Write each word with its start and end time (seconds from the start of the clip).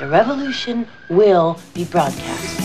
The 0.00 0.06
revolution 0.06 0.86
will 1.10 1.56
be 1.74 1.84
broadcast. 1.84 2.58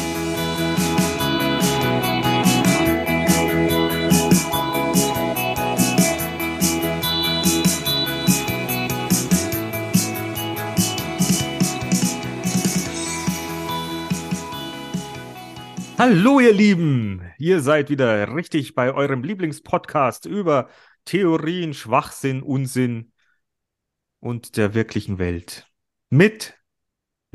Hallo 15.97 16.39
ihr 16.39 16.53
Lieben, 16.53 17.21
ihr 17.37 17.59
seid 17.59 17.89
wieder 17.89 18.33
richtig 18.33 18.75
bei 18.75 18.93
eurem 18.93 19.23
Lieblingspodcast 19.23 20.25
über 20.25 20.69
Theorien, 21.03 21.73
Schwachsinn, 21.73 22.43
Unsinn 22.43 23.11
und 24.21 24.55
der 24.55 24.73
wirklichen 24.73 25.19
Welt. 25.19 25.69
Mit 26.09 26.55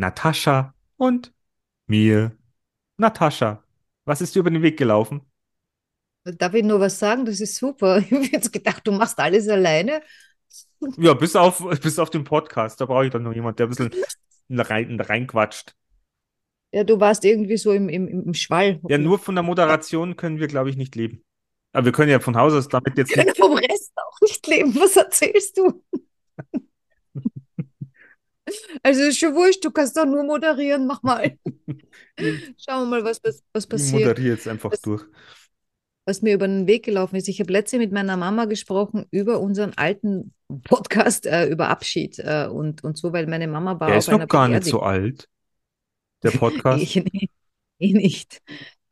Natascha 0.00 0.74
und 0.96 1.32
mir. 1.86 2.32
Natascha, 2.96 3.62
was 4.06 4.20
ist 4.20 4.34
dir 4.34 4.40
über 4.40 4.50
den 4.50 4.62
Weg 4.62 4.78
gelaufen? 4.78 5.20
Darf 6.24 6.54
ich 6.54 6.64
nur 6.64 6.80
was 6.80 6.98
sagen? 6.98 7.24
Das 7.24 7.40
ist 7.40 7.56
super. 7.56 7.98
Ich 8.04 8.10
habe 8.10 8.24
jetzt 8.24 8.52
gedacht, 8.52 8.86
du 8.86 8.92
machst 8.92 9.18
alles 9.18 9.48
alleine. 9.48 10.02
Ja, 10.96 11.12
bis 11.14 11.36
auf, 11.36 11.62
bis 11.82 11.98
auf 11.98 12.08
den 12.08 12.24
Podcast, 12.24 12.80
da 12.80 12.86
brauche 12.86 13.04
ich 13.04 13.12
dann 13.12 13.22
noch 13.22 13.34
jemand, 13.34 13.58
der 13.58 13.66
ein 13.66 13.68
bisschen 13.68 13.92
rein, 14.48 14.98
reinquatscht. 14.98 15.76
Ja, 16.72 16.84
du 16.84 16.98
warst 16.98 17.24
irgendwie 17.24 17.58
so 17.58 17.72
im, 17.72 17.88
im, 17.88 18.08
im 18.08 18.34
Schwall. 18.34 18.80
Ja, 18.88 18.96
nur 18.96 19.18
von 19.18 19.34
der 19.34 19.44
Moderation 19.44 20.16
können 20.16 20.40
wir, 20.40 20.48
glaube 20.48 20.70
ich, 20.70 20.76
nicht 20.76 20.96
leben. 20.96 21.22
Aber 21.72 21.84
wir 21.84 21.92
können 21.92 22.10
ja 22.10 22.18
von 22.18 22.36
Haus 22.36 22.54
aus 22.54 22.68
damit 22.68 22.96
jetzt 22.96 23.14
Wir 23.14 23.24
können 23.24 23.36
vom 23.36 23.58
Rest 23.58 23.92
auch 23.96 24.20
nicht 24.22 24.46
leben. 24.46 24.74
Was 24.74 24.96
erzählst 24.96 25.58
du? 25.58 25.82
Also 28.82 29.02
ist 29.02 29.18
schon 29.18 29.34
wurscht, 29.34 29.64
du 29.64 29.70
kannst 29.70 29.96
doch 29.96 30.06
nur 30.06 30.22
moderieren, 30.24 30.86
mach 30.86 31.02
mal. 31.02 31.36
Schauen 32.58 32.84
wir 32.84 32.86
mal, 32.86 33.04
was, 33.04 33.20
was, 33.24 33.42
was 33.52 33.64
Ich 33.64 33.70
passiert. 33.70 34.00
moderiere 34.02 34.34
jetzt 34.34 34.48
einfach 34.48 34.70
Das- 34.70 34.80
durch. 34.82 35.04
was 36.06 36.22
mir 36.22 36.34
über 36.34 36.48
den 36.48 36.66
Weg 36.66 36.84
gelaufen 36.84 37.16
ist. 37.16 37.28
Ich 37.28 37.40
habe 37.40 37.52
letztens 37.52 37.80
mit 37.80 37.92
meiner 37.92 38.16
Mama 38.16 38.46
gesprochen 38.46 39.06
über 39.10 39.40
unseren 39.40 39.72
alten 39.76 40.34
Podcast, 40.64 41.26
äh, 41.26 41.46
über 41.46 41.68
Abschied 41.68 42.18
äh, 42.18 42.46
und, 42.50 42.82
und 42.84 42.96
so, 42.98 43.12
weil 43.12 43.26
meine 43.26 43.46
Mama 43.48 43.78
war 43.78 43.88
Der 43.88 43.98
ist 43.98 44.10
noch 44.10 44.26
gar 44.26 44.48
nicht 44.48 44.64
so 44.64 44.80
Beerdigung. 44.80 45.04
alt, 45.04 45.28
der 46.22 46.30
Podcast. 46.32 46.82
Ich, 46.82 46.96
nicht- 46.96 47.30
ich 47.78 47.92
nicht. 47.92 48.42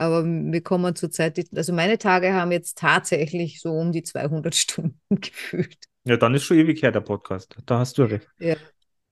Aber 0.01 0.25
wir 0.25 0.63
kommen 0.63 0.95
zur 0.95 1.11
Zeit, 1.11 1.45
also 1.57 1.73
meine 1.73 1.99
Tage 1.99 2.33
haben 2.33 2.53
jetzt 2.53 2.79
tatsächlich 2.79 3.61
so 3.61 3.73
um 3.73 3.91
die 3.91 4.05
200 4.05 4.55
Stunden 4.55 5.01
gefühlt. 5.11 5.77
Ja, 6.05 6.17
dann 6.17 6.35
ist 6.35 6.45
schon 6.45 6.57
ewig 6.59 6.81
her, 6.83 6.93
der 6.93 7.01
Podcast. 7.01 7.57
Da 7.67 7.81
hast 7.81 7.99
du 7.99 8.05
recht. 8.05 8.29
Ja. 8.39 8.55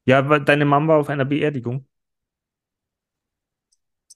Ja, 0.07 0.29
weil 0.29 0.41
deine 0.45 0.65
Mama 0.65 0.95
war 0.95 1.01
auf 1.01 1.09
einer 1.11 1.25
Beerdigung. 1.27 1.87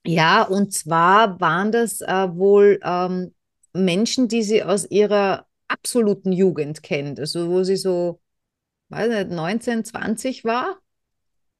Ja, 0.04 0.42
und 0.44 0.72
zwar 0.72 1.40
waren 1.40 1.72
das 1.72 2.00
äh, 2.00 2.28
wohl 2.34 2.80
ähm, 2.82 3.34
Menschen, 3.74 4.28
die 4.28 4.42
sie 4.42 4.62
aus 4.62 4.86
ihrer 4.90 5.46
absoluten 5.68 6.32
Jugend 6.32 6.82
kennt, 6.82 7.20
also 7.20 7.50
wo 7.50 7.62
sie 7.64 7.76
so, 7.76 8.20
weiß 8.90 9.08
nicht, 9.10 9.30
19, 9.30 9.84
20 9.84 10.44
war. 10.44 10.78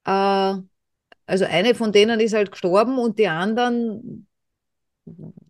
Äh, 0.05 0.63
also 1.27 1.45
eine 1.47 1.75
von 1.75 1.93
denen 1.93 2.21
ist 2.21 2.35
halt 2.35 2.53
gestorben 2.53 2.99
und 2.99 3.19
die 3.19 3.29
anderen 3.29 4.27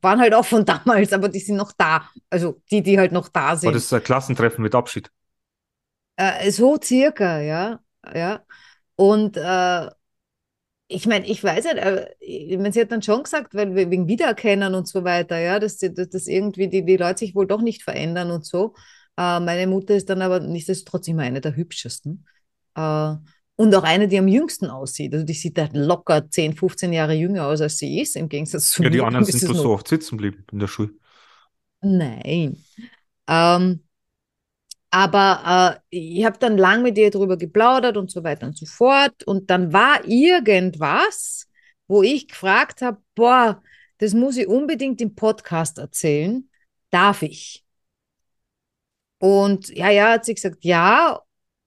waren 0.01 0.21
halt 0.21 0.35
auch 0.35 0.45
von 0.45 0.65
damals, 0.67 1.13
aber 1.13 1.29
die 1.29 1.41
sind 1.41 1.57
noch 1.57 1.73
da. 1.73 2.09
Also 2.31 2.61
die, 2.71 2.83
die 2.83 2.99
halt 2.99 3.13
noch 3.13 3.29
da 3.29 3.57
War 3.63 3.73
sind. 3.73 3.73
das 3.73 3.93
ein 3.93 4.03
Klassentreffen 4.03 4.63
mit 4.63 4.75
Abschied? 4.75 5.11
Äh, 6.17 6.51
so 6.51 6.79
circa, 6.83 7.41
ja, 7.41 7.81
ja. 8.15 8.45
Und 9.01 9.39
äh, 9.39 9.91
ich 10.87 11.07
meine, 11.07 11.27
ich 11.27 11.43
weiß 11.43 11.65
nicht, 11.65 11.79
äh, 11.79 12.11
ich 12.21 12.59
mein, 12.59 12.71
sie 12.71 12.83
hat 12.83 12.93
dann 12.93 13.01
schon 13.01 13.23
gesagt, 13.23 13.55
weil 13.55 13.75
wegen 13.75 14.09
Wiedererkennen 14.09 14.75
und 14.75 14.87
so 14.87 15.05
weiter, 15.05 15.39
ja, 15.39 15.59
dass, 15.59 15.79
dass, 15.79 16.11
dass 16.11 16.27
irgendwie 16.27 16.69
die, 16.69 16.85
die 16.85 16.99
Leute 16.99 17.21
sich 17.21 17.35
wohl 17.35 17.47
doch 17.47 17.63
nicht 17.63 17.83
verändern 17.83 18.31
und 18.31 18.45
so. 18.45 18.75
Äh, 19.17 19.41
meine 19.41 19.67
Mutter 19.69 19.95
ist 19.95 20.11
dann 20.11 20.21
aber 20.21 20.41
nichtsdestotrotz 20.41 21.09
immer 21.09 21.23
eine 21.23 21.41
der 21.41 21.57
hübschesten. 21.57 22.27
Äh, 22.75 23.15
und 23.57 23.75
auch 23.75 23.85
eine, 23.85 24.07
die 24.07 24.19
am 24.19 24.29
jüngsten 24.29 24.67
aussieht. 24.67 25.15
Also 25.15 25.25
die 25.25 25.33
sieht 25.33 25.57
halt 25.57 25.75
locker 25.75 26.29
10, 26.29 26.55
15 26.55 26.93
Jahre 26.93 27.15
jünger 27.15 27.47
aus, 27.47 27.63
als 27.63 27.79
sie 27.79 28.03
ist, 28.03 28.17
im 28.17 28.29
Gegensatz 28.29 28.69
zu 28.69 28.83
Ja, 28.83 28.91
die 28.91 29.01
anderen 29.01 29.25
sind 29.25 29.49
bloß 29.49 29.63
so 29.63 29.71
oft 29.71 29.89
sitzen 29.89 30.19
geblieben 30.19 30.45
in 30.53 30.59
der 30.59 30.69
Schule. 30.69 30.91
Nein. 31.81 32.63
Ähm, 33.27 33.81
aber 34.91 35.81
äh, 35.91 35.97
ich 35.97 36.25
habe 36.25 36.39
dann 36.39 36.59
lang 36.59 36.83
mit 36.83 36.99
ihr 36.99 37.11
darüber 37.11 37.37
geplaudert 37.37 37.97
und 37.97 38.11
so 38.11 38.25
weiter 38.25 38.47
und 38.47 38.57
so 38.57 38.67
fort. 38.67 39.25
Und 39.25 39.51
dann 39.51 39.73
war 39.73 40.05
irgendwas, 40.05 41.49
wo 41.87 42.03
ich 42.03 42.29
gefragt 42.29 42.83
habe, 42.83 42.99
boah, 43.15 43.63
das 43.99 44.15
muss 44.15 44.37
ich 44.37 44.49
unbedingt 44.49 45.01
im 45.01 45.15
Podcast 45.15 45.79
erzählen. 45.79 46.49
Darf 46.91 47.23
ich? 47.23 47.65
Und 49.19 49.69
ja, 49.69 49.91
ja, 49.91 50.13
hat 50.13 50.25
sie 50.25 50.35
gesagt, 50.35 50.65
ja. 50.65 51.21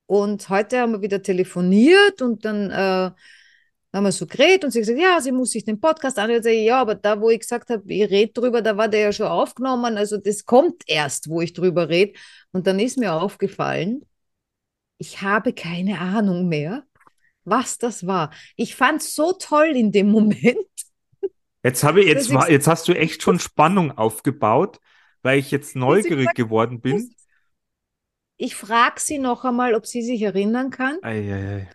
Und 0.06 0.50
heute 0.50 0.80
haben 0.80 0.94
wir 0.94 1.02
wieder 1.02 1.22
telefoniert 1.22 2.22
und 2.22 2.46
dann 2.46 2.72
äh, 2.72 3.12
haben 3.94 4.06
wir 4.06 4.12
so 4.12 4.26
geredet 4.26 4.64
und 4.66 4.72
sie 4.72 4.80
hat 4.80 4.88
gesagt, 4.88 5.00
ja, 5.00 5.22
sie 5.22 5.32
muss 5.32 5.52
sich 5.52 5.64
den 5.64 5.80
Podcast 5.80 6.18
anhören. 6.18 6.46
Ich 6.46 6.66
Ja, 6.66 6.82
aber 6.82 6.96
da, 6.96 7.22
wo 7.22 7.30
ich 7.30 7.40
gesagt 7.40 7.70
habe, 7.70 7.84
ich 7.94 8.10
rede 8.10 8.34
drüber, 8.34 8.62
da 8.62 8.76
war 8.76 8.88
der 8.88 9.02
ja 9.02 9.12
schon 9.14 9.28
aufgenommen. 9.28 9.98
Also 9.98 10.18
das 10.18 10.46
kommt 10.46 10.84
erst, 10.88 11.30
wo 11.30 11.42
ich 11.42 11.54
drüber 11.54 11.90
rede. 11.90 12.14
Und 12.52 12.66
dann 12.66 12.80
ist 12.80 12.98
mir 12.98 13.14
aufgefallen, 13.14 14.04
ich 14.98 15.22
habe 15.22 15.54
keine 15.54 16.00
Ahnung 16.00 16.48
mehr, 16.48 16.84
was 17.44 17.78
das 17.78 18.08
war. 18.08 18.32
Ich 18.56 18.76
fand 18.76 19.02
es 19.02 19.16
so 19.16 19.34
toll 19.34 19.74
in 19.76 19.92
dem 19.92 20.10
Moment. 20.10 20.58
Jetzt 21.64 21.84
habe 21.84 22.02
ich, 22.02 22.08
jetzt 22.08 22.34
war, 22.34 22.50
jetzt 22.50 22.68
hast 22.68 22.88
du 22.88 22.94
echt 22.94 23.22
schon 23.22 23.40
Spannung 23.40 23.92
aufgebaut, 23.92 24.80
weil 25.22 25.40
ich 25.40 25.52
jetzt 25.52 25.76
neugierig 25.76 26.18
gesagt, 26.18 26.36
geworden 26.36 26.82
bin. 26.82 27.14
Ich 28.38 28.56
frage 28.56 29.00
sie 29.00 29.20
noch 29.20 29.46
einmal, 29.46 29.76
ob 29.76 29.86
sie 29.86 30.02
sich 30.02 30.22
erinnern 30.22 30.72
kann. 30.72 30.98
Eieiei. 31.02 31.70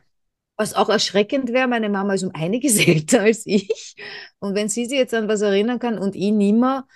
Was 0.58 0.74
auch 0.74 0.88
erschreckend 0.88 1.52
wäre, 1.52 1.68
meine 1.68 1.88
Mama 1.88 2.14
ist 2.14 2.24
um 2.24 2.32
einiges 2.34 2.76
älter 2.86 3.22
als 3.22 3.46
ich. 3.46 3.94
Und 4.40 4.54
wenn 4.54 4.68
sie 4.68 4.86
sich 4.86 4.98
jetzt 4.98 5.14
an 5.14 5.28
was 5.28 5.40
erinnern 5.40 5.78
kann 5.78 5.98
und 5.98 6.16
ich 6.16 6.32
nimmer, 6.32 6.86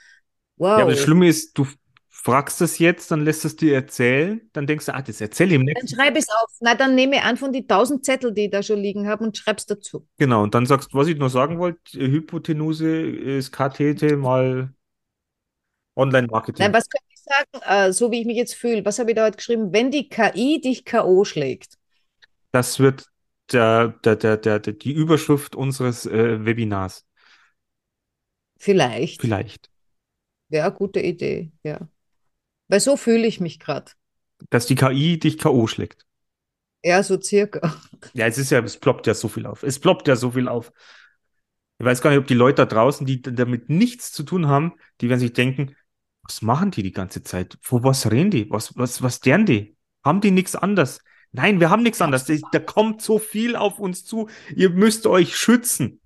wow. 0.57 0.79
Ja, 0.79 0.83
aber 0.83 0.91
das 0.91 1.01
Schlimme 1.01 1.29
ist, 1.29 1.57
du 1.57 1.67
fragst 2.09 2.61
es 2.61 2.79
jetzt, 2.79 3.11
dann 3.11 3.25
lässt 3.25 3.45
es 3.45 3.57
dir 3.57 3.75
erzählen, 3.75 4.41
dann 4.53 4.67
denkst 4.67 4.87
du, 4.87 4.95
ah, 4.95 5.03
das 5.03 5.21
erzähle 5.21 5.51
ich 5.51 5.55
im 5.61 5.67
Dann 5.67 5.75
nächsten. 5.75 5.97
schreibe 5.97 6.19
es 6.19 6.29
auf. 6.29 6.51
Na, 6.61 6.75
dann 6.75 6.95
nehme 6.95 7.17
ich 7.17 7.23
an 7.23 7.37
von 7.37 7.53
die 7.53 7.67
tausend 7.67 8.05
Zettel, 8.05 8.33
die 8.33 8.47
ich 8.47 8.51
da 8.51 8.63
schon 8.63 8.81
liegen 8.81 9.09
habe 9.09 9.25
und 9.25 9.37
schreib's 9.37 9.67
dazu. 9.67 10.07
Genau, 10.19 10.43
und 10.43 10.55
dann 10.55 10.67
sagst 10.67 10.93
du, 10.93 10.99
was 10.99 11.07
ich 11.07 11.17
noch 11.17 11.31
sagen 11.31 11.59
wollte, 11.59 11.99
Hypotenuse 11.99 12.89
ist 13.07 13.53
Kathete 13.53 14.17
mal 14.17 14.73
Online-Marketing. 15.97 16.65
Nein, 16.65 16.73
was 16.73 16.89
könnte 16.89 17.07
ich 17.11 17.21
sagen, 17.21 17.65
äh, 17.67 17.93
so 17.93 18.11
wie 18.11 18.21
ich 18.21 18.27
mich 18.27 18.37
jetzt 18.37 18.55
fühle? 18.55 18.85
Was 18.85 18.99
habe 18.99 19.11
ich 19.11 19.17
da 19.17 19.25
heute 19.25 19.37
geschrieben? 19.37 19.73
Wenn 19.73 19.91
die 19.91 20.09
KI 20.09 20.61
dich 20.61 20.85
K.O. 20.85 21.25
schlägt. 21.25 21.77
Das 22.51 22.79
wird 22.79 23.12
der, 23.53 23.89
der, 23.89 24.17
der, 24.17 24.37
der, 24.37 24.59
die 24.59 24.93
Überschrift 24.93 25.55
unseres 25.55 26.07
äh, 26.07 26.45
Webinars. 26.45 27.07
Vielleicht. 28.59 29.21
Vielleicht. 29.21 29.71
Wäre 30.49 30.67
eine 30.67 30.75
gute 30.75 31.01
Idee, 31.01 31.53
ja. 31.63 31.89
Weil 32.69 32.81
so 32.81 32.97
fühle 32.97 33.27
ich 33.27 33.41
mich 33.41 33.59
gerade. 33.59 33.93
Dass 34.51 34.67
die 34.67 34.75
KI 34.75 35.19
dich 35.19 35.39
K.O. 35.39 35.67
schlägt. 35.67 36.07
Ja, 36.85 37.03
so 37.03 37.21
circa. 37.21 37.77
Ja, 38.13 38.27
es 38.27 38.39
ist 38.39 38.51
ja, 38.51 38.61
es 38.61 38.77
ploppt 38.77 39.07
ja 39.07 39.15
so 39.15 39.29
viel 39.29 39.47
auf. 39.47 39.63
Es 39.63 39.79
ploppt 39.79 40.09
ja 40.09 40.17
so 40.17 40.33
viel 40.33 40.49
auf. 40.49 40.73
Ich 41.79 41.87
weiß 41.87 42.03
gar 42.03 42.11
nicht, 42.11 42.19
ob 42.19 42.27
die 42.27 42.35
Leute 42.35 42.57
da 42.57 42.67
draußen, 42.67 43.07
die 43.07 43.23
damit 43.23 43.69
nichts 43.69 44.13
zu 44.13 44.23
tun 44.23 44.47
haben, 44.49 44.75
die 45.01 45.09
werden 45.09 45.21
sich 45.21 45.33
denken, 45.33 45.77
was 46.23 46.43
machen 46.43 46.71
die 46.71 46.83
die 46.83 46.93
ganze 46.93 47.23
Zeit? 47.23 47.59
Wo 47.63 47.83
was 47.83 48.11
reden 48.11 48.31
die? 48.31 48.51
Was, 48.51 48.77
was, 48.77 49.03
was 49.03 49.21
deren 49.21 49.47
die? 49.47 49.77
Haben 50.05 50.21
die 50.21 50.31
nichts 50.31 50.55
anderes? 50.55 51.03
Nein, 51.33 51.61
wir 51.61 51.71
haben 51.71 51.83
nichts 51.83 52.01
anderes. 52.01 52.27
Da 52.53 52.59
kommt 52.59 53.01
so 53.03 53.19
viel 53.19 53.57
auf 53.57 53.79
uns 53.79 54.05
zu. 54.05 54.29
Ihr 54.55 54.71
müsst 54.71 55.07
euch 55.07 55.37
schützen. 55.37 56.01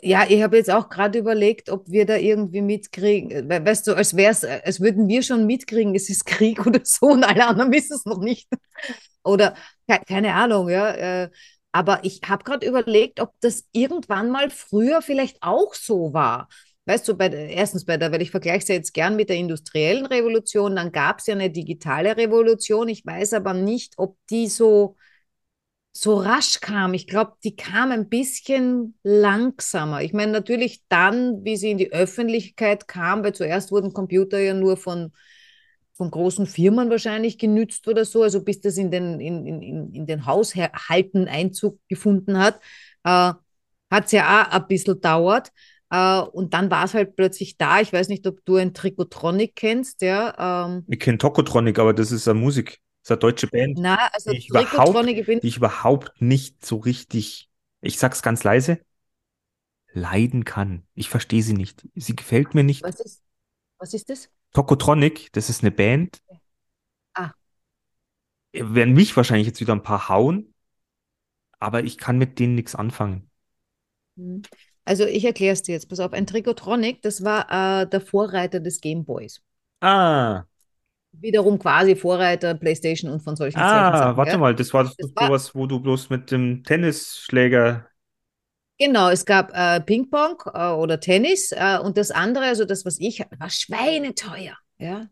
Ja, 0.00 0.24
ich 0.28 0.42
habe 0.42 0.56
jetzt 0.56 0.70
auch 0.70 0.88
gerade 0.88 1.18
überlegt, 1.18 1.68
ob 1.70 1.88
wir 1.88 2.06
da 2.06 2.16
irgendwie 2.16 2.60
mitkriegen. 2.62 3.48
We- 3.48 3.64
Weißt 3.64 3.86
du, 3.86 3.94
als 3.94 4.16
wär's, 4.16 4.42
als 4.44 4.80
würden 4.80 5.06
wir 5.08 5.22
schon 5.22 5.46
mitkriegen, 5.46 5.94
es 5.94 6.08
ist 6.08 6.24
Krieg 6.26 6.66
oder 6.66 6.80
so 6.84 7.06
und 7.06 7.24
alle 7.24 7.46
anderen 7.46 7.72
wissen 7.72 7.94
es 7.96 8.04
noch 8.04 8.18
nicht. 8.18 8.48
Oder 9.24 9.54
ke- 9.88 10.02
keine 10.06 10.34
Ahnung, 10.34 10.68
ja. 10.70 11.24
äh, 11.24 11.30
Aber 11.72 12.00
ich 12.04 12.20
habe 12.28 12.44
gerade 12.44 12.66
überlegt, 12.66 13.20
ob 13.20 13.32
das 13.40 13.66
irgendwann 13.72 14.30
mal 14.30 14.50
früher 14.50 15.02
vielleicht 15.02 15.38
auch 15.42 15.74
so 15.74 16.12
war. 16.12 16.48
Weißt 16.84 17.06
du, 17.06 17.14
bei 17.16 17.28
erstens 17.28 17.84
bei 17.84 17.96
der, 17.96 18.10
weil 18.10 18.22
ich 18.22 18.32
vergleiche 18.32 18.58
es 18.58 18.68
ja 18.68 18.74
jetzt 18.74 18.92
gern 18.92 19.14
mit 19.14 19.28
der 19.28 19.36
industriellen 19.36 20.04
Revolution, 20.06 20.74
dann 20.74 20.90
gab 20.90 21.20
es 21.20 21.26
ja 21.28 21.34
eine 21.34 21.50
digitale 21.50 22.16
Revolution. 22.16 22.88
Ich 22.88 23.06
weiß 23.06 23.34
aber 23.34 23.54
nicht, 23.54 23.94
ob 23.98 24.16
die 24.30 24.48
so, 24.48 24.96
so 25.92 26.16
rasch 26.16 26.60
kam. 26.60 26.94
Ich 26.94 27.06
glaube, 27.06 27.34
die 27.44 27.56
kam 27.56 27.92
ein 27.92 28.08
bisschen 28.08 28.98
langsamer. 29.02 30.02
Ich 30.02 30.12
meine, 30.12 30.32
natürlich 30.32 30.82
dann, 30.88 31.44
wie 31.44 31.56
sie 31.56 31.70
in 31.70 31.78
die 31.78 31.92
Öffentlichkeit 31.92 32.88
kam, 32.88 33.22
weil 33.24 33.34
zuerst 33.34 33.70
wurden 33.72 33.92
Computer 33.92 34.40
ja 34.40 34.54
nur 34.54 34.76
von, 34.76 35.12
von 35.92 36.10
großen 36.10 36.46
Firmen 36.46 36.90
wahrscheinlich 36.90 37.38
genützt 37.38 37.86
oder 37.88 38.04
so, 38.04 38.22
also 38.22 38.42
bis 38.42 38.60
das 38.60 38.78
in 38.78 38.90
den, 38.90 39.20
in, 39.20 39.46
in, 39.46 39.92
in 39.94 40.06
den 40.06 40.26
Haushalten 40.26 41.28
Einzug 41.28 41.78
gefunden 41.88 42.38
hat, 42.38 42.56
äh, 43.04 43.32
hat 43.90 44.06
es 44.06 44.12
ja 44.12 44.48
auch 44.48 44.52
ein 44.52 44.66
bisschen 44.68 45.00
dauert. 45.00 45.52
Äh, 45.92 46.20
und 46.22 46.54
dann 46.54 46.70
war 46.70 46.84
es 46.84 46.94
halt 46.94 47.16
plötzlich 47.16 47.58
da. 47.58 47.80
Ich 47.82 47.92
weiß 47.92 48.08
nicht, 48.08 48.26
ob 48.26 48.42
du 48.46 48.56
ein 48.56 48.72
Trikotronic 48.72 49.54
kennst, 49.54 50.00
ja. 50.00 50.66
Ähm, 50.66 50.84
Ich 50.88 50.98
kenne 50.98 51.18
Tokotronic, 51.18 51.78
aber 51.78 51.92
das 51.92 52.10
ist 52.10 52.26
eine 52.26 52.40
Musik. 52.40 52.80
Das 53.02 53.08
ist 53.08 53.10
eine 53.10 53.18
deutsche 53.18 53.46
Band, 53.48 53.78
na, 53.78 53.98
also 54.12 54.30
die 54.30 54.38
ich 54.38 54.48
überhaupt, 54.48 55.06
die 55.06 55.48
ich 55.48 55.56
überhaupt 55.56 56.22
nicht 56.22 56.64
so 56.64 56.76
richtig, 56.76 57.50
ich 57.82 57.98
sag's 57.98 58.22
ganz 58.22 58.42
leise, 58.42 58.78
leiden 59.92 60.44
kann. 60.44 60.84
Ich 60.94 61.10
verstehe 61.10 61.42
sie 61.42 61.52
nicht. 61.52 61.86
Sie 61.94 62.16
gefällt 62.16 62.54
mir 62.54 62.62
nicht. 62.62 62.82
was 62.82 63.00
ist, 63.00 63.22
was 63.78 63.92
ist 63.92 64.08
das? 64.08 64.30
Tokotronic, 64.54 65.30
das 65.32 65.50
ist 65.50 65.62
eine 65.62 65.72
Band. 65.72 66.22
Ah. 67.14 67.32
Werden 68.52 68.94
mich 68.94 69.14
wahrscheinlich 69.16 69.48
jetzt 69.48 69.60
wieder 69.60 69.74
ein 69.74 69.82
paar 69.82 70.08
hauen, 70.08 70.54
aber 71.58 71.84
ich 71.84 71.98
kann 71.98 72.16
mit 72.16 72.38
denen 72.38 72.54
nichts 72.54 72.74
anfangen. 72.74 73.28
Hm. 74.16 74.42
Also 74.84 75.04
ich 75.06 75.24
erkläre 75.24 75.52
es 75.54 75.62
dir 75.62 75.72
jetzt. 75.72 75.88
Pass 75.88 76.00
auf, 76.00 76.12
ein 76.12 76.26
Trikotronic, 76.26 77.02
das 77.02 77.24
war 77.24 77.82
äh, 77.82 77.86
der 77.88 78.00
Vorreiter 78.00 78.60
des 78.60 78.80
Gameboys. 78.80 79.42
Ah, 79.80 80.46
Wiederum 81.12 81.58
quasi 81.58 81.94
Vorreiter 81.94 82.54
PlayStation 82.54 83.10
und 83.10 83.20
von 83.22 83.36
solchen 83.36 83.58
ah, 83.60 83.66
Sachen. 83.66 84.16
warte 84.16 84.32
ja? 84.32 84.38
mal, 84.38 84.54
das 84.54 84.72
war 84.74 84.84
Das 84.84 84.94
doch 84.98 85.10
war- 85.14 85.28
sowas, 85.28 85.54
wo 85.54 85.66
du 85.66 85.80
bloß 85.80 86.10
mit 86.10 86.30
dem 86.30 86.64
Tennisschläger. 86.64 87.88
Genau, 88.78 89.10
es 89.10 89.24
gab 89.24 89.52
äh, 89.54 89.80
Ping-Pong 89.80 90.42
äh, 90.54 90.70
oder 90.72 90.98
Tennis 90.98 91.52
äh, 91.52 91.78
und 91.82 91.96
das 91.96 92.10
andere, 92.10 92.46
also 92.46 92.64
das, 92.64 92.84
was 92.84 92.98
ich, 92.98 93.20
war 93.38 93.50
schweineteuer. 93.50 94.56
Ja? 94.78 95.08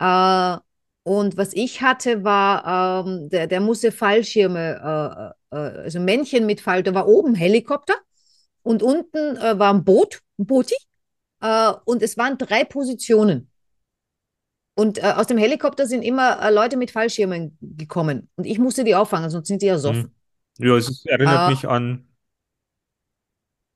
Äh, 0.00 0.60
und 1.04 1.36
was 1.38 1.54
ich 1.54 1.82
hatte, 1.82 2.24
war, 2.24 3.06
ähm, 3.06 3.28
der, 3.30 3.46
der 3.46 3.60
musste 3.60 3.92
Fallschirme, 3.92 5.34
äh, 5.52 5.56
äh, 5.56 5.60
also 5.84 6.00
Männchen 6.00 6.46
mit 6.46 6.60
Fall, 6.60 6.82
da 6.82 6.94
war 6.94 7.08
oben 7.08 7.34
Helikopter 7.34 7.94
und 8.62 8.82
unten 8.82 9.36
äh, 9.36 9.58
war 9.58 9.72
ein 9.72 9.84
Boot, 9.84 10.20
ein 10.38 10.46
Booti, 10.46 10.76
äh, 11.40 11.72
und 11.84 12.02
es 12.02 12.16
waren 12.16 12.38
drei 12.38 12.64
Positionen. 12.64 13.50
Und 14.74 14.98
äh, 14.98 15.12
aus 15.16 15.26
dem 15.26 15.38
Helikopter 15.38 15.86
sind 15.86 16.02
immer 16.02 16.40
äh, 16.40 16.52
Leute 16.52 16.76
mit 16.76 16.90
Fallschirmen 16.92 17.58
gekommen. 17.60 18.30
Und 18.36 18.44
ich 18.44 18.58
musste 18.58 18.84
die 18.84 18.94
auffangen, 18.94 19.28
sonst 19.28 19.48
sind 19.48 19.60
die 19.62 19.66
ersoffen. 19.66 20.14
Hm. 20.58 20.68
Ja, 20.68 20.76
es 20.76 20.88
ist, 20.88 21.06
erinnert 21.06 21.38
Ah. 21.38 21.50
mich 21.50 21.66
an. 21.66 22.04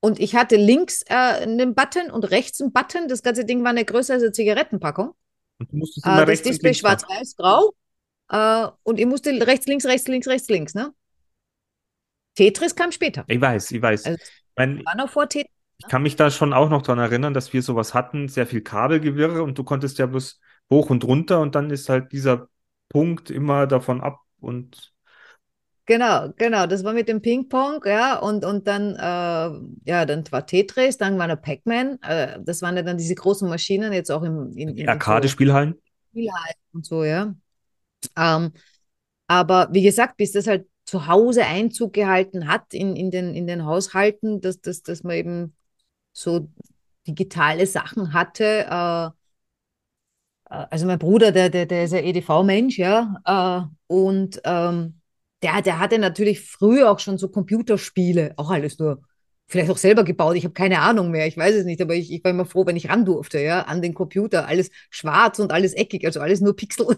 Und 0.01 0.19
ich 0.19 0.35
hatte 0.35 0.55
links 0.57 1.01
äh, 1.03 1.13
einen 1.13 1.75
Button 1.75 2.11
und 2.11 2.29
rechts 2.31 2.61
einen 2.61 2.73
Button. 2.73 3.07
Das 3.07 3.23
ganze 3.23 3.45
Ding 3.45 3.63
war 3.63 3.69
eine 3.69 3.85
größere 3.85 4.15
als 4.15 4.23
eine 4.23 4.31
Zigarettenpackung. 4.33 5.13
Und 5.59 5.71
du 5.71 5.77
musstest 5.77 6.05
Äh, 6.05 6.09
immer 6.09 6.19
das 6.21 6.29
rechts 6.29 6.45
und 6.45 6.51
Display 6.53 6.73
schwarz-weiß-grau. 6.73 7.73
Äh, 8.29 8.67
und 8.83 8.99
ich 8.99 9.05
musste 9.05 9.31
rechts, 9.45 9.65
links, 9.65 9.85
rechts, 9.85 10.07
links, 10.07 10.27
rechts, 10.27 10.49
links. 10.49 10.73
Ne? 10.73 10.93
Tetris 12.35 12.75
kam 12.75 12.91
später. 12.91 13.23
Ich 13.27 13.39
weiß, 13.39 13.71
ich 13.71 13.81
weiß. 13.81 14.05
Also, 14.05 14.23
Mein, 14.55 14.85
War 14.85 14.95
noch 14.95 15.09
vor 15.09 15.27
Tetris. 15.27 15.51
ich 15.77 15.87
kann 15.87 16.03
mich 16.03 16.15
da 16.15 16.29
schon 16.31 16.53
auch 16.53 16.69
noch 16.69 16.81
dran 16.81 16.99
erinnern, 16.99 17.33
dass 17.33 17.53
wir 17.53 17.61
sowas 17.61 17.93
hatten, 17.93 18.27
sehr 18.27 18.47
viel 18.47 18.61
Kabelgewirre 18.61 19.43
und 19.43 19.57
du 19.57 19.63
konntest 19.63 19.97
ja 19.97 20.05
bloß 20.05 20.39
hoch 20.69 20.89
und 20.89 21.03
runter 21.03 21.41
und 21.41 21.55
dann 21.55 21.69
ist 21.69 21.89
halt 21.89 22.11
dieser 22.11 22.47
Punkt 22.89 23.29
immer 23.29 23.67
davon 23.67 24.01
ab 24.01 24.19
und 24.39 24.93
Genau, 25.85 26.29
genau. 26.37 26.65
Das 26.65 26.83
war 26.85 26.93
mit 26.93 27.09
dem 27.09 27.21
Ping-Pong, 27.21 27.83
ja. 27.85 28.17
Und, 28.17 28.45
und 28.45 28.67
dann, 28.67 28.95
äh, 28.95 29.89
ja, 29.89 30.05
dann 30.05 30.23
war 30.31 30.45
Tetris, 30.45 30.97
dann 30.97 31.19
war 31.19 31.27
noch 31.27 31.41
Pac-Man. 31.41 32.01
Äh, 32.01 32.39
das 32.41 32.61
waren 32.61 32.77
ja 32.77 32.83
dann 32.83 32.97
diese 32.97 33.15
großen 33.15 33.49
Maschinen, 33.49 33.91
jetzt 33.91 34.09
auch 34.09 34.23
im, 34.23 34.53
in, 34.55 34.77
in, 34.77 34.87
Arcade-Spielhallen. 34.87 35.75
Spielhallen 36.11 36.55
und 36.71 36.85
so, 36.85 37.03
ja. 37.03 37.35
Ähm, 38.17 38.53
aber 39.27 39.67
wie 39.71 39.83
gesagt, 39.83 40.15
bis 40.15 40.31
das 40.31 40.47
halt 40.47 40.67
zu 40.85 41.07
Hause 41.07 41.45
Einzug 41.45 41.93
gehalten 41.93 42.47
hat 42.47 42.73
in, 42.73 42.95
in 42.95 43.11
den, 43.11 43.35
in 43.35 43.47
den 43.47 43.65
Haushalten, 43.65 44.41
dass, 44.41 44.61
dass, 44.61 44.83
dass 44.83 45.03
man 45.03 45.15
eben 45.15 45.55
so 46.11 46.49
digitale 47.07 47.65
Sachen 47.67 48.13
hatte. 48.13 48.65
Äh, 48.69 49.05
äh, 50.49 50.67
also 50.69 50.85
mein 50.85 50.99
Bruder, 50.99 51.31
der, 51.31 51.49
der, 51.49 51.65
der 51.65 51.85
ist 51.85 51.93
ja 51.93 51.99
EDV-Mensch, 51.99 52.77
ja. 52.77 53.15
Äh, 53.25 53.67
und 53.87 54.41
ähm, 54.43 54.99
der, 55.41 55.61
der 55.61 55.79
hatte 55.79 55.99
natürlich 55.99 56.41
früher 56.41 56.91
auch 56.91 56.99
schon 56.99 57.17
so 57.17 57.29
Computerspiele, 57.29 58.33
auch 58.37 58.49
alles 58.49 58.79
nur 58.79 59.01
vielleicht 59.47 59.69
auch 59.69 59.77
selber 59.77 60.03
gebaut. 60.03 60.35
Ich 60.35 60.45
habe 60.45 60.53
keine 60.53 60.79
Ahnung 60.79 61.11
mehr, 61.11 61.27
ich 61.27 61.37
weiß 61.37 61.55
es 61.55 61.65
nicht, 61.65 61.81
aber 61.81 61.95
ich, 61.95 62.11
ich 62.11 62.23
war 62.23 62.31
immer 62.31 62.45
froh, 62.45 62.65
wenn 62.65 62.75
ich 62.75 62.89
ran 62.89 63.05
durfte, 63.05 63.39
ja, 63.39 63.61
an 63.63 63.81
den 63.81 63.93
Computer. 63.93 64.47
Alles 64.47 64.71
schwarz 64.89 65.39
und 65.39 65.51
alles 65.51 65.73
eckig, 65.73 66.05
also 66.05 66.19
alles 66.21 66.41
nur 66.41 66.55
Pixel. 66.55 66.87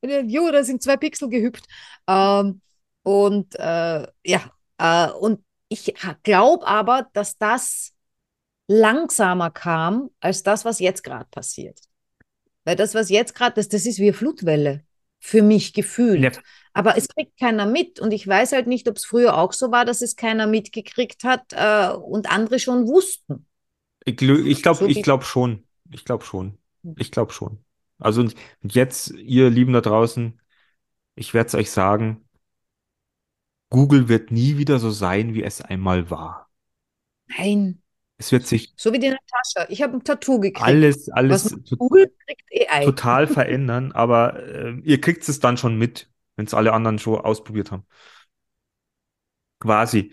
Und 0.00 0.30
Jo, 0.30 0.50
da 0.50 0.62
sind 0.64 0.82
zwei 0.82 0.96
Pixel 0.96 1.28
gehüpft. 1.28 1.66
Ähm, 2.08 2.60
und 3.02 3.54
äh, 3.56 4.06
ja, 4.24 4.52
äh, 4.78 5.10
und 5.10 5.44
ich 5.68 5.94
glaube 6.22 6.66
aber, 6.66 7.08
dass 7.12 7.38
das 7.38 7.92
langsamer 8.68 9.50
kam 9.50 10.10
als 10.20 10.42
das, 10.42 10.64
was 10.64 10.78
jetzt 10.78 11.02
gerade 11.02 11.26
passiert. 11.30 11.78
Weil 12.64 12.76
das, 12.76 12.94
was 12.94 13.10
jetzt 13.10 13.34
gerade, 13.34 13.54
das, 13.56 13.68
das 13.68 13.86
ist 13.86 13.98
wie 13.98 14.04
eine 14.04 14.12
Flutwelle 14.12 14.84
für 15.18 15.42
mich 15.42 15.72
gefühlt. 15.72 16.22
Ja. 16.22 16.42
Aber 16.74 16.96
es 16.96 17.08
kriegt 17.08 17.38
keiner 17.38 17.66
mit. 17.66 18.00
Und 18.00 18.12
ich 18.12 18.26
weiß 18.26 18.52
halt 18.52 18.66
nicht, 18.66 18.88
ob 18.88 18.96
es 18.96 19.04
früher 19.04 19.36
auch 19.38 19.52
so 19.52 19.70
war, 19.70 19.84
dass 19.84 20.00
es 20.02 20.16
keiner 20.16 20.46
mitgekriegt 20.46 21.24
hat 21.24 21.52
äh, 21.52 21.92
und 21.94 22.30
andere 22.30 22.58
schon 22.58 22.86
wussten. 22.88 23.46
Ich, 24.04 24.20
ich 24.22 24.62
glaube, 24.62 24.80
So 24.80 24.86
ich 24.86 25.02
glaube 25.02 25.24
schon. 25.24 25.64
Ich 25.90 26.04
glaube 26.04 26.24
schon. 26.24 26.58
Ich 26.96 27.10
glaube 27.10 27.32
schon. 27.32 27.64
Also 27.98 28.20
und 28.22 28.34
jetzt, 28.62 29.10
ihr 29.12 29.50
Lieben 29.50 29.72
da 29.72 29.80
draußen, 29.80 30.40
ich 31.16 31.34
werde 31.34 31.48
es 31.48 31.54
euch 31.54 31.70
sagen, 31.70 32.24
Google 33.70 34.08
wird 34.08 34.30
nie 34.30 34.56
wieder 34.56 34.78
so 34.78 34.90
sein, 34.92 35.34
wie 35.34 35.42
es 35.42 35.60
einmal 35.60 36.10
war. 36.10 36.48
Nein, 37.38 37.82
Es 38.18 38.32
wird 38.32 38.46
sich 38.46 38.74
so 38.76 38.92
wie 38.92 38.98
die 38.98 39.10
Natascha. 39.10 39.66
Ich 39.70 39.82
habe 39.82 39.94
ein 39.96 40.04
Tattoo 40.04 40.40
gekriegt. 40.40 40.66
alles, 40.66 41.08
alles 41.10 41.56
Google 41.78 42.12
kriegt 42.26 42.70
AI. 42.70 42.84
total 42.84 43.26
verändern, 43.26 43.92
aber 43.92 44.38
äh, 44.42 44.74
ihr 44.84 45.00
kriegt 45.00 45.28
es 45.28 45.40
dann 45.40 45.56
schon 45.56 45.76
mit, 45.78 46.10
wenn 46.36 46.46
es 46.46 46.54
alle 46.54 46.72
anderen 46.72 46.98
schon 46.98 47.20
ausprobiert 47.20 47.70
haben. 47.70 47.86
Quasi. 49.60 50.12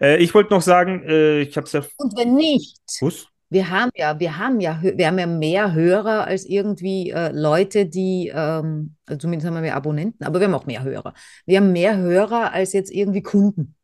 Äh, 0.00 0.18
ich 0.18 0.34
wollte 0.34 0.52
noch 0.52 0.62
sagen, 0.62 1.02
äh, 1.04 1.40
ich 1.40 1.56
habe 1.56 1.66
es 1.66 1.72
ja. 1.72 1.84
Und 1.96 2.16
wenn 2.16 2.34
nicht, 2.34 2.78
Was? 3.00 3.26
wir 3.50 3.68
haben 3.70 3.90
ja, 3.94 4.18
wir 4.18 4.38
haben 4.38 4.60
ja, 4.60 4.80
wir 4.82 5.06
haben 5.06 5.18
ja 5.18 5.26
mehr 5.26 5.72
Hörer 5.74 6.26
als 6.26 6.44
irgendwie 6.44 7.10
äh, 7.10 7.30
Leute, 7.32 7.86
die, 7.86 8.32
ähm, 8.34 8.94
also 9.06 9.18
zumindest 9.18 9.46
haben 9.46 9.54
wir 9.54 9.60
mehr 9.60 9.76
Abonnenten, 9.76 10.24
aber 10.24 10.40
wir 10.40 10.46
haben 10.46 10.54
auch 10.54 10.66
mehr 10.66 10.82
Hörer. 10.82 11.14
Wir 11.46 11.58
haben 11.58 11.72
mehr 11.72 11.96
Hörer 11.96 12.52
als 12.52 12.72
jetzt 12.72 12.90
irgendwie 12.90 13.22
Kunden. 13.22 13.74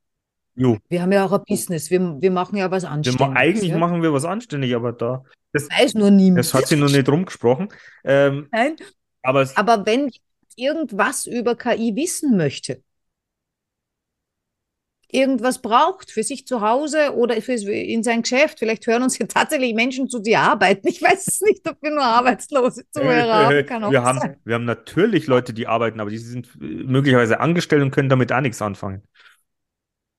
Jo. 0.56 0.78
Wir 0.88 1.02
haben 1.02 1.10
ja 1.10 1.24
auch 1.24 1.32
ein 1.32 1.42
Business. 1.48 1.90
Wir, 1.90 2.00
wir 2.20 2.30
machen 2.30 2.56
ja 2.56 2.70
was 2.70 2.84
Anständiges. 2.84 3.36
eigentlich 3.36 3.70
ja? 3.70 3.78
machen 3.78 4.02
wir 4.02 4.12
was 4.12 4.24
anständig, 4.24 4.74
aber 4.74 4.92
da. 4.92 5.24
Das, 5.52 5.68
Weiß 5.68 5.94
nur 5.94 6.10
niemand. 6.10 6.38
das 6.38 6.54
hat 6.54 6.66
sich 6.68 6.78
noch 6.78 6.90
nicht 6.90 7.08
rumgesprochen. 7.08 7.68
Ähm, 8.04 8.48
Nein. 8.52 8.76
aber 9.22 9.48
Aber 9.56 9.84
wenn 9.86 10.10
irgendwas 10.56 11.26
über 11.26 11.56
KI 11.56 11.94
wissen 11.96 12.36
möchte, 12.36 12.82
irgendwas 15.14 15.62
braucht 15.62 16.10
für 16.10 16.22
sich 16.22 16.46
zu 16.46 16.60
Hause 16.60 17.14
oder 17.14 17.40
für, 17.40 17.52
in 17.52 18.02
sein 18.02 18.22
Geschäft, 18.22 18.58
vielleicht 18.58 18.86
hören 18.86 19.02
uns 19.02 19.16
ja 19.18 19.26
tatsächlich 19.26 19.74
Menschen 19.74 20.08
zu, 20.08 20.18
die 20.18 20.36
arbeiten. 20.36 20.88
Ich 20.88 21.00
weiß 21.00 21.26
es 21.26 21.40
nicht, 21.40 21.66
ob 21.68 21.80
wir 21.80 21.90
nur 21.90 22.02
arbeitslose 22.02 22.84
Zuhörer 22.90 23.46
haben. 23.46 23.66
Kann 23.66 23.84
auch 23.84 23.90
wir 23.90 24.02
haben, 24.02 24.18
sein. 24.18 24.36
wir 24.44 24.54
haben 24.56 24.64
natürlich 24.64 25.26
Leute, 25.26 25.54
die 25.54 25.66
arbeiten, 25.66 26.00
aber 26.00 26.10
die 26.10 26.18
sind 26.18 26.48
äh, 26.60 26.64
möglicherweise 26.64 27.40
angestellt 27.40 27.82
und 27.82 27.92
können 27.92 28.08
damit 28.08 28.32
auch 28.32 28.40
nichts 28.40 28.60
anfangen. 28.60 29.02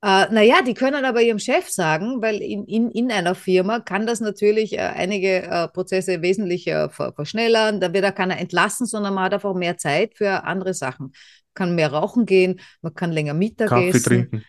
Äh, 0.05 0.31
naja, 0.31 0.61
die 0.61 0.75
können 0.75 1.03
aber 1.03 1.23
ihrem 1.23 1.39
Chef 1.39 1.67
sagen, 1.67 2.21
weil 2.21 2.35
in, 2.35 2.63
in, 2.65 2.91
in 2.91 3.11
einer 3.11 3.33
Firma 3.33 3.79
kann 3.79 4.05
das 4.05 4.19
natürlich 4.19 4.73
äh, 4.73 4.81
einige 4.81 5.41
äh, 5.41 5.67
Prozesse 5.67 6.21
wesentlich 6.21 6.67
äh, 6.67 6.89
ver 6.89 7.11
verschnellern. 7.13 7.79
Da 7.79 7.91
wird 7.91 8.03
er 8.03 8.11
keiner 8.11 8.37
entlassen, 8.37 8.85
sondern 8.85 9.15
man 9.15 9.23
hat 9.23 9.33
einfach 9.33 9.55
mehr 9.55 9.77
Zeit 9.77 10.13
für 10.13 10.43
andere 10.43 10.75
Sachen. 10.75 11.11
Kann 11.55 11.73
mehr 11.73 11.91
rauchen 11.91 12.27
gehen, 12.27 12.59
man 12.83 12.93
kann 12.93 13.11
länger 13.11 13.33
Mittag 13.33 13.69
Kaffee 13.69 13.89
essen 13.89 14.03
trinken. 14.03 14.45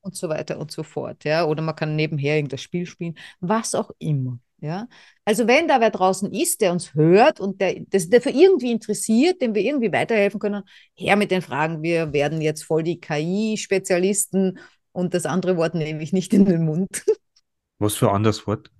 und 0.00 0.16
so 0.16 0.28
weiter 0.28 0.58
und 0.58 0.72
so 0.72 0.82
fort. 0.82 1.22
Ja? 1.22 1.44
Oder 1.44 1.62
man 1.62 1.76
kann 1.76 1.94
nebenher 1.94 2.34
irgendein 2.34 2.58
Spiel 2.58 2.84
spielen, 2.84 3.16
was 3.38 3.76
auch 3.76 3.92
immer. 4.00 4.40
Ja? 4.60 4.88
Also 5.24 5.46
wenn 5.46 5.68
da 5.68 5.80
wer 5.80 5.90
draußen 5.90 6.32
ist, 6.32 6.62
der 6.62 6.72
uns 6.72 6.94
hört 6.94 7.38
und 7.38 7.60
der, 7.60 7.76
das, 7.90 8.08
der 8.08 8.20
für 8.20 8.30
irgendwie 8.30 8.72
interessiert, 8.72 9.40
dem 9.40 9.54
wir 9.54 9.62
irgendwie 9.62 9.92
weiterhelfen 9.92 10.40
können, 10.40 10.64
her 10.96 11.14
mit 11.14 11.30
den 11.30 11.42
Fragen. 11.42 11.80
Wir 11.80 12.12
werden 12.12 12.40
jetzt 12.40 12.64
voll 12.64 12.82
die 12.82 12.98
KI-Spezialisten 12.98 14.58
und 14.92 15.14
das 15.14 15.26
andere 15.26 15.56
Wort 15.56 15.74
nehme 15.74 16.02
ich 16.02 16.12
nicht 16.12 16.32
in 16.32 16.44
den 16.44 16.64
Mund. 16.64 17.04
Was 17.78 17.94
für 17.94 18.08
ein 18.10 18.16
anderes 18.16 18.46
Wort? 18.46 18.70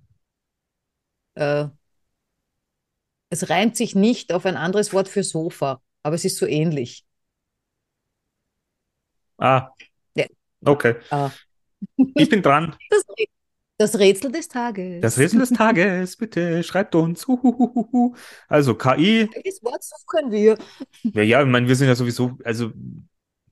Äh, 1.35 1.67
es 3.29 3.49
reimt 3.49 3.77
sich 3.77 3.95
nicht 3.95 4.33
auf 4.33 4.45
ein 4.45 4.57
anderes 4.57 4.93
Wort 4.93 5.07
für 5.07 5.23
Sofa, 5.23 5.81
aber 6.03 6.15
es 6.15 6.25
ist 6.25 6.37
so 6.37 6.45
ähnlich. 6.45 7.05
Ah. 9.37 9.69
Ja. 10.15 10.25
Okay. 10.63 10.95
Ah. 11.09 11.31
Ich 11.95 12.29
bin 12.29 12.41
dran. 12.41 12.75
Das, 12.89 13.05
Das 13.93 13.99
Rätsel 13.99 14.31
des 14.31 14.47
Tages. 14.47 15.01
Das 15.01 15.17
Rätsel 15.17 15.39
des 15.39 15.49
Tages, 15.49 16.15
bitte 16.15 16.61
schreibt 16.61 16.93
uns. 16.93 17.25
Huhuhuhu. 17.27 18.13
Also 18.47 18.75
KI, 18.75 19.27
Welches 19.33 19.63
Wort 19.63 19.83
suchen 19.83 20.31
wir? 20.31 20.55
ja, 21.01 21.23
ja, 21.23 21.41
ich 21.41 21.47
meine, 21.47 21.67
wir 21.67 21.75
sind 21.75 21.87
ja 21.87 21.95
sowieso, 21.95 22.37
also 22.43 22.71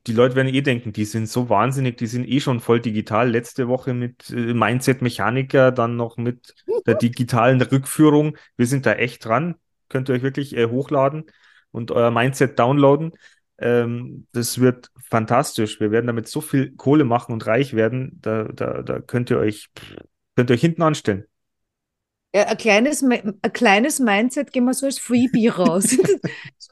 die 0.10 0.16
Leute 0.16 0.36
werden 0.36 0.52
eh 0.52 0.62
denken, 0.62 0.92
die 0.92 1.06
sind 1.06 1.30
so 1.30 1.50
wahnsinnig, 1.50 1.98
die 1.98 2.08
sind 2.08 2.28
eh 2.28 2.40
schon 2.40 2.62
voll 2.62 2.80
digital. 2.80 3.30
Letzte 3.30 3.68
Woche 3.68 3.94
mit 3.94 4.32
äh, 4.32 4.56
Mindset 4.56 5.04
Mechaniker, 5.04 5.72
dann 5.72 5.98
noch 5.98 6.18
mit 6.18 6.56
der 6.88 6.96
digitalen 6.96 7.62
Rückführung. 7.62 8.36
Wir 8.58 8.66
sind 8.66 8.88
da 8.88 8.94
echt 8.94 9.24
dran. 9.24 9.56
Könnt 9.88 10.10
ihr 10.10 10.16
euch 10.16 10.24
wirklich 10.24 10.58
äh, 10.58 10.66
hochladen 10.66 11.26
und 11.70 11.92
euer 11.92 12.10
Mindset 12.10 12.58
downloaden. 12.58 13.12
Ähm, 13.60 14.26
das 14.32 14.60
wird 14.60 14.90
fantastisch. 15.10 15.80
Wir 15.80 15.92
werden 15.92 16.08
damit 16.08 16.28
so 16.28 16.42
viel 16.42 16.76
Kohle 16.76 17.04
machen 17.04 17.32
und 17.32 17.46
reich 17.46 17.76
werden. 17.76 18.18
Da, 18.20 18.46
da, 18.46 18.82
da 18.82 19.00
könnt 19.02 19.30
ihr 19.30 19.38
euch, 19.38 19.70
könnt 20.36 20.50
ihr 20.50 20.56
euch 20.56 20.62
hinten 20.62 20.82
anstellen. 20.82 21.26
Ja, 22.34 22.44
ein 22.46 22.58
kleines, 22.58 23.02
ein 23.04 23.40
kleines 23.54 24.00
Mindset 24.00 24.52
gehen 24.54 24.66
wir 24.66 24.74
so 24.74 24.86
als 24.86 25.00
Freebie 25.00 25.48
raus. 25.48 25.98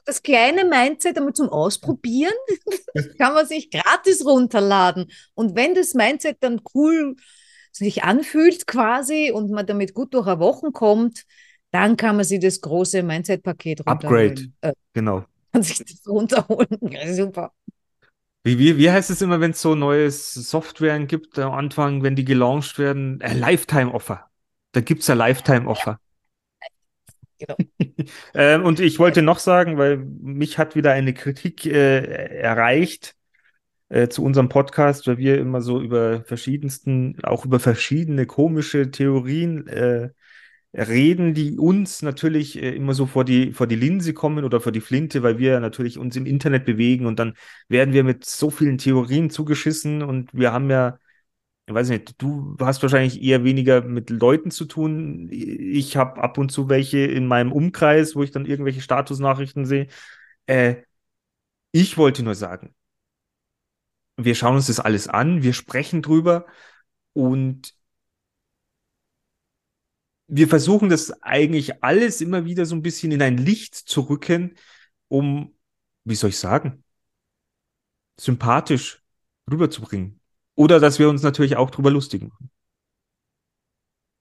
Das 0.04 0.22
kleine 0.22 0.64
Mindset 0.64 1.18
einmal 1.18 1.34
zum 1.34 1.50
Ausprobieren, 1.50 2.32
kann 3.18 3.34
man 3.34 3.46
sich 3.46 3.70
gratis 3.70 4.24
runterladen. 4.24 5.10
Und 5.34 5.54
wenn 5.54 5.74
das 5.74 5.92
Mindset 5.92 6.38
dann 6.40 6.62
cool 6.74 7.14
sich 7.72 8.04
anfühlt 8.04 8.66
quasi 8.66 9.30
und 9.34 9.50
man 9.50 9.66
damit 9.66 9.92
gut 9.92 10.14
durch 10.14 10.26
eine 10.26 10.40
Woche 10.40 10.70
kommt, 10.72 11.24
dann 11.72 11.98
kann 11.98 12.16
man 12.16 12.24
sich 12.24 12.40
das 12.40 12.62
große 12.62 13.02
Mindset-Paket 13.02 13.86
runterholen. 13.86 14.30
Upgrade. 14.30 14.50
Äh, 14.62 14.72
Genau. 14.94 15.26
kann 15.52 15.62
sich 15.62 15.78
das 15.78 16.00
runterholen. 16.08 16.78
Ja, 16.90 17.12
super. 17.12 17.52
Wie, 18.44 18.58
wie, 18.58 18.78
wie 18.78 18.90
heißt 18.90 19.10
es 19.10 19.20
immer, 19.20 19.40
wenn 19.40 19.50
es 19.50 19.60
so 19.60 19.74
neue 19.74 20.10
Softwaren 20.10 21.06
gibt, 21.06 21.38
am 21.38 21.52
Anfang, 21.52 22.02
wenn 22.02 22.16
die 22.16 22.24
gelauncht 22.24 22.78
werden? 22.78 23.20
Lifetime-Offer. 23.20 24.27
Da 24.78 24.82
gibt 24.82 25.00
es 25.00 25.08
ja 25.08 25.14
Lifetime-Offer. 25.16 25.98
Genau. 27.40 27.56
Ähm, 28.34 28.64
und 28.64 28.80
ich 28.80 28.98
wollte 28.98 29.22
noch 29.22 29.38
sagen, 29.38 29.78
weil 29.78 29.96
mich 29.96 30.58
hat 30.58 30.74
wieder 30.74 30.90
eine 30.92 31.14
Kritik 31.14 31.66
äh, 31.66 32.00
erreicht 32.40 33.14
äh, 33.88 34.08
zu 34.08 34.24
unserem 34.24 34.48
Podcast, 34.48 35.06
weil 35.06 35.18
wir 35.18 35.38
immer 35.38 35.60
so 35.60 35.80
über 35.80 36.24
verschiedensten, 36.24 37.16
auch 37.22 37.44
über 37.44 37.60
verschiedene 37.60 38.26
komische 38.26 38.90
Theorien 38.90 39.68
äh, 39.68 40.10
reden, 40.74 41.34
die 41.34 41.58
uns 41.58 42.02
natürlich 42.02 42.60
äh, 42.62 42.74
immer 42.74 42.94
so 42.94 43.06
vor 43.06 43.24
die, 43.24 43.52
vor 43.52 43.68
die 43.68 43.76
Linse 43.76 44.14
kommen 44.14 44.44
oder 44.44 44.60
vor 44.60 44.72
die 44.72 44.80
Flinte, 44.80 45.22
weil 45.22 45.38
wir 45.38 45.60
natürlich 45.60 45.98
uns 45.98 46.16
im 46.16 46.26
Internet 46.26 46.64
bewegen 46.64 47.06
und 47.06 47.18
dann 47.18 47.34
werden 47.68 47.94
wir 47.94 48.04
mit 48.04 48.24
so 48.24 48.50
vielen 48.50 48.78
Theorien 48.78 49.30
zugeschissen 49.30 50.02
und 50.02 50.30
wir 50.34 50.52
haben 50.52 50.70
ja, 50.70 50.98
ich 51.68 51.74
weiß 51.74 51.90
nicht, 51.90 52.14
du 52.22 52.56
hast 52.60 52.82
wahrscheinlich 52.82 53.22
eher 53.22 53.44
weniger 53.44 53.82
mit 53.82 54.08
Leuten 54.08 54.50
zu 54.50 54.64
tun. 54.64 55.28
Ich 55.30 55.98
habe 55.98 56.22
ab 56.22 56.38
und 56.38 56.50
zu 56.50 56.70
welche 56.70 56.98
in 57.00 57.26
meinem 57.26 57.52
Umkreis, 57.52 58.16
wo 58.16 58.22
ich 58.22 58.30
dann 58.30 58.46
irgendwelche 58.46 58.80
Statusnachrichten 58.80 59.66
sehe. 59.66 59.88
Äh, 60.46 60.76
ich 61.72 61.98
wollte 61.98 62.22
nur 62.22 62.34
sagen, 62.34 62.74
wir 64.16 64.34
schauen 64.34 64.56
uns 64.56 64.66
das 64.66 64.80
alles 64.80 65.08
an, 65.08 65.42
wir 65.42 65.52
sprechen 65.52 66.02
drüber 66.02 66.46
und 67.12 67.74
wir 70.26 70.48
versuchen 70.48 70.88
das 70.90 71.22
eigentlich 71.22 71.82
alles 71.82 72.20
immer 72.20 72.44
wieder 72.44 72.66
so 72.66 72.74
ein 72.74 72.82
bisschen 72.82 73.12
in 73.12 73.22
ein 73.22 73.38
Licht 73.38 73.74
zu 73.74 74.02
rücken, 74.02 74.56
um, 75.08 75.56
wie 76.04 76.14
soll 76.14 76.30
ich 76.30 76.38
sagen, 76.38 76.84
sympathisch 78.20 79.02
rüberzubringen. 79.50 80.17
Oder 80.58 80.80
dass 80.80 80.98
wir 80.98 81.08
uns 81.08 81.22
natürlich 81.22 81.56
auch 81.56 81.70
drüber 81.70 81.92
lustigen. 81.92 82.32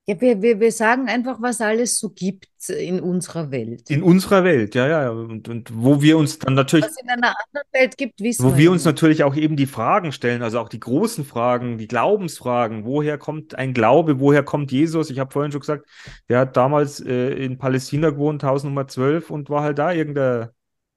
Ja, 0.05 0.21
wir, 0.21 0.39
wir, 0.39 0.59
wir 0.59 0.71
sagen 0.71 1.09
einfach, 1.09 1.41
was 1.41 1.61
alles 1.61 1.97
so 1.97 2.09
gibt 2.11 2.47
in 2.69 3.01
unserer 3.01 3.49
Welt. 3.49 3.89
In 3.89 4.03
unserer 4.03 4.43
Welt, 4.43 4.75
ja, 4.75 4.87
ja. 4.87 5.09
Und, 5.09 5.49
und 5.49 5.71
wo 5.73 5.99
wir 5.99 6.15
uns 6.15 6.37
dann 6.37 6.53
natürlich, 6.53 6.85
Was 6.85 7.01
in 7.01 7.09
einer 7.09 7.33
anderen 7.45 7.67
Welt 7.73 7.97
gibt, 7.97 8.21
wissen 8.21 8.45
wo 8.45 8.55
wir 8.55 8.65
ja 8.65 8.69
uns 8.69 8.85
nicht. 8.85 8.93
natürlich 8.93 9.23
auch 9.23 9.35
eben 9.35 9.57
die 9.57 9.65
Fragen 9.65 10.11
stellen, 10.11 10.43
also 10.43 10.59
auch 10.59 10.69
die 10.69 10.79
großen 10.79 11.25
Fragen, 11.25 11.79
die 11.79 11.87
Glaubensfragen. 11.87 12.85
Woher 12.85 13.17
kommt 13.17 13.55
ein 13.55 13.73
Glaube? 13.73 14.19
Woher 14.19 14.43
kommt 14.43 14.71
Jesus? 14.71 15.09
Ich 15.09 15.17
habe 15.17 15.33
vorhin 15.33 15.51
schon 15.51 15.61
gesagt, 15.61 15.87
der 16.29 16.39
hat 16.39 16.55
damals 16.55 16.99
äh, 16.99 17.31
in 17.31 17.57
Palästina 17.57 18.11
gewohnt, 18.11 18.43
Haus 18.43 18.63
Nummer 18.63 18.87
12 18.87 19.31
und 19.31 19.49
war 19.49 19.63
halt 19.63 19.79
da 19.79 19.91
irgendein 19.91 20.49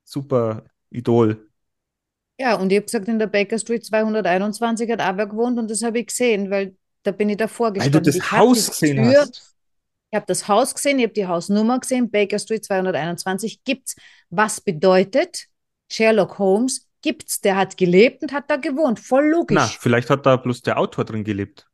super 0.04 0.64
Idol. 0.90 1.49
Ja, 2.40 2.54
und 2.54 2.72
ich 2.72 2.76
habe 2.78 2.86
gesagt, 2.86 3.06
in 3.08 3.18
der 3.18 3.26
Baker 3.26 3.58
Street 3.58 3.84
221 3.84 4.90
hat 4.90 5.00
auch 5.02 5.16
wer 5.16 5.26
gewohnt 5.26 5.58
und 5.58 5.70
das 5.70 5.82
habe 5.82 5.98
ich 5.98 6.06
gesehen, 6.06 6.50
weil 6.50 6.74
da 7.02 7.12
bin 7.12 7.28
ich 7.28 7.36
davor 7.36 7.74
Weil 7.74 7.90
du 7.90 8.00
gestanden. 8.00 8.04
das 8.04 8.16
Ich 8.16 8.32
Haus 8.32 8.70
gesehen 8.70 8.96
Tür, 8.96 9.20
hast. 9.20 9.54
ich 10.10 10.16
habe 10.16 10.26
das 10.26 10.48
Haus 10.48 10.74
gesehen, 10.74 10.98
ich 10.98 11.04
habe 11.04 11.12
die 11.12 11.26
Hausnummer 11.26 11.78
gesehen, 11.78 12.10
Baker 12.10 12.38
Street 12.38 12.64
221 12.64 13.62
gibt's. 13.64 13.94
Was 14.30 14.60
bedeutet, 14.60 15.46
Sherlock 15.90 16.38
Holmes 16.38 16.88
gibt's, 17.02 17.40
der 17.40 17.56
hat 17.56 17.76
gelebt 17.76 18.22
und 18.22 18.32
hat 18.32 18.48
da 18.48 18.56
gewohnt. 18.56 19.00
Voll 19.00 19.28
Na, 19.48 19.66
logisch. 19.66 19.78
vielleicht 19.78 20.08
hat 20.08 20.24
da 20.24 20.36
bloß 20.36 20.62
der 20.62 20.78
Autor 20.78 21.04
drin 21.04 21.24
gelebt. 21.24 21.69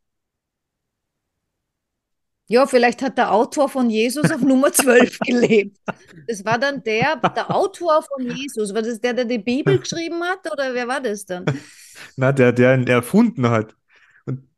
Ja, 2.48 2.66
vielleicht 2.66 3.02
hat 3.02 3.18
der 3.18 3.32
Autor 3.32 3.68
von 3.68 3.90
Jesus 3.90 4.30
auf 4.30 4.40
Nummer 4.40 4.72
12 4.72 5.18
gelebt. 5.26 5.78
Das 6.28 6.44
war 6.44 6.58
dann 6.58 6.82
der, 6.84 7.16
der 7.16 7.50
Autor 7.54 8.02
von 8.02 8.30
Jesus. 8.30 8.72
War 8.72 8.82
das 8.82 9.00
der, 9.00 9.14
der 9.14 9.24
die 9.24 9.38
Bibel 9.38 9.78
geschrieben 9.80 10.22
hat 10.22 10.50
oder 10.52 10.72
wer 10.74 10.86
war 10.86 11.00
das 11.00 11.26
dann? 11.26 11.44
Na, 12.16 12.32
der, 12.32 12.52
der 12.52 12.74
ihn 12.74 12.86
erfunden 12.86 13.48
hat. 13.50 13.74
Und 14.26 14.48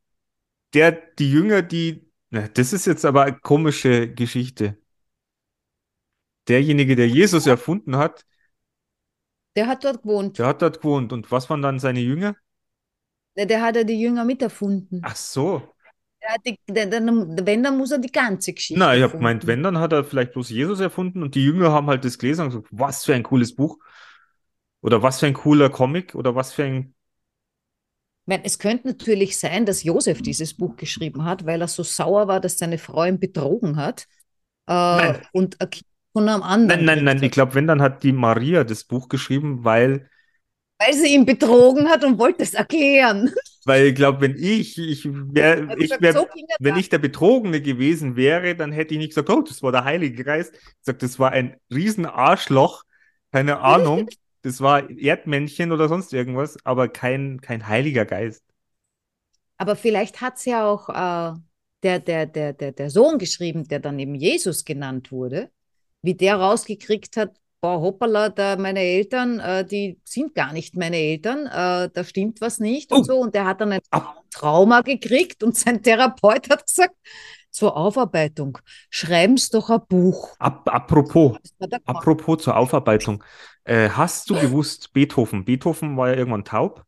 der, 0.75 0.93
die 0.93 1.31
Jünger, 1.31 1.63
die, 1.63 2.11
na, 2.31 2.49
das 2.49 2.73
ist 2.73 2.87
jetzt 2.87 3.05
aber 3.05 3.25
eine 3.25 3.39
komische 3.39 4.13
Geschichte. 4.13 4.77
Derjenige, 6.49 6.97
der 6.97 7.09
Jesus 7.09 7.47
erfunden 7.47 7.97
hat, 7.97 8.25
Der 9.57 9.67
hat 9.67 9.85
dort 9.85 10.03
gewohnt. 10.03 10.39
der 10.39 10.47
hat 10.47 10.63
dort 10.63 10.81
gewohnt. 10.81 11.13
Und 11.13 11.31
was 11.31 11.49
waren 11.51 11.63
dann 11.63 11.79
seine 11.79 12.01
Jünger? 12.01 12.37
Der, 13.37 13.47
der 13.47 13.63
hat 13.63 13.77
ja 13.77 13.85
die 13.85 14.01
Jünger 14.01 14.25
miterfunden. 14.25 15.01
Ach 15.05 15.17
so. 15.17 15.75
Hat 16.25 16.41
die, 16.45 16.59
der, 16.69 16.87
der, 16.87 17.01
wenn, 17.07 17.63
dann 17.63 17.79
muss 17.79 17.91
er 17.91 17.99
die 17.99 18.11
ganze 18.11 18.53
Geschichte 18.53 18.79
Na, 18.79 18.95
ich 18.95 19.03
habe 19.03 19.13
gemeint, 19.13 19.47
wenn, 19.47 19.63
dann 19.63 19.79
hat 19.79 19.93
er 19.93 20.05
vielleicht 20.05 20.33
bloß 20.33 20.51
Jesus 20.51 20.81
erfunden 20.81 21.23
und 21.23 21.35
die 21.35 21.45
Jünger 21.45 21.73
haben 21.73 21.87
halt 21.87 22.05
das 22.05 22.19
gelesen 22.19 22.43
und 22.43 22.49
gesagt, 22.51 22.69
was 22.71 23.05
für 23.05 23.15
ein 23.15 23.23
cooles 23.23 23.55
Buch. 23.55 23.79
Oder 24.81 25.03
was 25.03 25.21
für 25.21 25.27
ein 25.27 25.35
cooler 25.35 25.71
Comic 25.71 26.15
oder 26.15 26.35
was 26.35 26.53
für 26.53 26.65
ein. 26.65 26.95
Ich 28.27 28.31
meine, 28.31 28.45
es 28.45 28.59
könnte 28.59 28.89
natürlich 28.89 29.39
sein, 29.39 29.65
dass 29.65 29.83
Josef 29.83 30.21
dieses 30.23 30.55
Buch 30.55 30.77
geschrieben 30.77 31.25
hat, 31.25 31.47
weil 31.47 31.61
er 31.61 31.69
so 31.69 31.83
sauer 31.83 32.29
war, 32.29 32.41
dass 32.41 32.59
seine 32.59 32.79
Frau 32.79 33.05
ihn 33.05 33.19
betrogen 33.19 33.77
hat. 33.77 34.07
Äh, 34.67 34.73
Nein. 34.73 35.23
und 35.33 35.61
ein 35.61 35.71
Kind 35.71 35.87
von 36.13 36.29
einem 36.29 36.43
anderen. 36.43 36.85
Nein, 36.85 36.97
nein, 36.97 37.05
nein, 37.05 37.17
gekriegt 37.17 37.25
ich 37.27 37.33
glaube, 37.33 37.55
wenn, 37.55 37.67
dann 37.67 37.81
hat 37.81 38.03
die 38.03 38.13
Maria 38.13 38.65
das 38.65 38.85
Buch 38.85 39.09
geschrieben, 39.09 39.65
weil 39.65 40.11
Weil 40.79 40.95
sie 40.95 41.15
ihn 41.15 41.27
betrogen 41.27 41.89
hat 41.89 42.05
und 42.05 42.19
wollte 42.19 42.43
es 42.43 42.55
erklären. 42.55 43.33
Weil 43.69 43.89
ich 43.89 43.95
glaube, 43.95 44.23
wenn 44.23 44.35
ich, 44.35 44.79
ich 44.79 45.05
wäre, 45.05 45.69
Hat 45.69 45.79
ich 45.79 45.91
wär, 46.01 46.15
so 46.15 46.27
wenn 46.59 46.77
ich 46.79 46.89
der 46.89 46.97
Betrogene 46.97 47.61
gewesen 47.61 48.17
wäre, 48.17 48.57
dann 48.57 48.73
hätte 48.73 48.95
ich 48.95 48.99
nicht 48.99 49.11
gesagt, 49.11 49.29
oh, 49.29 49.43
das 49.43 49.63
war 49.63 49.73
der 49.73 49.85
Heilige 49.85 50.25
Geist. 50.25 50.55
Ich 50.55 50.79
gesagt, 50.81 51.03
das 51.03 51.19
war 51.19 51.33
ein 51.33 51.55
riesen 51.71 52.07
Arschloch, 52.07 52.85
keine 53.31 53.59
Ahnung. 53.61 54.09
Das 54.41 54.63
war 54.63 54.89
Erdmännchen 54.89 55.71
oder 55.71 55.87
sonst 55.87 56.15
irgendwas, 56.15 56.57
aber 56.65 56.89
kein, 56.89 57.43
kein 57.43 57.69
Heiliger 57.69 58.07
Geist. 58.07 58.43
Aber 59.59 59.77
vielleicht 59.77 60.23
hat 60.23 60.37
es 60.37 60.47
ja 60.47 60.65
auch 60.67 60.89
äh, 60.89 61.39
der, 61.83 61.99
der, 61.99 62.25
der, 62.25 62.55
der, 62.55 62.73
der 62.73 62.89
Sohn 62.89 63.19
geschrieben, 63.19 63.69
der 63.69 63.81
dann 63.81 63.99
eben 63.99 64.15
Jesus 64.15 64.65
genannt 64.65 65.13
wurde, 65.13 65.51
wie 66.01 66.15
der 66.15 66.37
rausgekriegt 66.37 67.19
hat, 67.19 67.37
boah, 67.61 67.81
hoppala, 67.81 68.29
da 68.29 68.57
meine 68.57 68.81
Eltern, 68.81 69.41
äh, 69.41 69.65
die 69.65 70.01
sind 70.05 70.35
gar 70.35 70.53
nicht 70.53 70.77
meine 70.77 70.97
Eltern, 70.97 71.47
äh, 71.47 71.91
da 71.93 72.05
stimmt 72.05 72.41
was 72.41 72.59
nicht 72.61 72.93
Oh. 72.93 72.97
und 72.97 73.05
so. 73.05 73.19
Und 73.19 73.35
der 73.35 73.45
hat 73.47 73.61
dann 73.61 73.73
ein 73.73 73.81
Ab- 73.91 74.25
Trauma 74.31 74.83
gekriegt 74.83 75.43
und 75.43 75.57
sein 75.57 75.83
Therapeut 75.83 76.49
hat 76.51 76.67
gesagt, 76.67 76.95
zur 77.51 77.77
Aufarbeitung, 77.77 78.59
schreiben's 78.91 79.51
doch 79.51 79.71
ein 79.71 79.81
Buch. 79.89 80.37
Ap 80.39 80.69
apropos, 80.73 81.39
er 81.59 81.81
apropos 81.87 82.43
zur 82.43 82.57
Aufarbeitung. 82.57 83.25
Äh, 83.65 83.89
hast 83.91 84.31
du 84.31 84.35
gewusst, 84.35 84.93
Beethoven, 84.93 85.45
Beethoven 85.45 85.97
war 85.97 86.09
ja 86.11 86.15
irgendwann 86.17 86.45
taub? 86.45 86.85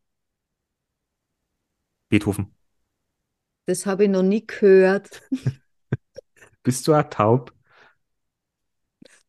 Beethoven, 2.11 2.53
Das 3.67 3.87
habe 3.87 4.05
ich 4.05 4.11
noch 4.11 4.23
nie 4.23 4.47
gehört, 4.47 5.23
bist 6.63 6.87
du 6.89 6.95
auch 6.95 7.05
taub? 7.05 7.53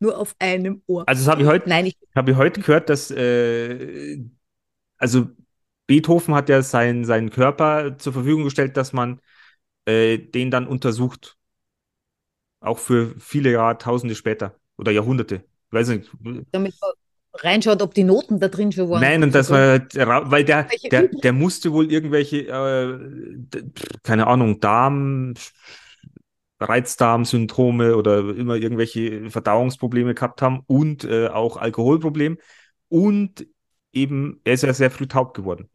Nur 0.02 0.18
auf 0.18 0.36
einem 0.40 0.82
Ohr. 0.88 1.08
Also 1.08 1.24
das 1.24 1.32
habe 1.32 1.44
ich 1.44 1.48
heute 1.48 1.70
Nein, 1.70 1.86
ich, 1.86 1.98
Ich 2.02 2.16
habe 2.16 2.36
heute 2.36 2.62
gehört, 2.62 2.90
dass 2.90 3.12
äh, 3.12 4.20
also 4.98 5.28
Beethoven 5.88 6.36
hat 6.36 6.50
ja 6.50 6.62
sein, 6.62 7.06
seinen 7.06 7.30
Körper 7.30 7.98
zur 7.98 8.14
Verfügung 8.14 8.44
gestellt, 8.44 8.78
dass 8.78 8.94
man 8.94 9.22
äh, 9.86 10.18
den 10.18 10.52
dann 10.52 10.68
untersucht. 10.68 11.38
Auch 12.60 12.80
für 12.80 13.16
viele 13.20 13.52
Jahrtausende 13.52 14.16
später 14.16 14.56
oder 14.78 14.92
Jahrhunderte. 14.92 15.44
Weiß 15.72 15.88
nicht. 15.90 16.10
damit 16.52 16.76
man 16.82 16.92
reinschaut, 17.34 17.82
ob 17.82 17.94
die 17.94 18.04
Noten 18.04 18.40
da 18.40 18.48
drin 18.48 18.72
schon 18.72 18.90
waren. 18.90 19.02
Nein, 19.02 19.24
und 19.24 19.34
das 19.34 19.50
war 19.50 19.60
halt 19.60 19.96
weil 19.96 20.44
der, 20.44 20.68
der, 20.92 21.08
der 21.08 21.34
musste 21.34 21.72
wohl 21.72 21.92
irgendwelche, 21.92 22.48
äh, 22.48 23.64
keine 24.04 24.28
Ahnung, 24.28 24.60
Darm, 24.60 25.34
Reizdarmsyndrome 26.62 27.96
oder 27.96 28.20
immer 28.36 28.56
irgendwelche 28.56 29.30
Verdauungsprobleme 29.30 30.14
gehabt 30.14 30.42
haben 30.42 30.62
und 30.68 31.04
äh, 31.04 31.28
auch 31.28 31.58
Alkoholproblem. 31.58 32.38
Und 32.88 33.48
eben, 33.92 34.42
er 34.44 34.54
ist 34.54 34.64
ja 34.64 34.74
sehr 34.74 34.92
früh 34.92 35.08
taub 35.08 35.34
geworden. 35.34 35.70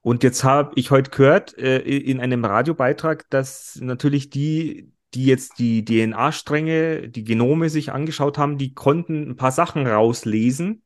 Und 0.00 0.22
jetzt 0.22 0.44
habe 0.44 0.72
ich 0.76 0.90
heute 0.90 1.10
gehört 1.10 1.58
äh, 1.58 1.78
in 1.78 2.20
einem 2.20 2.44
Radiobeitrag, 2.44 3.28
dass 3.30 3.76
natürlich 3.80 4.30
die, 4.30 4.92
die 5.14 5.26
jetzt 5.26 5.58
die 5.58 5.84
DNA-Stränge, 5.84 7.08
die 7.08 7.24
Genome 7.24 7.70
sich 7.70 7.90
angeschaut 7.90 8.38
haben, 8.38 8.56
die 8.56 8.72
konnten 8.72 9.30
ein 9.30 9.36
paar 9.36 9.50
Sachen 9.50 9.86
rauslesen 9.86 10.82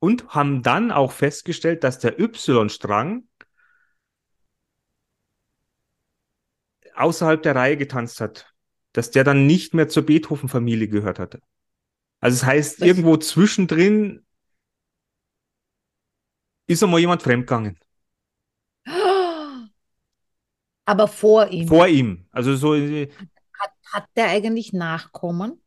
und 0.00 0.30
haben 0.30 0.62
dann 0.62 0.90
auch 0.90 1.12
festgestellt, 1.12 1.84
dass 1.84 2.00
der 2.00 2.18
Y-Strang 2.18 3.22
außerhalb 6.96 7.42
der 7.42 7.54
Reihe 7.56 7.76
getanzt 7.76 8.20
hat, 8.20 8.52
dass 8.92 9.10
der 9.10 9.24
dann 9.24 9.46
nicht 9.46 9.74
mehr 9.74 9.88
zur 9.88 10.04
Beethoven-Familie 10.06 10.88
gehört 10.88 11.18
hatte. 11.18 11.40
Also 12.20 12.36
das 12.40 12.46
heißt, 12.46 12.80
Das- 12.80 12.88
irgendwo 12.88 13.16
zwischendrin 13.18 14.24
ist 16.66 16.82
einmal 16.82 17.00
jemand 17.00 17.22
fremdgegangen. 17.22 17.78
Aber 20.84 21.08
vor 21.08 21.48
ihm. 21.48 21.68
Vor 21.68 21.86
ihm. 21.86 22.26
Also 22.32 22.56
so, 22.56 22.74
ich 22.74 23.10
Hat 23.92 24.08
der 24.16 24.28
eigentlich 24.28 24.72
Nachkommen? 24.72 25.60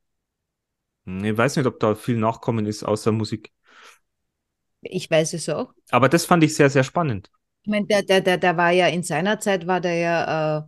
weiß 1.06 1.56
nicht, 1.58 1.66
ob 1.68 1.80
da 1.80 1.96
viel 1.96 2.18
Nachkommen 2.18 2.66
ist 2.66 2.84
außer 2.84 3.12
Musik. 3.12 3.52
Ich 4.82 5.10
weiß 5.10 5.34
es 5.34 5.50
auch. 5.50 5.74
Aber 5.90 6.10
das 6.10 6.26
fand 6.26 6.44
ich 6.44 6.56
sehr, 6.56 6.70
sehr 6.70 6.84
spannend. 6.84 7.32
Ich 7.64 7.70
meine, 7.70 7.86
der, 7.88 8.04
der, 8.04 8.22
der, 8.22 8.38
der 8.38 8.58
war 8.58 8.72
ja 8.72 8.88
in 8.88 9.04
seiner 9.04 9.40
Zeit, 9.40 9.66
war 9.68 9.82
der 9.82 9.96
ja, 9.96 10.58
äh, 10.60 10.64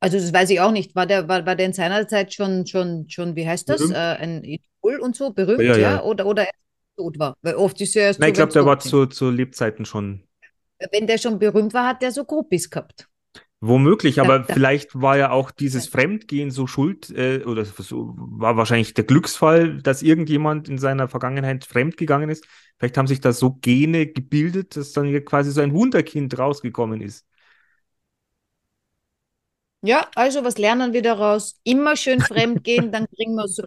also 0.00 0.18
das 0.18 0.32
weiß 0.32 0.50
ich 0.50 0.60
auch 0.60 0.72
nicht, 0.72 0.94
war 0.94 1.06
der, 1.06 1.28
war, 1.28 1.44
war 1.46 1.56
der 1.56 1.66
in 1.66 1.72
seiner 1.72 2.06
Zeit 2.08 2.32
schon, 2.34 2.66
schon, 2.66 3.08
schon, 3.08 3.36
wie 3.36 3.46
heißt 3.46 3.68
das, 3.68 3.90
Berühmt? 3.90 3.90
äh, 3.90 3.94
ein 3.96 4.44
Idol 4.44 5.00
und 5.00 5.16
so, 5.16 5.32
berühmt, 5.32 5.64
Ja, 5.66 5.76
ja, 5.76 6.00
ja. 6.00 6.02
Oder, 6.02 6.26
oder 6.26 6.44
er 6.44 6.52
tot 6.96 7.18
war? 7.18 7.36
Weil 7.42 7.54
oft 7.56 7.80
ist 7.80 7.96
er 7.96 8.04
erst 8.06 8.20
Nein, 8.20 8.28
so, 8.28 8.32
ich 8.32 8.36
glaube, 8.36 8.52
der 8.52 8.64
war 8.66 8.78
zu, 8.78 9.06
zu 9.06 9.30
Lebzeiten 9.30 9.84
schon 9.84 10.22
Wenn 10.92 11.06
der 11.06 11.16
schon 11.16 11.38
berühmt 11.38 11.72
war, 11.72 11.86
hat 11.86 12.02
der 12.02 12.12
so 12.12 12.24
Groupies 12.26 12.68
gehabt. 12.68 13.08
Womöglich, 13.62 14.20
aber 14.20 14.44
da- 14.46 14.54
vielleicht 14.54 14.98
war 15.02 15.18
ja 15.18 15.30
auch 15.32 15.50
dieses 15.50 15.86
Fremdgehen 15.86 16.50
so 16.50 16.66
schuld, 16.66 17.10
äh, 17.10 17.44
oder 17.44 17.66
so 17.66 18.14
war 18.16 18.56
wahrscheinlich 18.56 18.94
der 18.94 19.04
Glücksfall, 19.04 19.82
dass 19.82 20.00
irgendjemand 20.02 20.70
in 20.70 20.78
seiner 20.78 21.08
Vergangenheit 21.08 21.66
fremdgegangen 21.66 22.30
ist. 22.30 22.46
Vielleicht 22.78 22.96
haben 22.96 23.06
sich 23.06 23.20
da 23.20 23.32
so 23.34 23.52
Gene 23.60 24.06
gebildet, 24.06 24.76
dass 24.76 24.92
dann 24.92 25.04
hier 25.06 25.22
quasi 25.22 25.50
so 25.50 25.60
ein 25.60 25.74
Wunderkind 25.74 26.38
rausgekommen 26.38 27.02
ist. 27.02 27.26
Ja, 29.82 30.08
also 30.14 30.44
was 30.44 30.58
lernen 30.58 30.92
wir 30.92 31.02
daraus? 31.02 31.58
Immer 31.64 31.96
schön 31.96 32.20
fremd 32.20 32.64
gehen, 32.64 32.92
dann 32.92 33.06
kriegen 33.14 33.34
wir 33.34 33.48
so. 33.48 33.62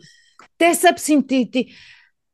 Deshalb 0.59 0.99
sind 0.99 1.31
die, 1.31 1.49
die. 1.49 1.73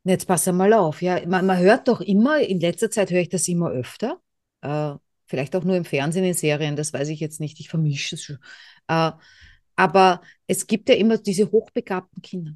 Jetzt 0.04 0.28
pass 0.28 0.46
mal 0.48 0.74
auf, 0.74 1.02
ja. 1.02 1.26
Man, 1.28 1.46
man 1.46 1.58
hört 1.60 1.88
doch 1.88 2.02
immer, 2.02 2.40
in 2.40 2.60
letzter 2.60 2.92
Zeit 2.92 3.12
höre 3.12 3.22
ich 3.22 3.30
das 3.30 3.48
immer 3.48 3.70
öfter. 3.70 4.20
Äh, 4.62 4.94
vielleicht 5.28 5.56
auch 5.56 5.64
nur 5.64 5.76
im 5.76 5.86
Fernsehen, 5.86 6.26
in 6.26 6.34
Serien, 6.34 6.76
das 6.76 6.92
weiß 6.94 7.10
ich 7.10 7.20
jetzt 7.20 7.40
nicht, 7.40 7.60
ich 7.60 7.70
vermische 7.70 8.16
es 8.16 8.24
schon. 8.24 8.40
Äh, 8.88 9.12
aber 9.76 10.22
es 10.48 10.68
gibt 10.68 10.90
ja 10.90 10.96
immer 10.96 11.18
diese 11.18 11.52
hochbegabten 11.52 12.22
Kinder. 12.22 12.52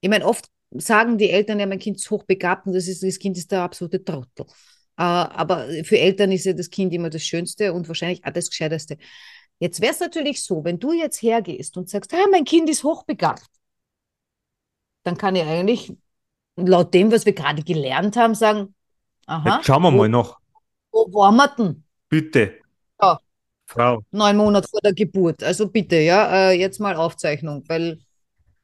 Ich 0.00 0.08
meine, 0.08 0.26
oft 0.26 0.48
sagen 0.70 1.18
die 1.18 1.30
Eltern 1.30 1.60
ja, 1.60 1.66
mein 1.66 1.78
Kind 1.78 1.96
ist 1.96 2.10
hochbegabt 2.10 2.66
und 2.66 2.72
das, 2.72 2.88
ist, 2.88 3.02
das 3.02 3.18
Kind 3.18 3.36
ist 3.36 3.52
der 3.52 3.62
absolute 3.62 4.04
Trottel. 4.04 4.46
Äh, 4.96 5.02
aber 5.02 5.68
für 5.84 5.98
Eltern 5.98 6.32
ist 6.32 6.44
ja 6.44 6.52
das 6.52 6.70
Kind 6.70 6.92
immer 6.92 7.10
das 7.10 7.22
Schönste 7.22 7.72
und 7.72 7.86
wahrscheinlich 7.88 8.24
auch 8.24 8.32
das 8.32 8.48
Gescheiteste. 8.48 8.98
Jetzt 9.60 9.80
wäre 9.80 9.92
es 9.92 10.00
natürlich 10.00 10.42
so, 10.44 10.62
wenn 10.64 10.78
du 10.78 10.92
jetzt 10.92 11.20
hergehst 11.22 11.76
und 11.76 11.88
sagst, 11.88 12.12
ah, 12.14 12.26
mein 12.30 12.44
Kind 12.44 12.70
ist 12.70 12.84
hochbegabt, 12.84 13.48
dann 15.02 15.16
kann 15.16 15.34
ich 15.36 15.42
eigentlich 15.42 15.92
laut 16.56 16.92
dem, 16.94 17.10
was 17.10 17.26
wir 17.26 17.32
gerade 17.32 17.62
gelernt 17.62 18.16
haben, 18.16 18.34
sagen, 18.34 18.74
aha, 19.26 19.56
Jetzt 19.56 19.66
schauen 19.66 19.82
wir 19.82 19.92
wo, 19.92 19.96
mal 19.96 20.08
noch. 20.08 20.38
wo 20.92 21.12
waren 21.12 21.36
wir 21.36 21.48
denn? 21.48 21.84
Bitte. 22.08 22.58
Ja. 23.00 23.18
Frau. 23.66 24.02
Neun 24.10 24.36
Monate 24.36 24.68
vor 24.68 24.80
der 24.80 24.94
Geburt. 24.94 25.42
Also 25.42 25.68
bitte, 25.68 25.96
ja, 25.96 26.50
äh, 26.50 26.52
jetzt 26.52 26.80
mal 26.80 26.96
Aufzeichnung, 26.96 27.64
weil 27.68 27.98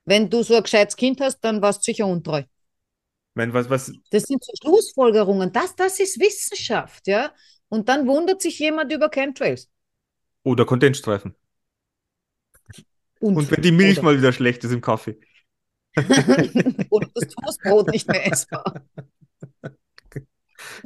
wenn 0.05 0.31
du 0.31 0.43
so 0.43 0.55
ein 0.55 0.63
gescheites 0.63 0.97
Kind 0.97 1.21
hast, 1.21 1.41
dann 1.41 1.61
warst 1.61 1.81
du 1.81 1.85
sicher 1.85 2.07
untreu. 2.07 2.43
Wenn 3.35 3.53
was, 3.53 3.69
was, 3.69 3.93
Das 4.11 4.25
sind 4.25 4.45
so 4.45 4.53
Schlussfolgerungen. 4.63 5.53
Das, 5.53 5.75
das 5.75 5.99
ist 5.99 6.21
Wissenschaft, 6.21 7.07
ja. 7.07 7.33
Und 7.69 7.89
dann 7.89 8.07
wundert 8.07 8.41
sich 8.41 8.59
jemand 8.59 8.93
über 8.93 9.09
Chemtrails. 9.09 9.69
Oder 10.45 10.65
Kondensstreifen. 10.65 11.35
Und 13.19 13.51
wenn 13.51 13.63
die 13.63 13.73
Milch 13.73 14.01
mal 14.03 14.17
wieder 14.17 14.33
schlecht 14.33 14.63
ist 14.65 14.73
im 14.73 14.81
Kaffee. 14.81 15.19
oder 16.91 17.09
das 17.15 17.29
Toastbrot 17.29 17.89
nicht 17.89 18.09
mehr 18.09 18.31
essbar. 18.31 18.83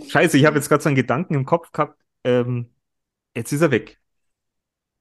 Scheiße, 0.09 0.39
ich 0.39 0.45
habe 0.45 0.57
jetzt 0.57 0.69
gerade 0.69 0.83
so 0.83 0.89
einen 0.89 0.97
Gedanken 0.97 1.35
im 1.35 1.45
Kopf 1.45 1.73
gehabt. 1.73 2.01
Ähm, 2.25 2.71
jetzt 3.35 3.53
ist 3.53 3.61
er 3.61 3.71
weg. 3.71 3.99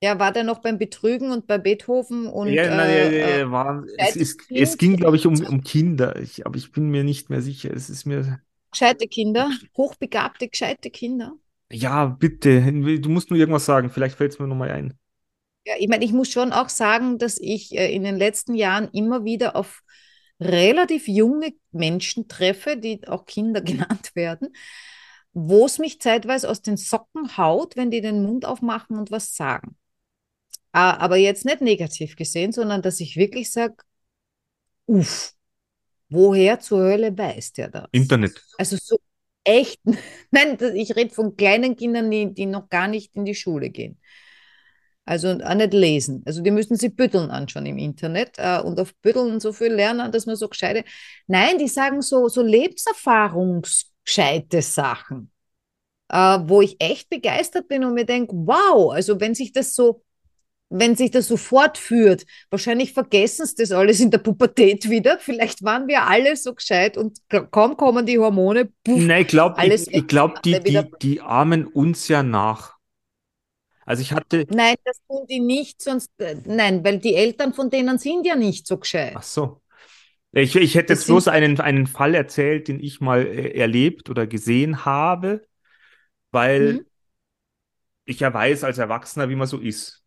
Ja, 0.01 0.19
war 0.19 0.31
der 0.31 0.43
noch 0.43 0.59
beim 0.59 0.77
Betrügen 0.77 1.31
und 1.31 1.47
bei 1.47 1.57
Beethoven 1.57 2.27
und 2.27 2.49
ja, 2.49 2.69
nein, 2.75 2.89
äh, 2.89 3.19
ja, 3.19 3.27
äh, 3.39 3.51
war, 3.51 3.83
es, 3.97 4.13
gescheites 4.13 4.15
ist, 4.15 4.51
es 4.51 4.77
ging, 4.77 4.95
glaube 4.95 5.17
ich, 5.17 5.25
um, 5.25 5.33
um 5.43 5.63
Kinder. 5.63 6.15
Ich, 6.17 6.45
aber 6.45 6.55
ich 6.57 6.71
bin 6.71 6.89
mir 6.89 7.03
nicht 7.03 7.31
mehr 7.31 7.41
sicher. 7.41 7.73
Es 7.73 7.89
ist 7.89 8.05
mir. 8.05 8.39
gescheite 8.71 9.07
Kinder, 9.07 9.49
hochbegabte, 9.75 10.49
gescheite 10.49 10.91
Kinder. 10.91 11.33
Ja, 11.71 12.05
bitte. 12.07 12.61
Du 12.99 13.09
musst 13.09 13.29
nur 13.29 13.39
irgendwas 13.39 13.65
sagen. 13.65 13.89
Vielleicht 13.89 14.15
fällt 14.17 14.33
es 14.33 14.39
mir 14.39 14.47
nochmal 14.47 14.71
ein. 14.71 14.97
Ja, 15.65 15.73
ich 15.79 15.87
meine, 15.89 16.05
ich 16.05 16.13
muss 16.13 16.29
schon 16.31 16.53
auch 16.53 16.69
sagen, 16.69 17.17
dass 17.17 17.37
ich 17.39 17.75
äh, 17.77 17.93
in 17.93 18.03
den 18.03 18.15
letzten 18.17 18.55
Jahren 18.55 18.89
immer 18.93 19.25
wieder 19.25 19.55
auf 19.55 19.81
relativ 20.39 21.07
junge 21.07 21.53
Menschen 21.71 22.27
treffe, 22.27 22.77
die 22.77 23.05
auch 23.07 23.25
Kinder 23.25 23.61
genannt 23.61 24.11
werden, 24.15 24.49
wo 25.33 25.65
es 25.65 25.77
mich 25.79 25.99
zeitweise 26.01 26.49
aus 26.49 26.61
den 26.61 26.77
Socken 26.77 27.37
haut, 27.37 27.75
wenn 27.75 27.91
die 27.91 28.01
den 28.01 28.23
Mund 28.23 28.45
aufmachen 28.45 28.97
und 28.97 29.11
was 29.11 29.35
sagen. 29.35 29.75
Ah, 30.73 30.97
Aber 30.99 31.17
jetzt 31.17 31.45
nicht 31.45 31.61
negativ 31.61 32.15
gesehen, 32.15 32.51
sondern 32.53 32.81
dass 32.81 32.99
ich 33.01 33.17
wirklich 33.17 33.51
sage, 33.51 33.75
uff, 34.87 35.33
woher 36.09 36.59
zur 36.59 36.79
Hölle 36.81 37.17
weiß 37.17 37.53
der 37.53 37.69
das? 37.69 37.89
Internet. 37.91 38.45
Also 38.57 38.77
so 38.77 38.99
echt, 39.47 39.79
nein, 40.31 40.57
ich 40.75 40.95
rede 40.95 41.13
von 41.13 41.35
kleinen 41.35 41.75
Kindern, 41.75 42.11
die, 42.11 42.33
die 42.33 42.45
noch 42.45 42.69
gar 42.69 42.87
nicht 42.87 43.15
in 43.15 43.25
die 43.25 43.35
Schule 43.35 43.69
gehen. 43.69 43.99
Also 45.05 45.29
auch 45.29 45.53
nicht 45.55 45.73
lesen. 45.73 46.21
Also 46.25 46.41
die 46.41 46.51
müssen 46.51 46.75
sich 46.75 46.93
Bütteln 46.93 47.31
anschauen 47.31 47.65
im 47.65 47.77
Internet 47.77 48.33
äh, 48.37 48.59
und 48.59 48.77
auf 48.79 48.93
Bütteln 48.97 49.39
so 49.39 49.53
viel 49.53 49.71
lernen, 49.73 50.11
dass 50.11 50.25
man 50.25 50.35
so 50.35 50.49
gescheite. 50.49 50.83
Nein, 51.27 51.57
die 51.57 51.69
sagen 51.69 52.01
so, 52.01 52.27
so 52.27 52.41
lebenserfahrungsgescheite 52.41 54.61
Sachen, 54.61 55.31
äh, 56.09 56.39
wo 56.43 56.61
ich 56.61 56.75
echt 56.79 57.09
begeistert 57.09 57.67
bin 57.69 57.83
und 57.85 57.95
mir 57.95 58.05
denke, 58.05 58.33
wow, 58.35 58.93
also 58.93 59.19
wenn 59.19 59.35
sich 59.35 59.51
das 59.53 59.73
so, 59.75 60.03
wenn 60.69 60.95
sich 60.95 61.11
das 61.11 61.27
so 61.27 61.37
fortführt, 61.37 62.25
wahrscheinlich 62.49 62.93
vergessen 62.93 63.45
sie 63.45 63.55
das 63.55 63.71
alles 63.71 63.99
in 63.99 64.11
der 64.11 64.17
Pubertät 64.19 64.89
wieder. 64.89 65.17
Vielleicht 65.19 65.63
waren 65.63 65.87
wir 65.87 66.03
alle 66.07 66.35
so 66.35 66.53
gescheit 66.53 66.97
und 66.97 67.19
kaum 67.51 67.77
kommen 67.77 68.05
die 68.05 68.19
Hormone, 68.19 68.69
puff, 68.83 69.07
Nein, 69.07 69.21
ich 69.21 69.27
glaube, 69.27 69.65
ich, 69.65 69.93
ich 69.93 70.07
glaub, 70.07 70.41
die, 70.43 70.61
die, 70.63 70.91
die 71.01 71.21
ahmen 71.21 71.67
uns 71.67 72.07
ja 72.09 72.21
nach. 72.23 72.77
Also 73.85 74.01
ich 74.01 74.11
hatte. 74.11 74.45
Nein, 74.49 74.75
das 74.83 74.99
tun 75.07 75.25
die 75.27 75.39
nicht, 75.39 75.81
sonst, 75.81 76.11
äh, 76.19 76.35
nein, 76.45 76.83
weil 76.83 76.99
die 76.99 77.15
Eltern 77.15 77.53
von 77.53 77.69
denen 77.69 77.97
sind 77.97 78.25
ja 78.25 78.35
nicht 78.35 78.67
so 78.67 78.77
gescheit. 78.77 79.13
Ach 79.13 79.23
so. 79.23 79.61
Ich, 80.31 80.55
ich 80.55 80.75
hätte 80.75 80.93
Das 80.93 80.99
jetzt 80.99 81.07
bloß 81.07 81.27
einen, 81.29 81.59
einen 81.61 81.87
Fall 81.87 82.15
erzählt, 82.15 82.67
den 82.67 82.79
ich 82.79 83.01
mal 83.01 83.25
äh, 83.25 83.51
erlebt 83.59 84.09
oder 84.09 84.27
gesehen 84.27 84.85
habe, 84.85 85.47
weil 86.31 86.79
Mhm. 86.79 86.85
ich 88.05 88.19
ja 88.21 88.33
weiß 88.33 88.63
als 88.63 88.77
Erwachsener, 88.79 89.29
wie 89.29 89.35
man 89.35 89.47
so 89.47 89.59
ist. 89.59 90.03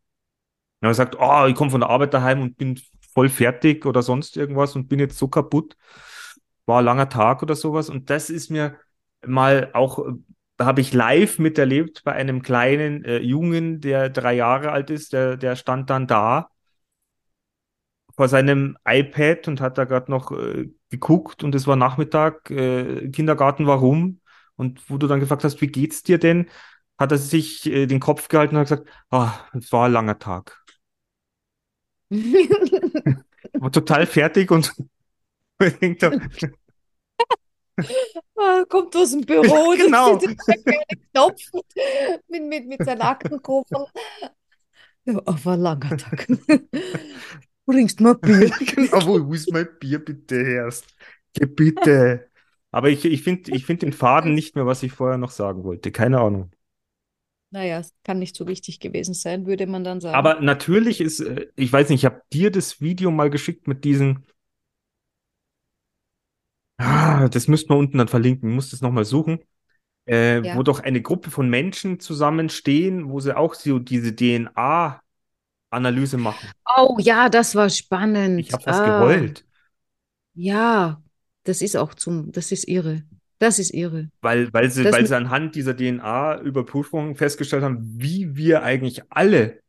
Wenn 0.81 0.89
man 0.89 0.95
sagt, 0.95 1.17
oh, 1.19 1.47
ich 1.47 1.55
komme 1.55 1.71
von 1.71 1.81
der 1.81 1.91
Arbeit 1.91 2.15
daheim 2.15 2.41
und 2.43 2.57
bin 2.57 2.81
voll 3.13 3.29
fertig 3.29 3.87
oder 3.87 4.03
sonst 4.03 4.37
irgendwas 4.37 4.77
und 4.77 4.89
bin 4.89 4.99
jetzt 5.01 5.19
so 5.19 5.29
kaputt, 5.29 5.77
war 6.67 6.81
ein 6.81 6.85
langer 6.85 7.09
Tag 7.09 7.43
oder 7.43 7.55
sowas. 7.55 7.91
Und 7.91 8.11
das 8.11 8.31
ist 8.31 8.51
mir 8.51 8.77
mal 9.27 9.71
auch, 9.75 9.99
äh, 10.07 10.13
habe 10.65 10.81
ich 10.81 10.93
live 10.93 11.39
miterlebt 11.39 12.03
bei 12.05 12.13
einem 12.13 12.43
kleinen 12.43 13.05
äh, 13.05 13.19
Jungen, 13.19 13.81
der 13.81 14.11
drei 14.11 14.35
Jahre 14.35 14.73
alt 14.73 14.91
ist, 14.91 15.13
der, 15.13 15.37
der 15.37 15.57
stand 15.57 15.91
dann 15.91 16.07
da 16.07 16.51
vor 18.17 18.29
seinem 18.29 18.77
iPad 18.87 19.49
und 19.49 19.61
hat 19.61 19.79
da 19.79 19.85
gerade 19.85 20.11
noch 20.11 20.33
äh, 20.33 20.71
geguckt 20.91 21.43
und 21.45 21.55
es 21.55 21.67
war 21.67 21.77
Nachmittag, 21.77 22.51
äh, 22.51 23.09
Kindergarten 23.11 23.67
war 23.67 23.79
rum 23.79 24.21
und 24.57 24.89
wo 24.91 24.99
du 24.99 25.07
dann 25.07 25.21
gefragt 25.21 25.45
hast, 25.45 25.61
wie 25.61 25.69
geht's 25.69 26.03
dir 26.03 26.19
denn, 26.19 26.49
hat 26.99 27.13
er 27.13 27.19
sich 27.19 27.67
äh, 27.67 27.87
den 27.87 28.01
Kopf 28.01 28.29
gehalten 28.29 28.57
und 28.57 28.61
hat 28.63 28.69
gesagt, 28.69 28.89
ah, 29.11 29.33
es 29.57 29.73
war 29.73 29.87
ein 29.87 29.93
langer 29.93 30.19
Tag. 30.19 30.60
War 32.11 33.73
total 33.73 34.07
fertig 34.07 34.51
und 34.51 34.75
Ah, 38.37 38.65
Kommt 38.69 38.95
aus 38.97 39.13
dem 39.13 39.23
Büro, 39.23 39.75
das 39.75 39.87
Genau. 39.87 40.19
Knopf 41.13 41.41
mit, 42.29 42.43
mit, 42.43 42.67
mit 42.67 42.85
seinen 42.85 43.03
Aktenkoffer. 43.03 43.87
Ja, 45.05 45.17
auf 45.25 45.47
ein 45.47 45.61
langer 45.61 45.97
Tag. 45.97 46.27
Bringst 47.67 48.01
mal 48.01 48.15
Bier. 48.15 48.51
genau, 48.51 49.07
wo 49.07 49.33
ist 49.33 49.53
mein 49.53 49.69
Bier 49.79 49.99
bitte 50.05 50.37
erst? 50.37 50.87
Geh 51.35 51.47
bitte. 51.47 52.29
Aber 52.73 52.89
ich, 52.89 53.05
ich 53.05 53.23
finde 53.23 53.53
ich 53.53 53.65
find 53.67 53.83
den 53.83 53.93
Faden 53.93 54.35
nicht 54.35 54.55
mehr, 54.57 54.67
was 54.67 54.83
ich 54.83 54.93
vorher 54.93 55.19
noch 55.19 55.31
sagen 55.31 55.65
wollte. 55.65 55.93
Keine 55.93 56.21
Ahnung. 56.21 56.51
Naja, 57.51 57.81
es 57.81 57.95
kann 58.05 58.19
nicht 58.19 58.37
so 58.37 58.47
wichtig 58.47 58.81
gewesen 58.81 59.15
sein, 59.15 59.47
würde 59.47 59.67
man 59.67 59.85
dann 59.85 60.01
sagen. 60.01 60.17
Aber 60.17 60.41
natürlich 60.41 61.01
ist, 61.01 61.21
äh, 61.21 61.49
ich 61.57 61.73
weiß 61.73 61.89
nicht, 61.89 62.01
ich 62.01 62.05
habe 62.05 62.23
dir 62.33 62.51
das 62.51 62.81
Video 62.81 63.11
mal 63.11 63.31
geschickt 63.31 63.67
mit 63.67 63.85
diesen. 63.85 64.25
Ah, 66.79 67.29
das 67.29 67.49
müsste 67.49 67.69
man 67.71 67.79
unten 67.79 67.99
dann 67.99 68.09
verlinken. 68.09 68.51
Ich 68.51 68.55
muss 68.55 68.71
das 68.71 68.81
nochmal 68.81 69.05
suchen. 69.05 69.41
Äh, 70.07 70.41
Ja. 70.43 70.57
Wo 70.57 70.63
doch 70.63 70.81
eine 70.81 71.03
Gruppe 71.03 71.31
von 71.31 71.49
Menschen 71.51 72.01
zusammenstehen, 72.01 73.11
wo 73.11 73.21
sie 73.21 73.37
auch 73.37 73.55
so 73.55 73.79
diese 73.79 74.15
DNA-Analyse 74.15 76.19
machen. 76.19 76.51
oh 76.77 76.97
ja, 77.01 77.29
das 77.29 77.55
war 77.55 77.69
spannend. 77.71 78.41
Ich 78.41 78.53
habe 78.53 78.63
fast 78.63 78.81
Ah, 78.81 79.01
geheult, 79.01 79.45
Ja, 80.35 81.03
das 81.45 81.63
ist 81.63 81.77
auch 81.77 81.95
zum, 81.95 82.33
das 82.33 82.53
ist 82.53 82.69
irre. 82.69 83.03
Das 83.41 83.59
ist 83.59 83.75
irre. 83.75 84.11
weil, 84.21 84.53
weil, 84.53 84.71
sie, 84.71 84.85
Das 84.85 84.93
weil 84.93 85.07
sie 85.07 85.17
anhand 85.17 85.55
dieser 85.55 85.75
DNA-Überprüfung 85.77 87.17
festgestellt 87.17 87.63
haben, 87.63 87.79
wie 87.99 88.37
wir 88.37 88.63
eigentlich 88.63 89.03
alle 89.11 89.61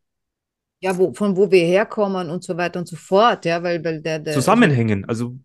Ja, 0.82 0.98
wo, 0.98 1.14
von 1.14 1.38
wo 1.38 1.50
wir 1.52 1.64
herkommen 1.66 2.30
und 2.30 2.44
so 2.44 2.58
weiter 2.58 2.80
und 2.80 2.88
so 2.88 2.96
fort, 2.96 3.46
ja, 3.46 3.62
weil, 3.64 3.84
weil 3.84 4.02
der, 4.02 4.20
der 4.20 4.34
zusammenhängen. 4.34 5.06
Also, 5.06 5.36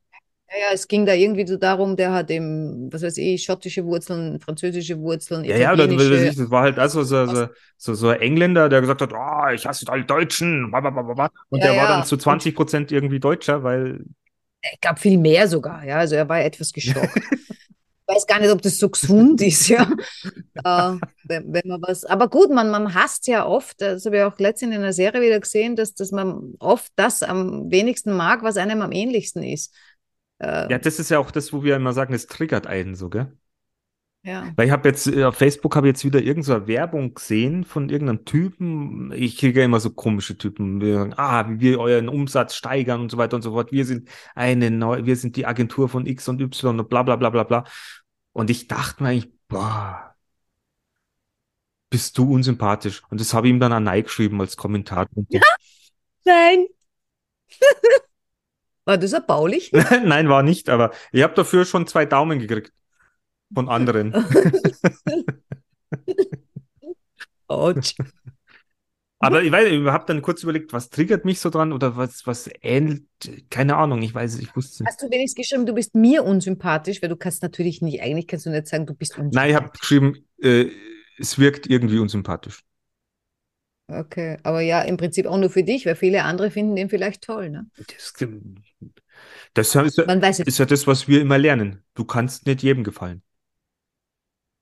Ja, 0.51 0.69
ja, 0.69 0.73
es 0.73 0.87
ging 0.89 1.05
da 1.05 1.13
irgendwie 1.13 1.47
so 1.47 1.57
darum, 1.57 1.97
der 1.97 2.13
hat 2.13 2.31
eben, 2.31 2.93
was 2.93 3.03
weiß 3.03 3.19
ich, 3.19 3.43
schottische 3.43 3.85
Wurzeln, 3.85 4.41
französische 4.41 4.99
Wurzeln, 4.99 5.45
ja, 5.45 5.57
ja, 5.57 5.73
italienische. 5.75 6.35
das 6.37 6.51
war 6.51 6.63
halt 6.63 6.79
also 6.79 7.03
so, 7.03 7.27
so, 7.27 7.49
so, 7.77 7.95
so 7.95 8.09
ein 8.09 8.21
Engländer, 8.21 8.69
der 8.69 8.81
gesagt 8.81 9.03
hat, 9.03 9.13
oh, 9.13 9.53
ich 9.53 9.67
hasse 9.67 9.87
alle 9.89 10.05
Deutschen. 10.05 10.71
bla, 10.71 10.81
bla, 10.81 10.91
bla, 10.91 11.03
bla, 11.03 11.15
bla. 11.15 11.31
Und 11.51 11.61
Ja, 11.61 11.67
der 11.67 11.77
war 11.77 11.85
ja. 11.85 11.97
dann 11.97 12.05
zu 12.07 12.17
20 12.17 12.55
Prozent 12.55 12.93
irgendwie 12.93 13.21
Deutscher, 13.21 13.63
weil 13.63 14.05
Ich 14.73 14.81
glaube 14.81 15.01
viel 15.01 15.19
mehr 15.19 15.49
sogar, 15.49 15.85
ja. 15.85 15.99
Also 15.99 16.15
er 16.17 16.29
war 16.29 16.41
etwas 16.41 16.73
geschockt. 16.73 17.17
Weiß 18.09 18.27
gar 18.27 18.39
nicht, 18.39 18.51
ob 18.51 18.63
das 18.63 18.79
so 18.79 18.89
gesund 18.89 19.41
ist, 19.43 19.69
ja. 19.69 19.83
äh, 20.65 20.97
wenn, 21.25 21.53
wenn 21.53 21.63
man 21.67 21.83
was. 21.83 22.05
Aber 22.05 22.29
gut, 22.29 22.51
man, 22.51 22.71
man 22.71 22.95
hasst 22.95 23.27
ja 23.27 23.45
oft, 23.45 23.81
das 23.81 24.07
habe 24.07 24.19
ich 24.19 24.23
auch 24.23 24.39
letztens 24.39 24.75
in 24.75 24.83
einer 24.83 24.93
Serie 24.93 25.21
wieder 25.21 25.41
gesehen, 25.41 25.75
dass, 25.75 25.95
dass 25.95 26.13
man 26.13 26.55
oft 26.61 26.93
das 26.95 27.23
am 27.23 27.71
wenigsten 27.71 28.13
mag, 28.13 28.43
was 28.43 28.57
einem 28.57 28.83
am 28.83 28.93
ähnlichsten 28.93 29.43
ist. 29.43 29.75
Äh, 30.39 30.71
ja, 30.71 30.79
das 30.79 30.99
ist 30.99 31.11
ja 31.11 31.19
auch 31.19 31.31
das, 31.31 31.53
wo 31.53 31.65
wir 31.65 31.77
immer 31.77 31.93
sagen, 31.93 32.15
es 32.15 32.27
triggert 32.27 32.67
einen 32.67 32.95
so, 32.95 33.11
gell? 33.11 33.33
Ja. 34.27 34.53
Weil 34.57 34.67
ich 34.67 34.73
habe 34.73 34.89
jetzt 34.89 35.07
äh, 35.07 35.23
auf 35.23 35.37
Facebook 35.37 35.77
habe 35.77 35.87
ich 35.87 35.93
jetzt 35.93 36.05
wieder 36.05 36.21
irgendeine 36.21 36.67
Werbung 36.67 37.15
gesehen 37.15 37.65
von 37.65 37.89
irgendeinem 37.89 38.25
Typen. 38.25 39.13
Ich 39.13 39.39
kriege 39.39 39.61
ja 39.61 39.65
immer 39.65 39.79
so 39.79 39.91
komische 39.91 40.37
Typen, 40.37 40.81
die 40.81 40.93
sagen, 40.93 41.15
ah, 41.17 41.49
wie 41.49 41.61
wir 41.61 41.79
euren 41.79 42.09
Umsatz 42.09 42.57
steigern 42.57 43.01
und 43.01 43.11
so 43.11 43.19
weiter 43.19 43.37
und 43.37 43.43
so 43.43 43.53
fort. 43.53 43.71
Wir 43.71 43.85
sind 43.85 44.09
eine 44.35 44.73
neue, 44.73 45.07
wir 45.07 45.15
sind 45.15 45.37
die 45.37 45.47
Agentur 45.47 45.89
von 45.89 46.07
X 46.07 46.29
und 46.29 46.41
Y 46.41 46.81
und 46.81 46.89
bla 46.89 47.05
bla 47.05 47.15
bla 47.15 47.31
bla 47.31 47.45
bla. 47.45 47.65
Und 48.33 48.51
ich 48.51 48.67
dachte 48.67 49.05
mir 49.05 49.11
eigentlich, 49.11 49.33
boah, 49.47 50.17
bist 51.89 52.19
du 52.19 52.35
unsympathisch. 52.35 53.05
Und 53.11 53.21
das 53.21 53.33
habe 53.33 53.47
ich 53.47 53.53
ihm 53.53 53.61
dann 53.61 53.73
an 53.73 53.85
Nike 53.85 54.07
geschrieben 54.07 54.41
als 54.41 54.57
Kommentar. 54.57 55.07
drunter. 55.07 55.39
Nein. 56.25 56.67
War 58.85 58.99
das 58.99 59.13
erbaulich? 59.13 59.71
Nein, 60.05 60.29
war 60.29 60.43
nicht, 60.43 60.69
aber 60.69 60.93
ich 61.13 61.23
habe 61.23 61.35
dafür 61.35 61.65
schon 61.65 61.87
zwei 61.87 62.07
Daumen 62.07 62.41
gekriegt 62.41 62.73
von 63.53 63.69
anderen. 63.69 64.13
Autsch. 67.49 67.95
Aber 69.19 69.43
ich 69.43 69.51
weiß, 69.51 69.69
ich 69.71 69.83
habe 69.87 70.05
dann 70.07 70.21
kurz 70.21 70.43
überlegt, 70.43 70.73
was 70.75 70.91
triggert 70.91 71.25
mich 71.25 71.41
so 71.41 71.49
dran 71.49 71.73
oder 71.73 71.97
was, 71.97 72.27
was 72.27 72.51
ähnelt, 72.61 73.05
keine 73.49 73.77
Ahnung, 73.77 74.03
ich 74.03 74.15
weiß, 74.15 74.39
ich 74.39 74.55
wusste 74.55 74.83
nicht. 74.83 74.91
Hast 74.91 75.03
du 75.03 75.11
wenigstens 75.11 75.43
geschrieben, 75.43 75.65
du 75.65 75.73
bist 75.73 75.95
mir 75.95 76.23
unsympathisch, 76.23 77.01
weil 77.01 77.09
du 77.09 77.17
kannst 77.17 77.43
natürlich 77.43 77.81
nicht, 77.81 78.03
eigentlich 78.03 78.27
kannst 78.27 78.45
du 78.45 78.51
nicht 78.51 78.67
sagen, 78.67 78.85
du 78.85 78.95
bist 78.95 79.17
unsympathisch. 79.17 79.37
Nein, 79.37 79.51
ich 79.51 79.57
habe 79.57 79.71
geschrieben, 79.71 80.27
äh, 80.43 80.67
es 81.19 81.39
wirkt 81.39 81.67
irgendwie 81.67 81.99
unsympathisch. 81.99 82.63
Okay, 83.89 84.37
aber 84.43 84.61
ja, 84.61 84.83
im 84.83 84.97
Prinzip 84.97 85.27
auch 85.27 85.39
nur 85.39 85.49
für 85.49 85.63
dich, 85.63 85.87
weil 85.87 85.95
viele 85.95 86.25
andere 86.25 86.51
finden 86.51 86.75
den 86.75 86.89
vielleicht 86.89 87.23
toll, 87.23 87.51
ne? 87.51 87.71
Das, 87.77 89.73
das 89.73 89.87
ist, 89.87 89.97
ja, 89.97 90.05
Man 90.07 90.21
weiß 90.21 90.41
es 90.41 90.47
ist 90.47 90.59
ja 90.59 90.67
das, 90.67 90.87
was 90.87 91.09
wir 91.09 91.21
immer 91.21 91.39
lernen. 91.39 91.85
Du 91.95 92.05
kannst 92.05 92.47
nicht 92.47 92.63
jedem 92.63 92.85
gefallen. 92.85 93.23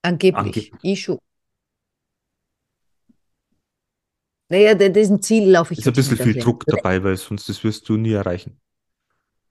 Angeblich. 0.04 0.38
angeblich. 0.38 0.72
Ich 0.82 1.02
schon. 1.02 1.18
Naja, 4.50 4.74
diesen 4.74 5.22
Ziel 5.22 5.50
laufe 5.50 5.72
ich 5.72 5.80
Ist 5.80 5.88
ein 5.88 5.94
bisschen 5.94 6.16
viel 6.18 6.38
Druck 6.38 6.64
dabei, 6.66 7.02
weil 7.02 7.16
sonst 7.16 7.48
das 7.48 7.64
wirst 7.64 7.88
du 7.88 7.96
nie 7.96 8.12
erreichen. 8.12 8.60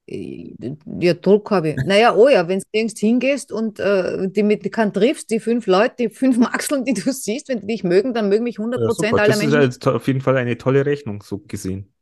Äh, 0.06 0.54
Ja, 1.00 1.14
Druck 1.14 1.50
habe 1.52 1.70
ich. 1.70 1.76
Naja, 1.78 2.16
oh 2.16 2.28
ja, 2.30 2.48
wenn 2.48 2.60
du 2.60 2.66
nirgends 2.74 3.00
hingehst 3.00 3.52
und 3.52 3.80
äh, 3.80 4.30
die 4.30 4.44
mit 4.44 4.70
kann 4.72 4.94
triffst, 4.94 5.30
die 5.30 5.40
fünf 5.40 5.66
Leute, 5.68 5.96
die 6.00 6.10
fünf 6.10 6.38
Maxeln, 6.40 6.86
die 6.86 6.94
du 6.94 7.12
siehst, 7.12 7.50
wenn 7.50 7.62
die 7.62 7.68
dich 7.68 7.84
mögen, 7.84 8.14
dann 8.14 8.30
mögen 8.30 8.44
mich 8.44 8.60
100 8.60 8.82
Ja, 8.82 8.88
Prozent 8.88 9.12
super. 9.12 9.24
aller 9.24 9.34
Das 9.34 9.44
ist 9.44 9.52
Menschen. 9.52 9.96
auf 9.96 10.08
jeden 10.08 10.22
Fall 10.22 10.38
eine 10.38 10.58
tolle 10.58 10.86
Rechnung, 10.86 11.22
so 11.24 11.40
gesehen. 11.40 11.94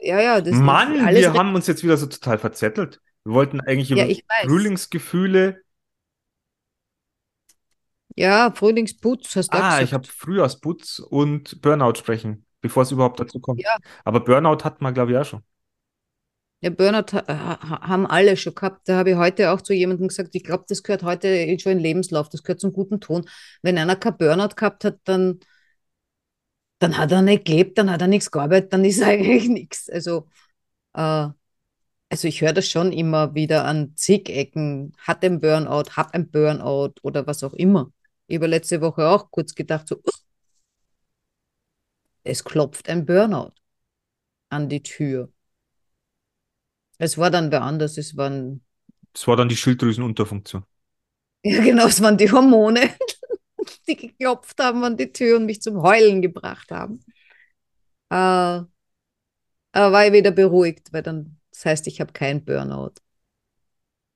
Ja, 0.00 0.20
ja, 0.20 0.40
das 0.40 0.54
Mann, 0.54 1.00
alles 1.06 1.20
wir 1.20 1.32
haben 1.34 1.54
uns 1.54 1.66
jetzt 1.66 1.82
wieder 1.82 1.96
so 1.96 2.06
total 2.06 2.38
verzettelt. 2.38 3.00
Wir 3.24 3.34
wollten 3.34 3.60
eigentlich 3.60 3.90
Ja, 3.90 4.04
über 4.04 4.12
weiß. 4.28 4.46
Frühlingsgefühle. 4.46 5.62
Ja, 8.18 8.50
Frühlingsputz 8.52 9.34
hast 9.36 9.54
du 9.54 9.58
Ah, 9.58 9.80
ich 9.82 9.92
gesagt. 9.92 9.94
habe 9.94 10.06
Frühjahrsputz 10.06 10.98
und 10.98 11.60
Burnout 11.62 11.94
sprechen, 11.96 12.46
bevor 12.60 12.82
es 12.82 12.92
überhaupt 12.92 13.18
dazu 13.20 13.40
kommt. 13.40 13.64
Ja. 13.64 13.78
Aber 14.04 14.20
Burnout 14.20 14.64
hat 14.64 14.80
man, 14.82 14.94
glaube 14.94 15.12
ich, 15.12 15.18
auch 15.18 15.24
schon. 15.24 15.42
Ja, 16.60 16.70
Burnout 16.70 17.12
ha 17.12 17.22
ha- 17.28 17.88
haben 17.88 18.06
alle 18.06 18.36
schon 18.36 18.54
gehabt. 18.54 18.88
Da 18.88 18.96
habe 18.98 19.10
ich 19.10 19.16
heute 19.16 19.52
auch 19.52 19.60
zu 19.60 19.72
jemandem 19.74 20.08
gesagt, 20.08 20.34
ich 20.34 20.42
glaube, 20.42 20.64
das 20.68 20.82
gehört 20.82 21.04
heute 21.04 21.28
schon 21.60 21.72
in 21.72 21.78
den 21.78 21.82
Lebenslauf, 21.84 22.28
das 22.28 22.42
gehört 22.42 22.60
zum 22.60 22.72
guten 22.72 23.00
Ton. 23.00 23.24
Wenn 23.62 23.78
einer 23.78 23.94
kein 23.96 24.16
Burnout 24.16 24.56
gehabt 24.56 24.84
hat, 24.84 24.98
dann, 25.04 25.38
dann 26.78 26.96
hat 26.98 27.12
er 27.12 27.22
nicht 27.22 27.44
gelebt, 27.44 27.78
dann 27.78 27.90
hat 27.90 28.00
er 28.02 28.06
nichts 28.08 28.30
gearbeitet, 28.30 28.72
dann 28.72 28.84
ist 28.84 29.02
eigentlich 29.02 29.48
nichts. 29.48 29.88
Also, 29.90 30.28
äh, 30.94 31.28
also 32.10 32.28
ich 32.28 32.42
höre 32.42 32.52
das 32.54 32.68
schon 32.70 32.92
immer 32.92 33.34
wieder 33.34 33.64
an 33.66 33.94
zig 33.96 34.28
Ecken, 34.30 34.94
hat 34.98 35.24
ein 35.24 35.40
Burnout, 35.40 35.92
hab 35.96 36.14
ein 36.14 36.30
Burnout 36.30 36.94
oder 37.02 37.26
was 37.26 37.44
auch 37.44 37.54
immer. 37.54 37.92
Ich 38.28 38.36
habe 38.36 38.46
letzte 38.46 38.80
Woche 38.80 39.08
auch 39.08 39.30
kurz 39.32 39.54
gedacht, 39.56 39.88
so, 39.88 39.96
"Uh, 39.96 40.10
es 42.22 42.44
klopft 42.44 42.88
ein 42.88 43.06
Burnout 43.06 43.54
an 44.50 44.68
die 44.68 44.82
Tür. 44.82 45.32
Es 46.98 47.18
war 47.18 47.30
dann 47.32 47.50
wer 47.50 47.62
anders, 47.62 47.98
es 47.98 48.16
waren, 48.16 48.64
Das 49.12 49.26
war 49.26 49.36
dann 49.36 49.48
die 49.50 49.56
Schilddrüsenunterfunktion. 49.56 50.64
ja 51.44 51.62
genau, 51.62 51.86
es 51.86 52.00
waren 52.02 52.16
die 52.16 52.30
Hormone, 52.30 52.90
die 53.88 53.96
geklopft 53.96 54.58
haben 54.60 54.84
an 54.84 54.96
die 54.96 55.12
Tür 55.12 55.36
und 55.38 55.46
mich 55.46 55.62
zum 55.62 55.82
Heulen 55.82 56.22
gebracht 56.22 56.70
haben. 56.70 57.00
Äh, 58.10 58.14
aber 58.16 59.92
war 59.92 60.06
ich 60.06 60.12
wieder 60.12 60.30
beruhigt, 60.30 60.92
weil 60.92 61.02
dann, 61.02 61.38
das 61.52 61.64
heißt, 61.66 61.86
ich 61.86 62.00
habe 62.00 62.12
keinen 62.12 62.44
Burnout. 62.44 62.94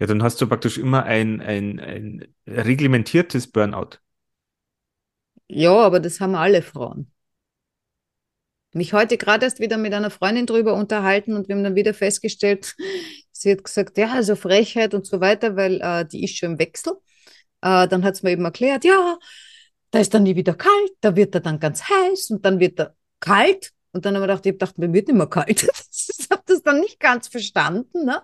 Ja, 0.02 0.08
dann 0.08 0.24
hast 0.24 0.40
du 0.40 0.48
praktisch 0.48 0.78
immer 0.78 1.04
ein, 1.04 1.40
ein, 1.40 1.78
ein 1.78 2.34
reglementiertes 2.44 3.46
Burnout. 3.46 4.00
Ja, 5.46 5.74
aber 5.74 6.00
das 6.00 6.18
haben 6.18 6.34
alle 6.34 6.60
Frauen. 6.62 7.12
Mich 8.72 8.94
heute 8.94 9.16
gerade 9.16 9.44
erst 9.44 9.60
wieder 9.60 9.78
mit 9.78 9.94
einer 9.94 10.10
Freundin 10.10 10.46
drüber 10.46 10.74
unterhalten 10.74 11.36
und 11.36 11.46
wir 11.46 11.54
haben 11.54 11.62
dann 11.62 11.76
wieder 11.76 11.94
festgestellt, 11.94 12.74
sie 13.30 13.52
hat 13.52 13.62
gesagt, 13.62 13.96
ja, 13.96 14.10
also 14.10 14.34
Frechheit 14.34 14.92
und 14.92 15.06
so 15.06 15.20
weiter, 15.20 15.54
weil 15.54 15.80
äh, 15.80 16.04
die 16.04 16.24
ist 16.24 16.36
schon 16.36 16.54
im 16.54 16.58
Wechsel. 16.58 16.94
Äh, 17.60 17.86
dann 17.86 18.02
hat 18.02 18.14
es 18.14 18.24
mir 18.24 18.32
eben 18.32 18.44
erklärt, 18.44 18.84
ja, 18.84 19.16
da 19.92 20.00
ist 20.00 20.12
dann 20.12 20.24
nie 20.24 20.34
wieder 20.34 20.54
kalt, 20.54 20.90
da 21.00 21.14
wird 21.14 21.36
er 21.36 21.42
dann 21.42 21.60
ganz 21.60 21.84
heiß 21.88 22.30
und 22.30 22.44
dann 22.44 22.58
wird 22.58 22.80
er 22.80 22.96
kalt. 23.20 23.70
Und 23.92 24.04
dann 24.04 24.16
haben 24.16 24.22
wir 24.22 24.26
gedacht, 24.26 24.46
ich 24.46 24.52
gedacht, 24.54 24.78
mir 24.78 24.92
wird 24.92 25.06
nicht 25.06 25.16
mehr 25.16 25.28
kalt. 25.28 25.62
Ich 26.18 26.28
habe 26.28 26.42
das 26.46 26.62
dann 26.62 26.80
nicht 26.80 26.98
ganz 26.98 27.28
verstanden. 27.28 28.06
Ne? 28.06 28.20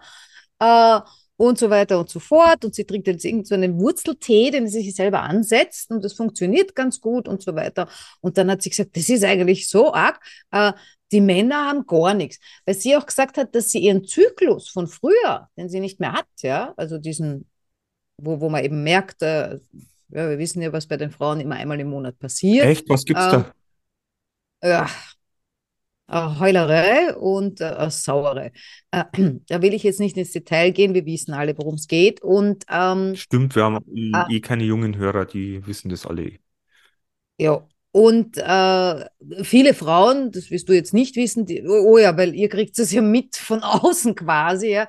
Äh, 0.58 1.00
und 1.38 1.56
so 1.58 1.70
weiter 1.70 1.98
und 1.98 2.10
so 2.10 2.20
fort. 2.20 2.64
Und 2.64 2.74
sie 2.74 2.84
trinkt 2.84 3.06
jetzt 3.06 3.24
irgend 3.24 3.46
so 3.46 3.54
einen 3.54 3.78
Wurzeltee, 3.80 4.50
den 4.50 4.68
sie 4.68 4.82
sich 4.82 4.94
selber 4.94 5.22
ansetzt 5.22 5.90
und 5.90 6.04
das 6.04 6.12
funktioniert 6.12 6.74
ganz 6.74 7.00
gut 7.00 7.28
und 7.28 7.40
so 7.42 7.54
weiter. 7.54 7.88
Und 8.20 8.36
dann 8.36 8.50
hat 8.50 8.60
sie 8.60 8.70
gesagt, 8.70 8.96
das 8.96 9.08
ist 9.08 9.24
eigentlich 9.24 9.68
so 9.68 9.94
arg. 9.94 10.20
Äh, 10.50 10.72
die 11.12 11.22
Männer 11.22 11.66
haben 11.66 11.86
gar 11.86 12.12
nichts. 12.12 12.38
Weil 12.66 12.74
sie 12.74 12.96
auch 12.96 13.06
gesagt 13.06 13.38
hat, 13.38 13.54
dass 13.54 13.70
sie 13.70 13.78
ihren 13.78 14.04
Zyklus 14.04 14.68
von 14.68 14.86
früher, 14.88 15.48
den 15.56 15.70
sie 15.70 15.80
nicht 15.80 16.00
mehr 16.00 16.12
hat, 16.12 16.26
ja, 16.42 16.74
also 16.76 16.98
diesen, 16.98 17.48
wo, 18.18 18.40
wo 18.40 18.50
man 18.50 18.64
eben 18.64 18.82
merkt, 18.82 19.22
äh, 19.22 19.60
ja, 20.10 20.28
wir 20.28 20.38
wissen 20.38 20.60
ja, 20.60 20.72
was 20.72 20.86
bei 20.86 20.96
den 20.96 21.10
Frauen 21.10 21.40
immer 21.40 21.54
einmal 21.54 21.78
im 21.80 21.88
Monat 21.90 22.18
passiert. 22.18 22.66
Echt? 22.66 22.88
Was 22.88 23.04
gibt's 23.04 23.24
Ähm, 23.24 23.44
da? 24.60 24.68
Ja, 24.68 24.88
äh, 26.08 26.38
Heulerei 26.38 27.14
und 27.16 27.60
äh, 27.60 27.90
Sauerei. 27.90 28.52
Äh, 28.90 29.04
da 29.48 29.62
will 29.62 29.74
ich 29.74 29.82
jetzt 29.82 30.00
nicht 30.00 30.16
ins 30.16 30.32
Detail 30.32 30.72
gehen, 30.72 30.94
wir 30.94 31.06
wissen 31.06 31.34
alle, 31.34 31.56
worum 31.58 31.74
es 31.74 31.86
geht. 31.88 32.22
Und 32.22 32.64
ähm, 32.70 33.16
Stimmt, 33.16 33.54
wir 33.54 33.64
haben 33.64 33.78
eh- 33.94 34.12
ah. 34.12 34.26
eh 34.28 34.40
keine 34.40 34.64
jungen 34.64 34.96
Hörer, 34.96 35.24
die 35.26 35.66
wissen 35.66 35.88
das 35.90 36.06
alle. 36.06 36.38
ja, 37.38 37.66
Und 37.92 38.36
äh, 38.36 39.04
viele 39.44 39.74
Frauen, 39.74 40.30
das 40.32 40.50
wirst 40.50 40.68
du 40.68 40.72
jetzt 40.74 40.94
nicht 40.94 41.16
wissen, 41.16 41.46
die, 41.46 41.62
oh, 41.66 41.94
oh 41.94 41.98
ja, 41.98 42.16
weil 42.16 42.34
ihr 42.34 42.48
kriegt 42.48 42.78
es 42.78 42.92
ja 42.92 43.02
mit 43.02 43.36
von 43.36 43.62
außen 43.62 44.14
quasi, 44.14 44.68
ja, 44.70 44.88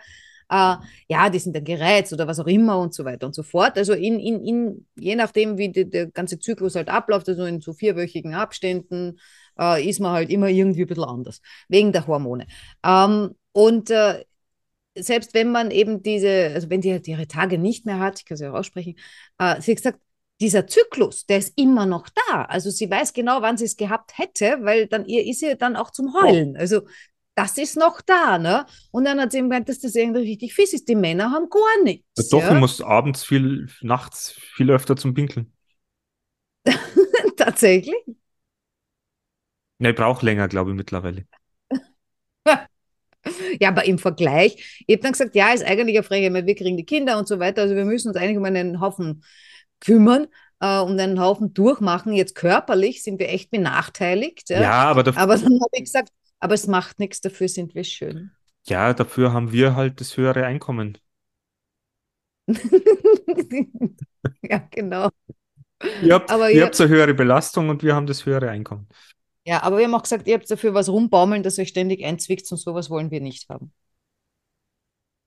äh, 0.49 0.75
ja, 1.07 1.29
die 1.29 1.39
sind 1.39 1.55
dann 1.55 1.63
gereizt 1.63 2.11
oder 2.13 2.27
was 2.27 2.39
auch 2.39 2.47
immer 2.47 2.79
und 2.79 2.93
so 2.93 3.05
weiter 3.05 3.27
und 3.27 3.35
so 3.35 3.43
fort. 3.43 3.77
Also 3.77 3.93
in, 3.93 4.19
in, 4.19 4.43
in 4.45 4.87
je 4.97 5.15
nachdem, 5.15 5.57
wie 5.57 5.71
die, 5.71 5.89
der 5.89 6.07
ganze 6.07 6.39
Zyklus 6.39 6.75
halt 6.75 6.89
abläuft, 6.89 7.29
also 7.29 7.45
in 7.45 7.61
so 7.61 7.73
vierwöchigen 7.73 8.33
Abständen, 8.33 9.19
äh, 9.59 9.87
ist 9.87 9.99
man 9.99 10.13
halt 10.13 10.29
immer 10.29 10.47
irgendwie 10.47 10.81
ein 10.81 10.87
bisschen 10.87 11.03
anders, 11.03 11.41
wegen 11.67 11.91
der 11.91 12.07
Hormone. 12.07 12.47
Ähm, 12.83 13.35
und 13.51 13.89
äh, 13.89 14.23
selbst 14.95 15.33
wenn 15.33 15.51
man 15.51 15.71
eben 15.71 16.01
diese, 16.01 16.51
also 16.53 16.69
wenn 16.69 16.81
die 16.81 16.91
halt 16.91 17.07
ihre 17.07 17.27
Tage 17.27 17.57
nicht 17.57 17.85
mehr 17.85 17.99
hat, 17.99 18.19
ich 18.19 18.25
kann 18.25 18.37
sie 18.37 18.47
auch 18.47 18.55
aussprechen, 18.55 18.95
äh, 19.37 19.61
sie 19.61 19.71
hat 19.71 19.77
gesagt, 19.77 19.99
dieser 20.41 20.67
Zyklus, 20.67 21.25
der 21.25 21.39
ist 21.39 21.53
immer 21.57 21.85
noch 21.85 22.07
da. 22.27 22.43
Also 22.43 22.69
sie 22.69 22.89
weiß 22.89 23.11
genau, 23.13 23.41
wann 23.41 23.57
sie 23.57 23.65
es 23.65 23.75
gehabt 23.75 24.17
hätte, 24.17 24.59
weil 24.61 24.87
dann 24.87 25.05
ihr 25.05 25.25
ist 25.25 25.41
sie 25.41 25.55
dann 25.57 25.75
auch 25.75 25.91
zum 25.91 26.13
Heulen. 26.13 26.55
Also 26.55 26.81
das 27.35 27.57
ist 27.57 27.77
noch 27.77 28.01
da, 28.01 28.37
ne? 28.37 28.65
Und 28.91 29.05
dann 29.05 29.19
hat 29.19 29.31
sie 29.31 29.39
ihm 29.39 29.49
gemeint, 29.49 29.69
dass 29.69 29.79
das 29.79 29.95
irgendwie 29.95 30.21
richtig 30.21 30.53
fies 30.53 30.73
ist. 30.73 30.87
Die 30.87 30.95
Männer 30.95 31.31
haben 31.31 31.49
gar 31.49 31.83
nichts. 31.83 32.29
Doch, 32.29 32.41
ja? 32.41 32.53
ich 32.53 32.59
muss 32.59 32.81
abends 32.81 33.23
viel, 33.23 33.67
nachts 33.81 34.31
viel 34.31 34.69
öfter 34.71 34.95
zum 34.95 35.13
Pinkeln. 35.13 35.51
Tatsächlich. 37.37 37.95
Ja, 39.79 39.89
ich 39.89 39.95
brauche 39.95 40.25
länger, 40.25 40.47
glaube 40.47 40.71
ich, 40.71 40.77
mittlerweile. 40.77 41.25
Ja, 43.59 43.69
aber 43.69 43.85
im 43.85 43.99
Vergleich, 43.99 44.83
ich 44.87 44.95
habe 44.95 45.03
dann 45.03 45.11
gesagt, 45.11 45.35
ja, 45.35 45.51
ist 45.53 45.63
eigentlich 45.65 45.97
eine 45.97 46.03
Frage, 46.03 46.33
weil 46.33 46.45
wir 46.45 46.55
kriegen 46.55 46.77
die 46.77 46.85
Kinder 46.85 47.17
und 47.17 47.27
so 47.27 47.39
weiter, 47.39 47.61
also 47.63 47.75
wir 47.75 47.85
müssen 47.85 48.07
uns 48.09 48.17
eigentlich 48.17 48.37
um 48.37 48.45
einen 48.45 48.79
Haufen 48.79 49.23
kümmern, 49.81 50.27
äh, 50.61 50.79
um 50.79 50.91
einen 50.97 51.19
Haufen 51.19 51.53
durchmachen. 51.53 52.13
Jetzt 52.13 52.35
körperlich 52.35 53.03
sind 53.03 53.19
wir 53.19 53.29
echt 53.29 53.51
benachteiligt. 53.51 54.49
Ja, 54.49 54.61
Ja, 54.61 54.71
aber 54.83 55.01
aber 55.15 55.35
dann 55.37 55.53
habe 55.61 55.69
ich 55.73 55.83
gesagt, 55.83 56.09
aber 56.39 56.53
es 56.53 56.67
macht 56.67 56.99
nichts, 56.99 57.21
dafür 57.21 57.49
sind 57.49 57.75
wir 57.75 57.83
schön. 57.83 58.31
ja, 58.67 58.93
dafür 58.93 59.33
haben 59.33 59.51
wir 59.51 59.75
halt 59.75 59.99
das 59.99 60.15
höhere 60.17 60.45
Einkommen. 60.45 60.97
ja, 64.41 64.59
genau. 64.71 65.09
Ihr 66.01 66.13
habt, 66.15 66.31
Aber 66.31 66.49
ihr 66.49 66.57
ihr- 66.57 66.65
habt 66.65 66.79
eine 66.79 66.89
höhere 66.89 67.13
Belastung 67.13 67.69
und 67.69 67.83
wir 67.83 67.95
haben 67.95 68.05
das 68.07 68.25
höhere 68.25 68.49
Einkommen. 68.49 68.87
Ja, 69.49 69.63
aber 69.63 69.79
wir 69.79 69.85
haben 69.85 69.95
auch 69.95 70.03
gesagt, 70.03 70.27
ihr 70.27 70.35
habt 70.35 70.51
dafür 70.51 70.75
was 70.75 70.89
rumbaumeln, 70.89 71.41
dass 71.41 71.57
euch 71.57 71.69
ständig 71.69 72.05
einzwickt 72.05 72.51
und 72.51 72.59
sowas 72.59 72.91
wollen 72.91 73.09
wir 73.09 73.19
nicht 73.19 73.49
haben. 73.49 73.73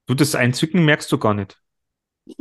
Du, 0.06 0.14
das 0.14 0.36
Einzücken 0.36 0.84
merkst 0.84 1.10
du 1.10 1.18
gar 1.18 1.34
nicht. 1.34 1.60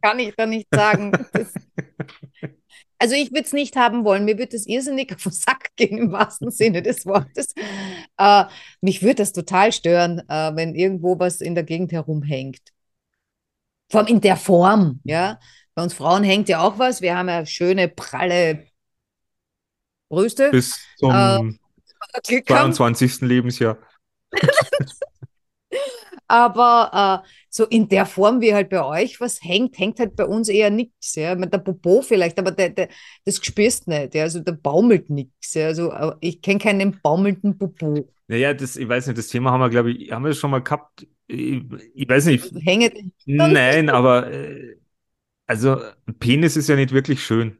Kann 0.00 0.18
ich 0.18 0.34
da 0.34 0.46
nicht 0.46 0.66
sagen. 0.74 1.12
Das, 1.34 1.52
also 2.98 3.16
ich 3.16 3.32
würde 3.32 3.42
es 3.42 3.52
nicht 3.52 3.76
haben 3.76 4.06
wollen. 4.06 4.24
Mir 4.24 4.38
würde 4.38 4.56
es 4.56 4.66
irrsinnig 4.66 5.14
auf 5.14 5.24
den 5.24 5.32
Sack 5.32 5.76
gehen 5.76 5.98
im 5.98 6.10
wahrsten 6.10 6.50
Sinne 6.50 6.80
des 6.80 7.04
Wortes. 7.04 7.52
Äh, 8.16 8.44
mich 8.80 9.02
würde 9.02 9.16
das 9.16 9.34
total 9.34 9.72
stören, 9.72 10.20
äh, 10.30 10.56
wenn 10.56 10.74
irgendwo 10.74 11.18
was 11.18 11.42
in 11.42 11.54
der 11.54 11.64
Gegend 11.64 11.92
herumhängt. 11.92 12.62
Vor 13.90 14.00
allem 14.00 14.08
in 14.08 14.22
der 14.22 14.38
Form, 14.38 15.00
ja. 15.04 15.38
Bei 15.74 15.82
uns 15.82 15.92
Frauen 15.92 16.24
hängt 16.24 16.48
ja 16.48 16.62
auch 16.62 16.78
was. 16.78 17.02
Wir 17.02 17.14
haben 17.14 17.28
ja 17.28 17.44
schöne, 17.44 17.88
pralle 17.88 18.64
Brüste. 20.08 20.50
Bis 20.50 20.78
zum 20.98 21.10
Äh, 21.10 21.14
haben. 21.14 21.58
22. 22.22 23.20
Lebensjahr. 23.22 23.78
Aber 26.28 27.22
äh, 27.24 27.28
so 27.50 27.64
in 27.66 27.88
der 27.88 28.04
Form, 28.04 28.40
wie 28.40 28.52
halt 28.52 28.68
bei 28.68 28.84
euch 28.84 29.20
was 29.20 29.40
hängt, 29.42 29.78
hängt 29.78 30.00
halt 30.00 30.16
bei 30.16 30.24
uns 30.24 30.48
eher 30.48 30.70
nichts. 30.70 31.14
Ja? 31.14 31.34
Mit 31.36 31.52
der 31.52 31.58
Popo 31.58 32.02
vielleicht, 32.02 32.38
aber 32.38 32.50
der, 32.50 32.70
der, 32.70 32.88
das 33.24 33.36
spürst 33.36 33.86
nicht. 33.86 34.14
Ja? 34.14 34.24
Also 34.24 34.40
da 34.40 34.52
baumelt 34.52 35.08
nichts. 35.08 35.54
Ja? 35.54 35.66
Also, 35.66 35.92
äh, 35.92 36.12
ich 36.20 36.42
kenne 36.42 36.58
keinen 36.58 37.00
baumelnden 37.00 37.56
Popo. 37.56 38.08
Naja, 38.28 38.54
das, 38.54 38.76
ich 38.76 38.88
weiß 38.88 39.06
nicht, 39.06 39.18
das 39.18 39.28
Thema 39.28 39.52
haben 39.52 39.60
wir, 39.60 39.70
glaube 39.70 39.92
ich, 39.92 40.10
haben 40.10 40.24
wir 40.24 40.30
das 40.30 40.38
schon 40.38 40.50
mal 40.50 40.62
gehabt. 40.62 41.06
Ich, 41.28 41.62
ich 41.94 42.08
weiß 42.08 42.26
nicht. 42.26 42.52
Hänge, 42.64 42.90
Nein, 43.24 43.88
aber 43.88 44.30
äh, 44.32 44.76
also 45.46 45.76
ein 46.06 46.18
Penis 46.18 46.56
ist 46.56 46.68
ja 46.68 46.74
nicht 46.76 46.92
wirklich 46.92 47.24
schön. 47.24 47.56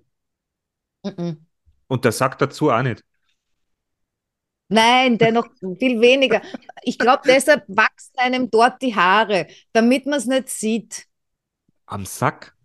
Mhm. 1.04 1.45
Und 1.88 2.05
der 2.05 2.12
Sack 2.12 2.38
dazu 2.38 2.70
auch 2.70 2.83
nicht. 2.83 3.03
Nein, 4.68 5.16
dennoch 5.16 5.46
viel 5.79 6.01
weniger. 6.01 6.42
Ich 6.83 6.99
glaube, 6.99 7.22
deshalb 7.25 7.64
wachsen 7.68 8.18
einem 8.18 8.51
dort 8.51 8.83
die 8.83 8.96
Haare, 8.96 9.46
damit 9.72 10.07
man 10.07 10.18
es 10.18 10.27
nicht 10.27 10.49
sieht. 10.49 11.07
Am 11.87 12.05
Sack? 12.05 12.57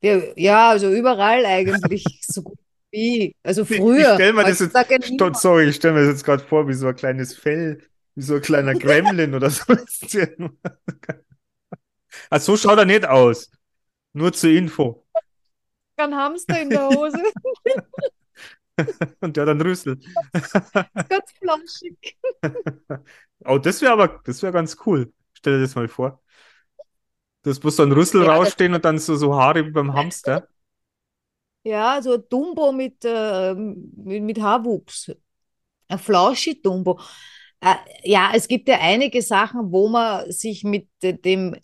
Ja, 0.00 0.20
ja, 0.36 0.70
also 0.70 0.90
überall 0.90 1.44
eigentlich 1.44 2.04
so 2.26 2.42
gut 2.42 2.58
wie. 2.90 3.36
Also 3.42 3.64
früher. 3.64 4.10
Ich 4.10 4.14
stell 4.14 4.32
mir 4.32 4.44
das 4.44 4.60
jetzt, 4.60 4.76
niemand. 5.10 5.38
sorry, 5.38 5.68
ich 5.68 5.76
stelle 5.76 5.94
mir 5.94 6.00
das 6.00 6.10
jetzt 6.10 6.24
gerade 6.24 6.42
vor, 6.42 6.68
wie 6.68 6.74
so 6.74 6.88
ein 6.88 6.96
kleines 6.96 7.36
Fell, 7.36 7.82
wie 8.14 8.22
so 8.22 8.36
ein 8.36 8.42
kleiner 8.42 8.74
Gremlin 8.78 9.34
oder 9.34 9.50
so. 9.50 9.64
Also 12.30 12.52
so 12.52 12.56
schaut 12.56 12.78
er 12.78 12.84
nicht 12.86 13.06
aus. 13.06 13.50
Nur 14.14 14.32
zur 14.32 14.50
Info. 14.50 15.03
Ein 15.96 16.14
Hamster 16.14 16.60
in 16.60 16.72
der 16.72 16.88
Hose, 16.88 17.22
Und 19.20 19.36
der 19.36 19.42
hat 19.42 19.50
einen 19.50 19.60
Rüssel. 19.60 19.98
ganz 21.08 21.32
flauschig. 21.38 22.16
Oh, 23.44 23.58
das 23.58 23.82
wäre 23.82 23.92
aber, 23.92 24.20
das 24.24 24.42
wäre 24.42 24.52
ganz 24.52 24.76
cool. 24.86 25.12
Stell 25.34 25.54
dir 25.58 25.62
das 25.62 25.74
mal 25.74 25.88
vor. 25.88 26.22
Das 27.42 27.62
muss 27.62 27.76
so 27.76 27.84
ein 27.84 27.92
Rüssel 27.92 28.22
Ja, 28.22 28.28
rausstehen 28.28 28.74
und 28.74 28.84
dann 28.84 28.98
so, 28.98 29.14
so 29.16 29.34
Haare 29.36 29.64
wie 29.66 29.70
beim 29.70 29.92
Hamster. 29.94 30.48
Ja, 31.62 32.00
so 32.02 32.14
ein 32.14 32.24
Dumbo 32.28 32.72
mit, 32.72 33.04
äh, 33.04 33.54
mit, 33.54 34.22
mit 34.22 34.40
Haarwuchs. 34.40 35.10
Ein 35.88 35.98
Flauschi-Dumbo. 35.98 37.00
Äh, 37.60 37.76
ja, 38.04 38.32
es 38.34 38.48
gibt 38.48 38.68
ja 38.68 38.78
einige 38.80 39.22
Sachen, 39.22 39.72
wo 39.72 39.88
man 39.88 40.30
sich 40.32 40.64
mit 40.64 40.88
äh, 41.02 41.14
dem 41.14 41.56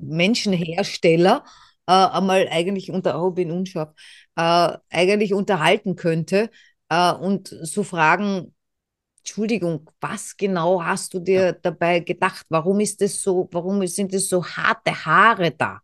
Menschenhersteller 0.00 1.44
äh, 1.86 1.92
einmal 1.92 2.48
eigentlich 2.50 2.90
unter, 2.90 3.22
oh, 3.22 3.30
bin 3.30 3.50
unscharf, 3.50 3.94
äh, 4.36 4.76
eigentlich 4.90 5.34
unterhalten 5.34 5.96
könnte 5.96 6.50
äh, 6.88 7.12
und 7.12 7.48
so 7.48 7.82
fragen, 7.82 8.54
Entschuldigung, 9.20 9.90
was 10.00 10.36
genau 10.36 10.82
hast 10.82 11.14
du 11.14 11.20
dir 11.20 11.52
dabei 11.52 12.00
gedacht? 12.00 12.46
Warum 12.48 12.80
ist 12.80 13.02
es 13.02 13.22
so, 13.22 13.48
warum 13.52 13.86
sind 13.86 14.14
es 14.14 14.28
so 14.28 14.44
harte 14.46 14.92
Haare 15.06 15.50
da? 15.52 15.80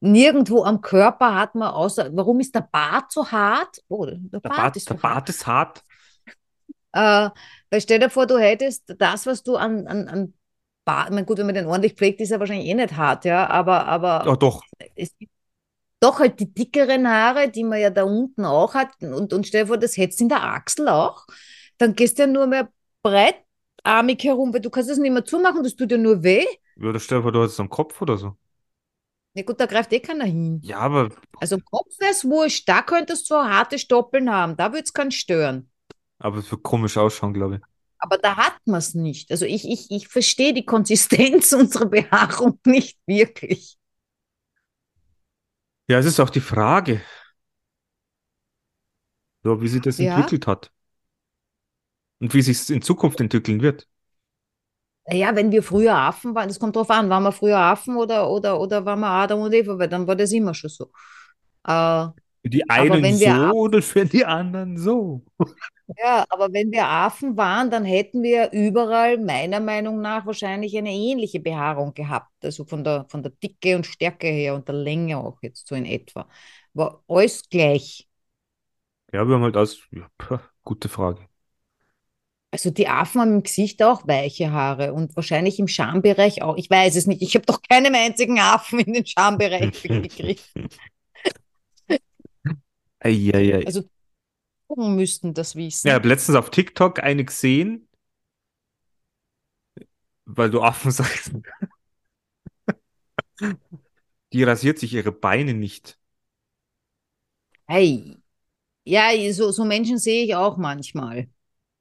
Nirgendwo 0.00 0.62
am 0.64 0.80
Körper 0.80 1.34
hat 1.34 1.54
man 1.54 1.68
außer, 1.70 2.10
warum 2.16 2.40
ist 2.40 2.54
der 2.54 2.68
Bart 2.72 3.12
so 3.12 3.30
hart? 3.30 3.82
Oh, 3.88 4.06
der 4.06 4.40
Der 4.44 4.50
Bart 4.50 4.50
Bart, 4.50 4.76
ist 4.76 4.88
der 4.90 4.96
so 4.96 5.02
hart. 5.02 5.14
Bart 5.14 5.28
ist 5.30 5.46
hart. 5.46 5.82
Äh, 6.92 7.30
weil 7.70 7.80
stell 7.80 7.98
dir 8.00 8.10
vor, 8.10 8.26
du 8.26 8.38
hättest 8.38 8.94
das, 8.98 9.26
was 9.26 9.42
du 9.42 9.56
an, 9.56 9.86
an, 9.86 10.08
an 10.08 10.34
Meine, 11.10 11.24
gut, 11.24 11.38
wenn 11.38 11.46
man 11.46 11.54
den 11.54 11.66
ordentlich 11.66 11.94
pflegt, 11.94 12.20
ist 12.20 12.30
er 12.30 12.40
wahrscheinlich 12.40 12.66
eh 12.68 12.74
nicht 12.74 12.96
hart, 12.96 13.24
ja, 13.24 13.48
aber, 13.48 13.86
aber 13.86 14.24
Oh, 14.24 14.36
doch. 14.36 14.62
es 14.96 15.16
gibt 15.18 15.32
doch 16.00 16.20
halt 16.20 16.40
die 16.40 16.52
dickeren 16.54 17.08
Haare, 17.08 17.50
die 17.50 17.64
man 17.64 17.80
ja 17.80 17.90
da 17.90 18.04
unten 18.04 18.44
auch 18.44 18.74
hat 18.74 18.90
und, 19.02 19.32
und 19.32 19.46
stell 19.46 19.62
dir 19.64 19.68
vor, 19.68 19.78
das 19.78 19.96
hättest 19.96 20.20
du 20.20 20.24
in 20.24 20.28
der 20.30 20.42
Achsel 20.44 20.88
auch, 20.88 21.26
dann 21.78 21.94
gehst 21.94 22.18
du 22.18 22.22
ja 22.24 22.28
nur 22.28 22.46
mehr 22.46 22.70
breitarmig 23.02 24.22
herum, 24.24 24.54
weil 24.54 24.60
du 24.60 24.70
kannst 24.70 24.90
das 24.90 24.98
nicht 24.98 25.12
mehr 25.12 25.24
zumachen, 25.24 25.62
das 25.64 25.76
tut 25.76 25.90
dir 25.90 25.98
nur 25.98 26.22
weh. 26.22 26.44
Ja, 26.76 26.98
stell 26.98 27.18
dir 27.18 27.22
vor, 27.22 27.32
du 27.32 27.42
hast 27.42 27.54
so 27.56 27.62
einen 27.62 27.70
Kopf 27.70 28.00
oder 28.02 28.16
so. 28.18 28.36
Ja 29.34 29.42
gut, 29.42 29.60
da 29.60 29.66
greift 29.66 29.92
eh 29.92 30.00
keiner 30.00 30.24
hin. 30.24 30.62
Ja, 30.62 30.78
aber 30.78 31.10
Also 31.40 31.56
im 31.56 31.64
Kopf 31.66 31.98
wäre 32.00 32.12
es 32.12 32.24
wurscht, 32.24 32.68
da 32.68 32.82
könntest 32.82 33.30
du 33.30 33.36
harte 33.36 33.78
Stoppeln 33.78 34.30
haben, 34.32 34.56
da 34.56 34.72
würde 34.72 34.84
es 34.84 34.92
keinen 34.94 35.12
stören. 35.12 35.70
Aber 36.18 36.38
es 36.38 36.50
wird 36.50 36.62
komisch 36.62 36.96
ausschauen, 36.96 37.34
glaube 37.34 37.56
ich. 37.56 37.62
Aber 38.00 38.18
da 38.18 38.36
hat 38.36 38.54
man 38.66 38.78
es 38.78 38.94
nicht. 38.94 39.30
Also 39.30 39.44
ich, 39.44 39.68
ich, 39.68 39.90
ich 39.90 40.08
verstehe 40.08 40.54
die 40.54 40.64
Konsistenz 40.64 41.52
unserer 41.54 41.86
Behaarung 41.86 42.58
nicht 42.64 42.98
wirklich. 43.06 43.76
Ja, 45.88 45.98
es 45.98 46.06
ist 46.06 46.20
auch 46.20 46.30
die 46.30 46.40
Frage, 46.40 47.02
ja, 49.44 49.60
wie 49.60 49.68
sich 49.68 49.82
das 49.82 49.98
Ja. 49.98 50.00
entwickelt 50.00 50.46
hat. 50.46 50.72
Und 52.20 52.32
wie 52.34 52.40
sich 52.42 52.58
es 52.58 52.70
in 52.70 52.80
Zukunft 52.82 53.20
entwickeln 53.20 53.60
wird. 53.62 53.86
Naja, 55.06 55.34
wenn 55.34 55.50
wir 55.50 55.62
früher 55.62 55.96
Affen 55.96 56.34
waren, 56.34 56.48
das 56.48 56.60
kommt 56.60 56.76
drauf 56.76 56.90
an, 56.90 57.10
waren 57.10 57.22
wir 57.24 57.32
früher 57.32 57.58
Affen 57.58 57.96
oder, 57.96 58.30
oder, 58.30 58.60
oder 58.60 58.84
waren 58.84 59.00
wir 59.00 59.08
Adam 59.08 59.40
und 59.40 59.52
Eva, 59.52 59.78
weil 59.78 59.88
dann 59.88 60.06
war 60.06 60.14
das 60.16 60.30
immer 60.32 60.54
schon 60.54 60.70
so. 60.70 60.92
Äh, 61.66 62.06
Für 62.42 62.48
die 62.48 62.68
einen 62.70 63.14
so 63.14 63.30
ab- 63.30 63.52
oder 63.54 63.82
für 63.82 64.04
die 64.06 64.24
anderen 64.24 64.76
so. 64.78 65.22
ja, 65.98 66.24
aber 66.30 66.52
wenn 66.52 66.70
wir 66.72 66.86
Affen 66.86 67.36
waren, 67.36 67.70
dann 67.70 67.84
hätten 67.84 68.22
wir 68.22 68.50
überall 68.52 69.18
meiner 69.18 69.60
Meinung 69.60 70.00
nach 70.00 70.24
wahrscheinlich 70.26 70.76
eine 70.78 70.90
ähnliche 70.92 71.40
Behaarung 71.40 71.94
gehabt. 71.94 72.32
Also 72.42 72.64
von 72.64 72.84
der, 72.84 73.06
von 73.08 73.22
der 73.22 73.32
Dicke 73.32 73.76
und 73.76 73.86
Stärke 73.86 74.28
her 74.28 74.54
und 74.54 74.68
der 74.68 74.76
Länge 74.76 75.18
auch 75.18 75.38
jetzt 75.42 75.66
so 75.66 75.74
in 75.74 75.84
etwa. 75.86 76.28
War 76.74 77.02
alles 77.08 77.48
gleich. 77.48 78.08
Ja, 79.12 79.26
wir 79.26 79.34
haben 79.34 79.42
halt 79.42 79.56
aus. 79.56 79.86
Ja, 79.92 80.10
gute 80.64 80.88
Frage. 80.88 81.28
Also 82.52 82.70
die 82.70 82.88
Affen 82.88 83.20
haben 83.20 83.34
im 83.34 83.42
Gesicht 83.44 83.80
auch 83.82 84.06
weiche 84.08 84.50
Haare 84.50 84.92
und 84.92 85.14
wahrscheinlich 85.14 85.60
im 85.60 85.68
Schambereich 85.68 86.42
auch. 86.42 86.56
Ich 86.56 86.68
weiß 86.68 86.96
es 86.96 87.06
nicht. 87.06 87.22
Ich 87.22 87.34
habe 87.36 87.46
doch 87.46 87.60
keinen 87.62 87.94
einzigen 87.94 88.40
Affen 88.40 88.80
in 88.80 88.92
den 88.92 89.06
Schambereich 89.06 89.70
gekriegt. 89.82 90.42
Eieiei. 93.00 93.66
Also 93.66 93.82
Drogen 94.68 94.94
müssten 94.96 95.34
das 95.34 95.56
wissen. 95.56 95.88
Ja, 95.88 95.94
ich 95.94 95.96
habe 95.96 96.08
letztens 96.08 96.36
auf 96.36 96.50
TikTok 96.50 97.02
eine 97.02 97.24
gesehen, 97.24 97.88
weil 100.26 100.50
du 100.50 100.62
Affen 100.62 100.90
sagst. 100.90 101.32
Die 104.32 104.44
rasiert 104.44 104.78
sich 104.78 104.94
ihre 104.94 105.12
Beine 105.12 105.54
nicht. 105.54 105.98
Hey. 107.66 108.16
Ja, 108.84 109.10
so, 109.32 109.50
so 109.50 109.64
Menschen 109.64 109.98
sehe 109.98 110.24
ich 110.24 110.34
auch 110.34 110.56
manchmal. 110.56 111.28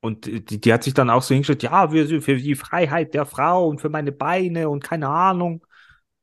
Und 0.01 0.25
die, 0.25 0.61
die 0.61 0.73
hat 0.73 0.83
sich 0.83 0.93
dann 0.93 1.09
auch 1.09 1.21
so 1.21 1.33
hingestellt, 1.33 1.63
ja, 1.63 1.89
für, 1.89 2.21
für 2.21 2.37
die 2.37 2.55
Freiheit 2.55 3.13
der 3.13 3.25
Frau 3.25 3.67
und 3.67 3.81
für 3.81 3.89
meine 3.89 4.11
Beine 4.11 4.69
und 4.69 4.83
keine 4.83 5.09
Ahnung. 5.09 5.65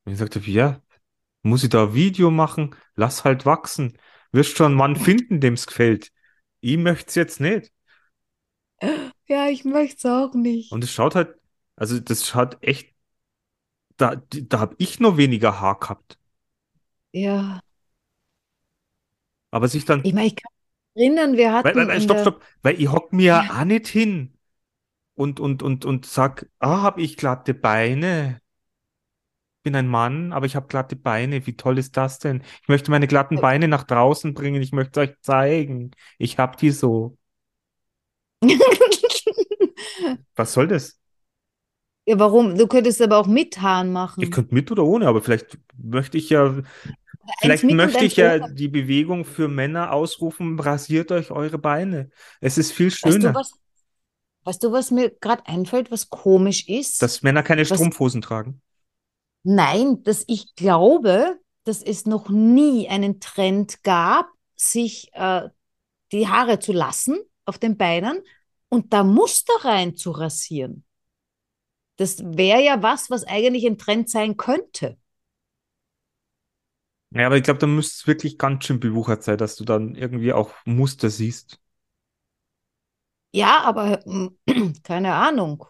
Und 0.04 0.12
ich 0.12 0.18
sagte, 0.18 0.40
ja, 0.40 0.80
muss 1.42 1.64
ich 1.64 1.70
da 1.70 1.84
ein 1.84 1.94
Video 1.94 2.30
machen? 2.30 2.74
Lass 2.94 3.24
halt 3.24 3.46
wachsen. 3.46 3.98
Wirst 4.32 4.56
schon 4.56 4.66
einen 4.66 4.74
Mann 4.76 4.96
finden, 4.96 5.40
dem's 5.40 5.66
gefällt. 5.66 6.12
Ich 6.60 6.76
möchte 6.76 7.08
es 7.08 7.14
jetzt 7.14 7.40
nicht. 7.40 7.72
Ja, 9.28 9.48
ich 9.48 9.64
möchte 9.64 9.96
es 9.96 10.06
auch 10.06 10.34
nicht. 10.34 10.72
Und 10.72 10.84
es 10.84 10.92
schaut 10.92 11.14
halt, 11.14 11.34
also 11.76 11.98
das 12.00 12.26
schaut 12.26 12.62
echt, 12.62 12.94
da, 13.98 14.16
da 14.30 14.60
habe 14.60 14.74
ich 14.78 15.00
nur 15.00 15.16
weniger 15.16 15.60
Haar 15.60 15.78
gehabt. 15.78 16.18
Ja. 17.12 17.60
Aber 19.50 19.68
sich 19.68 19.84
dann, 19.84 20.00
Ich 20.02 20.12
meine, 20.14 20.26
ich 20.28 20.36
kann 20.36 20.50
mich 20.94 21.02
erinnern, 21.04 21.36
wir 21.36 21.52
hatten 21.52 21.68
weil, 21.68 21.76
weil, 21.76 21.88
weil, 21.88 22.00
stopp, 22.00 22.20
stopp, 22.20 22.44
weil 22.62 22.80
ich 22.80 22.90
hock 22.90 23.12
mir 23.12 23.46
Ja. 23.46 23.50
auch 23.50 23.64
nicht 23.64 23.86
hin 23.88 24.34
und, 25.14 25.40
und, 25.40 25.62
und, 25.62 25.84
und 25.84 26.06
sag, 26.06 26.50
ah, 26.60 26.82
hab 26.82 26.98
ich 26.98 27.16
glatte 27.16 27.54
Beine. 27.54 28.40
Bin 29.66 29.74
ein 29.74 29.88
Mann, 29.88 30.32
aber 30.32 30.46
ich 30.46 30.54
habe 30.54 30.68
glatte 30.68 30.94
Beine. 30.94 31.44
Wie 31.44 31.56
toll 31.56 31.78
ist 31.78 31.96
das 31.96 32.20
denn? 32.20 32.40
Ich 32.62 32.68
möchte 32.68 32.92
meine 32.92 33.08
glatten 33.08 33.34
Beine 33.40 33.66
nach 33.66 33.82
draußen 33.82 34.32
bringen. 34.32 34.62
Ich 34.62 34.70
möchte 34.70 35.00
euch 35.00 35.20
zeigen. 35.22 35.90
Ich 36.18 36.38
hab 36.38 36.56
die 36.56 36.70
so. 36.70 37.18
Was 40.36 40.52
soll 40.52 40.68
das? 40.68 41.00
Ja, 42.04 42.16
warum? 42.20 42.56
Du 42.56 42.68
könntest 42.68 43.02
aber 43.02 43.18
auch 43.18 43.26
mit 43.26 43.60
Haaren 43.60 43.90
machen. 43.92 44.22
Ich 44.22 44.30
könnte 44.30 44.54
mit 44.54 44.70
oder 44.70 44.84
ohne, 44.84 45.08
aber 45.08 45.20
vielleicht 45.20 45.58
möchte 45.76 46.16
ich 46.16 46.30
ja, 46.30 46.62
vielleicht 47.40 47.64
möchte 47.64 48.04
ich 48.04 48.14
ja 48.14 48.36
ohne. 48.36 48.54
die 48.54 48.68
Bewegung 48.68 49.24
für 49.24 49.48
Männer 49.48 49.90
ausrufen, 49.92 50.60
rasiert 50.60 51.10
euch 51.10 51.32
eure 51.32 51.58
Beine. 51.58 52.10
Es 52.40 52.56
ist 52.56 52.70
viel 52.70 52.92
Weißt 52.92 53.04
du, 53.04 53.10
schöner, 53.10 53.34
was, 53.34 53.50
weißt 54.44 54.62
du, 54.62 54.70
was 54.70 54.92
mir 54.92 55.10
gerade 55.10 55.44
einfällt, 55.48 55.90
was 55.90 56.08
komisch 56.08 56.68
ist? 56.68 57.02
dass 57.02 57.24
Männer 57.24 57.42
keine 57.42 57.68
Was- 57.68 57.76
Strumpfhosen 57.76 58.22
tragen. 58.22 58.62
Nein, 59.48 60.02
dass 60.02 60.24
ich 60.26 60.56
glaube, 60.56 61.38
dass 61.62 61.80
es 61.80 62.04
noch 62.04 62.28
nie 62.30 62.88
einen 62.88 63.20
Trend 63.20 63.84
gab, 63.84 64.28
sich 64.56 65.08
äh, 65.12 65.48
die 66.10 66.26
Haare 66.26 66.58
zu 66.58 66.72
lassen 66.72 67.16
auf 67.44 67.56
den 67.56 67.76
Beinen 67.76 68.22
und 68.70 68.92
da 68.92 69.04
Muster 69.04 69.52
rein 69.62 69.94
zu 69.94 70.10
rasieren. 70.10 70.84
Das 71.94 72.24
wäre 72.24 72.60
ja 72.60 72.82
was, 72.82 73.08
was 73.08 73.22
eigentlich 73.22 73.64
ein 73.66 73.78
Trend 73.78 74.10
sein 74.10 74.36
könnte. 74.36 74.98
Ja, 77.10 77.26
aber 77.26 77.36
ich 77.36 77.44
glaube, 77.44 77.60
da 77.60 77.66
müsste 77.68 77.94
es 77.94 78.06
wirklich 78.08 78.36
ganz 78.36 78.64
schön 78.64 78.80
bewuchert 78.80 79.22
sein, 79.22 79.38
dass 79.38 79.54
du 79.54 79.64
dann 79.64 79.94
irgendwie 79.94 80.32
auch 80.32 80.52
Muster 80.64 81.08
siehst. 81.08 81.60
Ja, 83.32 83.60
aber 83.62 84.02
keine 84.82 85.14
Ahnung. 85.14 85.64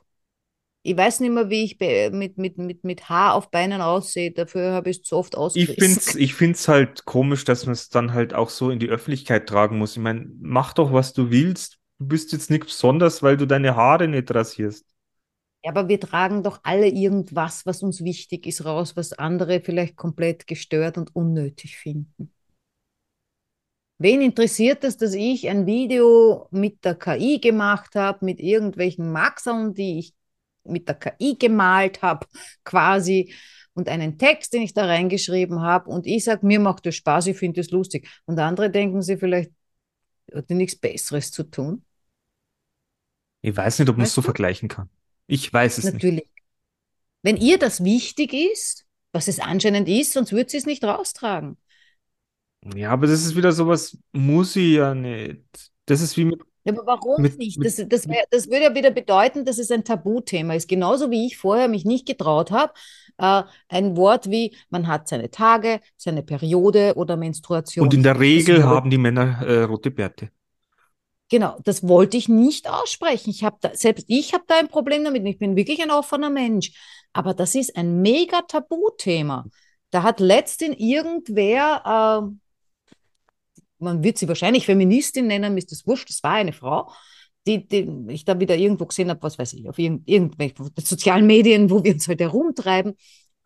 Ich 0.87 0.97
weiß 0.97 1.21
nicht 1.21 1.31
mehr, 1.33 1.51
wie 1.51 1.65
ich 1.65 1.79
mit, 1.81 2.39
mit, 2.39 2.59
mit, 2.59 2.85
mit 2.85 3.09
Haar 3.09 3.35
auf 3.35 3.51
Beinen 3.51 3.81
aussehe. 3.81 4.31
Dafür 4.33 4.73
habe 4.73 4.91
ich 4.91 4.99
es 4.99 5.03
zu 5.03 5.17
oft 5.17 5.37
Ich 5.53 5.75
ausgerissen. 5.75 5.79
find's, 5.79 6.15
ich 6.15 6.35
find's 6.35 6.69
halt 6.69 7.05
komisch, 7.07 7.45
dass 7.45 7.67
man 7.67 7.73
es 7.73 7.89
dann 7.89 8.13
halt 8.13 8.35
auch 8.35 8.51
so 8.51 8.71
in 8.71 8.79
die 8.79 8.89
Öffentlichkeit 8.89 9.49
tragen 9.49 9.79
muss. 9.79 9.93
Ich 9.97 10.03
meine, 10.03 10.27
mach 10.41 10.73
doch, 10.75 10.93
was 10.93 11.13
du 11.15 11.31
willst. 11.31 11.79
Du 11.99 12.07
bist 12.09 12.33
jetzt 12.33 12.51
nichts 12.51 12.67
Besonderes, 12.69 13.23
weil 13.23 13.37
du 13.37 13.47
deine 13.47 13.75
Haare 13.75 14.07
nicht 14.07 14.33
rasierst. 14.35 14.87
Ja, 15.65 15.71
aber 15.73 15.89
wir 15.89 16.01
tragen 16.01 16.43
doch 16.43 16.61
alle 16.63 16.89
irgendwas, 16.89 17.67
was 17.67 17.83
uns 17.83 18.03
wichtig 18.05 18.47
ist, 18.47 18.65
raus, 18.65 18.97
was 18.97 19.13
andere 19.13 19.61
vielleicht 19.61 19.97
komplett 19.97 20.47
gestört 20.47 20.97
und 20.99 21.15
unnötig 21.15 21.77
finden. 21.77 22.33
Wen 23.99 24.21
interessiert 24.21 24.85
es, 24.85 24.97
dass 24.99 25.15
ich 25.15 25.49
ein 25.49 25.67
Video 25.67 26.49
mit 26.51 26.85
der 26.85 26.95
KI 26.97 27.41
gemacht 27.41 27.95
habe, 27.95 28.25
mit 28.25 28.41
irgendwelchen 28.41 29.11
Maxern, 29.11 29.73
die 29.75 29.99
ich 30.01 30.15
mit 30.69 30.89
der 30.89 30.97
KI 30.97 31.37
gemalt 31.39 32.03
habe, 32.03 32.27
quasi, 32.65 33.35
und 33.75 33.89
einen 33.89 34.17
Text, 34.17 34.55
den 34.55 34.63
ich 34.63 34.73
da 34.73 34.87
reingeschrieben 34.87 35.61
habe, 35.61 35.91
und 35.91 36.07
ich 36.07 36.25
sage, 36.25 36.47
mir 36.47 36.61
macht 36.61 36.87
das 36.87 36.95
Spaß, 36.95 37.27
ich 37.27 37.37
finde 37.37 37.61
das 37.61 37.71
lustig. 37.71 38.09
Und 38.25 38.39
andere 38.39 38.71
denken 38.71 39.03
sich 39.03 39.19
vielleicht, 39.21 39.51
hat 40.35 40.49
nichts 40.51 40.77
Besseres 40.77 41.31
zu 41.31 41.45
tun. 41.45 41.85
Ich 43.43 43.57
weiß 43.57 43.79
nicht, 43.79 43.89
ob 43.89 43.97
man 43.97 44.07
es 44.07 44.15
so 44.15 44.23
du? 44.23 44.25
vergleichen 44.25 44.69
kann. 44.69 44.89
Ich 45.27 45.53
weiß 45.53 45.79
es 45.79 45.85
nicht. 45.85 45.95
Natürlich. 45.95 46.29
Wenn 47.23 47.37
ihr 47.37 47.59
das 47.59 47.85
wichtig 47.85 48.33
ist, 48.33 48.87
was 49.13 49.29
es 49.29 49.41
anscheinend 49.41 49.89
ist, 49.89 50.13
sonst 50.13 50.33
würde 50.33 50.51
sie 50.51 50.57
es 50.57 50.67
nicht 50.67 50.83
raustragen. 50.83 51.57
Ja, 52.75 52.91
aber 52.91 53.07
das 53.07 53.25
ist 53.25 53.37
wieder 53.37 53.53
sowas, 53.53 53.97
muss 54.13 54.57
ich 54.57 54.75
ja 54.75 54.95
nicht. 54.95 55.45
Das 55.85 56.01
ist 56.01 56.17
wie 56.17 56.25
mit, 56.25 56.41
Ja, 56.67 56.73
Aber 56.73 56.87
warum 56.87 57.23
Mit- 57.23 57.39
nicht? 57.39 57.59
mit- 57.59 57.67
Das, 57.67 57.77
das, 57.89 58.09
wär, 58.09 58.25
das 58.31 58.47
würde 58.49 58.65
ja 58.65 58.75
wieder 58.75 58.91
bedeuten, 58.91 59.45
dass 59.45 59.59
es 59.59 59.71
ein 59.71 59.85
Tabuthema 59.85 60.55
ist. 60.55 60.69
Genauso 60.69 61.11
wie 61.11 61.27
ich 61.27 61.37
vorher 61.37 61.69
mich 61.69 61.85
nicht 61.85 62.07
getraut 62.07 62.51
habe, 62.51 62.73
äh, 63.19 63.43
ein 63.69 63.97
Wort 63.97 64.31
wie 64.31 64.55
man 64.69 64.87
hat 64.89 65.09
seine 65.09 65.31
Tage, 65.31 65.81
seine 65.97 66.23
Periode 66.23 66.95
oder 66.97 67.17
Menstruation. 67.17 67.85
und 67.85 67.95
in 67.95 68.03
der 68.03 68.19
Regel 68.21 68.57
Das- 68.57 68.65
haben 68.67 68.91
die 68.91 68.99
Männer 68.99 69.43
äh, 69.47 69.63
rote 69.63 69.91
Bärte. 69.91 70.31
Genau, 71.29 71.57
das 71.65 71.87
wollte 71.89 72.17
ich 72.17 72.29
nicht 72.29 72.71
aussprechen. 72.71 73.31
Ich 73.31 73.43
habe 73.43 73.57
da, 73.61 73.75
selbst 73.75 74.05
ich 74.09 74.33
habe 74.33 74.45
da 74.47 74.59
ein 74.61 74.69
Problem 74.69 75.03
damit. 75.03 75.27
Ich 75.27 75.39
bin 75.39 75.57
wirklich 75.57 75.83
ein 75.83 75.91
offener 75.91 76.31
Mensch. 76.31 76.73
Aber 77.13 77.35
das 77.35 77.55
ist 77.57 77.77
ein 77.77 78.01
mega 78.01 78.43
Tabuthema. 78.43 79.47
Da 79.91 80.03
hat 80.05 80.21
letztens 80.21 80.77
irgendwer, 80.79 82.29
äh, 82.31 82.37
man 83.79 84.03
wird 84.03 84.19
sie 84.19 84.29
wahrscheinlich 84.29 84.67
Feministin 84.67 85.27
nennen, 85.27 85.57
ist 85.57 85.73
das 85.73 85.87
wurscht, 85.87 86.09
das 86.09 86.23
war 86.23 86.33
eine 86.33 86.53
Frau, 86.53 86.91
die, 87.47 87.67
die 87.67 87.89
ich 88.09 88.25
da 88.25 88.39
wieder 88.41 88.57
irgendwo 88.57 88.87
gesehen 88.87 89.11
habe, 89.11 89.23
was 89.23 89.39
weiß 89.39 89.53
ich, 89.55 89.69
auf 89.69 89.79
irgend, 89.79 90.09
irgendwelchen 90.09 90.71
sozialen 90.79 91.27
Medien, 91.27 91.71
wo 91.71 91.83
wir 91.83 91.95
uns 91.95 92.09
halt 92.09 92.21
herumtreiben, 92.21 92.97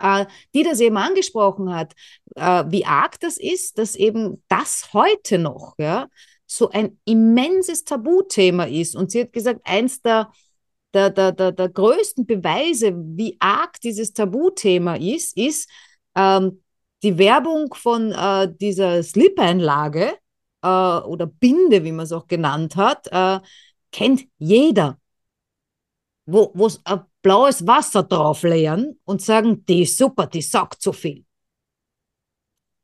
äh, 0.00 0.26
die 0.54 0.62
das 0.62 0.80
eben 0.80 0.96
angesprochen 0.96 1.74
hat, 1.74 1.94
äh, 2.34 2.64
wie 2.68 2.86
arg 2.86 3.20
das 3.20 3.36
ist, 3.36 3.78
dass 3.78 3.94
eben 3.94 4.42
das 4.48 4.92
heute 4.92 5.38
noch, 5.38 5.74
ja, 5.78 6.08
so 6.46 6.70
ein 6.70 6.98
immenses 7.04 7.84
Tabuthema 7.84 8.64
ist. 8.64 8.96
Und 8.96 9.12
sie 9.12 9.20
hat 9.20 9.32
gesagt, 9.32 9.60
eins 9.64 10.02
der, 10.02 10.32
der, 10.92 11.10
der, 11.10 11.30
der, 11.32 11.52
der 11.52 11.68
größten 11.68 12.26
Beweise, 12.26 12.92
wie 12.96 13.36
arg 13.38 13.80
dieses 13.80 14.12
Tabuthema 14.12 14.96
ist, 14.96 15.36
ist 15.36 15.70
ähm, 16.16 16.62
die 17.04 17.18
Werbung 17.18 17.72
von 17.74 18.12
äh, 18.12 18.52
dieser 18.60 19.02
Slip-Einlage 19.02 20.12
äh, 20.62 20.66
oder 20.68 21.26
Binde, 21.26 21.84
wie 21.84 21.92
man 21.92 22.04
es 22.04 22.12
auch 22.12 22.26
genannt 22.26 22.76
hat, 22.76 23.08
äh, 23.12 23.40
kennt 23.92 24.26
jeder. 24.38 24.98
Wo 26.26 26.66
es 26.66 26.80
blaues 27.22 27.66
Wasser 27.66 28.04
drauf 28.04 28.42
leeren 28.42 28.98
und 29.04 29.20
sagen, 29.20 29.64
die 29.66 29.82
ist 29.82 29.96
super, 29.98 30.26
die 30.26 30.42
sagt 30.42 30.80
so 30.80 30.92
viel 30.92 31.24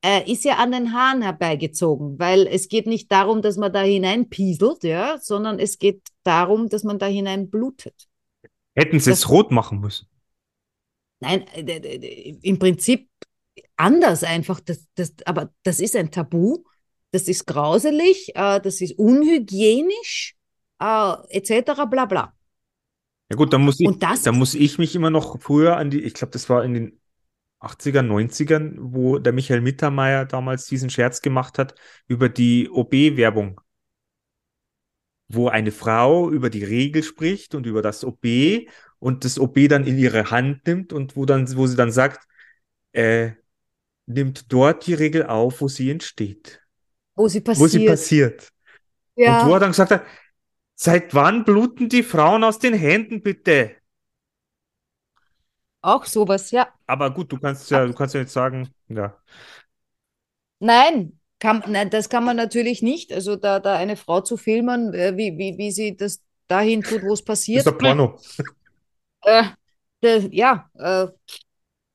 äh, 0.06 0.30
ist 0.30 0.44
ja 0.44 0.56
an 0.56 0.70
den 0.72 0.92
Haaren 0.92 1.22
herbeigezogen, 1.22 2.18
weil 2.18 2.46
es 2.46 2.68
geht 2.68 2.86
nicht 2.86 3.10
darum, 3.10 3.42
dass 3.42 3.56
man 3.56 3.72
da 3.72 3.82
hineinpieselt, 3.82 4.84
ja, 4.84 5.18
sondern 5.18 5.58
es 5.58 5.78
geht 5.78 6.02
darum, 6.22 6.68
dass 6.68 6.84
man 6.84 6.98
da 6.98 7.06
hinein 7.06 7.50
blutet. 7.50 8.08
Hätten 8.74 9.00
sie 9.00 9.10
Das- 9.10 9.20
es 9.20 9.28
rot 9.30 9.50
machen 9.50 9.80
müssen. 9.80 10.06
Nein, 11.20 11.46
äh, 11.54 12.36
im 12.42 12.58
Prinzip 12.58 13.08
anders 13.76 14.22
einfach, 14.22 14.60
das, 14.60 14.86
das, 14.94 15.14
aber 15.24 15.52
das 15.64 15.80
ist 15.80 15.96
ein 15.96 16.10
Tabu, 16.10 16.62
das 17.12 17.29
ist 17.29 17.47
grauselig, 17.47 18.35
äh, 18.35 18.61
das 18.61 18.81
ist 18.81 18.99
unhygienisch, 18.99 20.37
äh, 20.81 21.15
etc. 21.31 21.87
bla 21.88 22.07
bla. 22.07 22.33
Ja 23.29 23.37
gut, 23.37 23.52
dann 23.52 23.63
muss 23.63 23.81
ich, 23.81 23.88
dann 23.98 24.38
muss 24.38 24.54
ich 24.54 24.79
mich 24.79 24.94
immer 24.94 25.11
noch 25.11 25.40
früher 25.40 25.77
an 25.77 25.90
die, 25.90 26.00
ich 26.02 26.15
glaube, 26.15 26.31
das 26.31 26.48
war 26.48 26.65
in 26.65 26.75
den 26.75 27.00
80ern, 27.61 28.07
90ern, 28.07 28.77
wo 28.79 29.19
der 29.19 29.33
Michael 29.33 29.61
Mittermeier 29.61 30.25
damals 30.27 30.67
diesen 30.67 30.90
Scherz 30.90 31.23
gemacht 31.23 31.59
hat 31.59 31.75
über 32.07 32.29
die 32.29 32.71
OB-Werbung. 32.71 33.61
Wo 35.29 35.48
eine 35.48 35.73
Frau 35.73 36.31
über 36.31 36.50
die 36.50 36.63
Regel 36.63 37.02
spricht 37.02 37.57
und 37.57 37.67
über 37.67 37.83
das 37.83 38.04
OB 38.04 38.69
und 39.00 39.25
das 39.25 39.40
OB 39.40 39.69
dann 39.69 39.85
in 39.85 39.98
ihre 39.98 40.31
Hand 40.31 40.67
nimmt 40.67 40.92
und 40.92 41.17
wo 41.17 41.25
dann, 41.25 41.54
wo 41.57 41.67
sie 41.67 41.77
dann 41.77 41.90
sagt, 41.90 42.29
äh, 42.92 43.33
nimmt 44.07 44.52
dort 44.52 44.87
die 44.87 44.94
Regel 44.94 45.27
auf, 45.27 45.61
wo 45.61 45.69
sie 45.69 45.90
entsteht, 45.90 46.63
wo 47.17 47.29
sie 47.29 47.40
wo 47.54 47.67
sie 47.67 47.81
passiert. 47.81 47.87
passiert. 47.87 48.52
Ja. 49.17 49.42
Und 49.42 49.48
wo 49.50 49.54
er 49.54 49.60
dann 49.60 49.71
gesagt 49.71 49.90
hat, 49.90 50.04
seit 50.75 51.14
wann 51.14 51.44
bluten 51.44 51.88
die 51.88 52.02
Frauen 52.02 52.44
aus 52.44 52.58
den 52.58 52.75
Händen, 52.75 53.23
bitte? 53.23 53.77
Auch 55.83 56.04
sowas, 56.04 56.50
ja. 56.50 56.69
Aber 56.87 57.10
gut, 57.12 57.31
du 57.33 57.38
kannst 57.38 57.71
ja, 57.71 57.87
du 57.87 57.92
kannst 57.94 58.14
ja 58.14 58.21
jetzt 58.21 58.33
sagen, 58.33 58.69
ja. 58.88 59.17
Nein, 60.58 61.19
kann, 61.38 61.62
nein, 61.69 61.90
das 61.90 62.08
kann 62.08 62.25
man 62.25 62.37
natürlich 62.37 62.83
nicht. 62.83 63.12
Also 63.12 63.37
da, 63.37 63.60
da 63.60 63.77
eine 63.77 63.96
Frau 63.96 64.21
zu 64.21 64.37
filmen, 64.37 64.92
äh, 64.94 65.17
wie, 65.17 65.37
wie, 65.38 65.56
wie 65.58 65.71
sie 65.71 65.96
das 65.96 66.23
dahin 66.48 66.83
tut, 66.83 67.02
wo 67.02 67.12
es 67.12 67.21
Das 67.21 67.25
passiert. 67.25 67.67
ist 67.67 67.69
ein 67.69 67.79
Porno. 67.79 68.19
Äh, 69.23 69.44
das, 70.00 70.25
ja, 70.31 70.71
äh, 70.75 71.08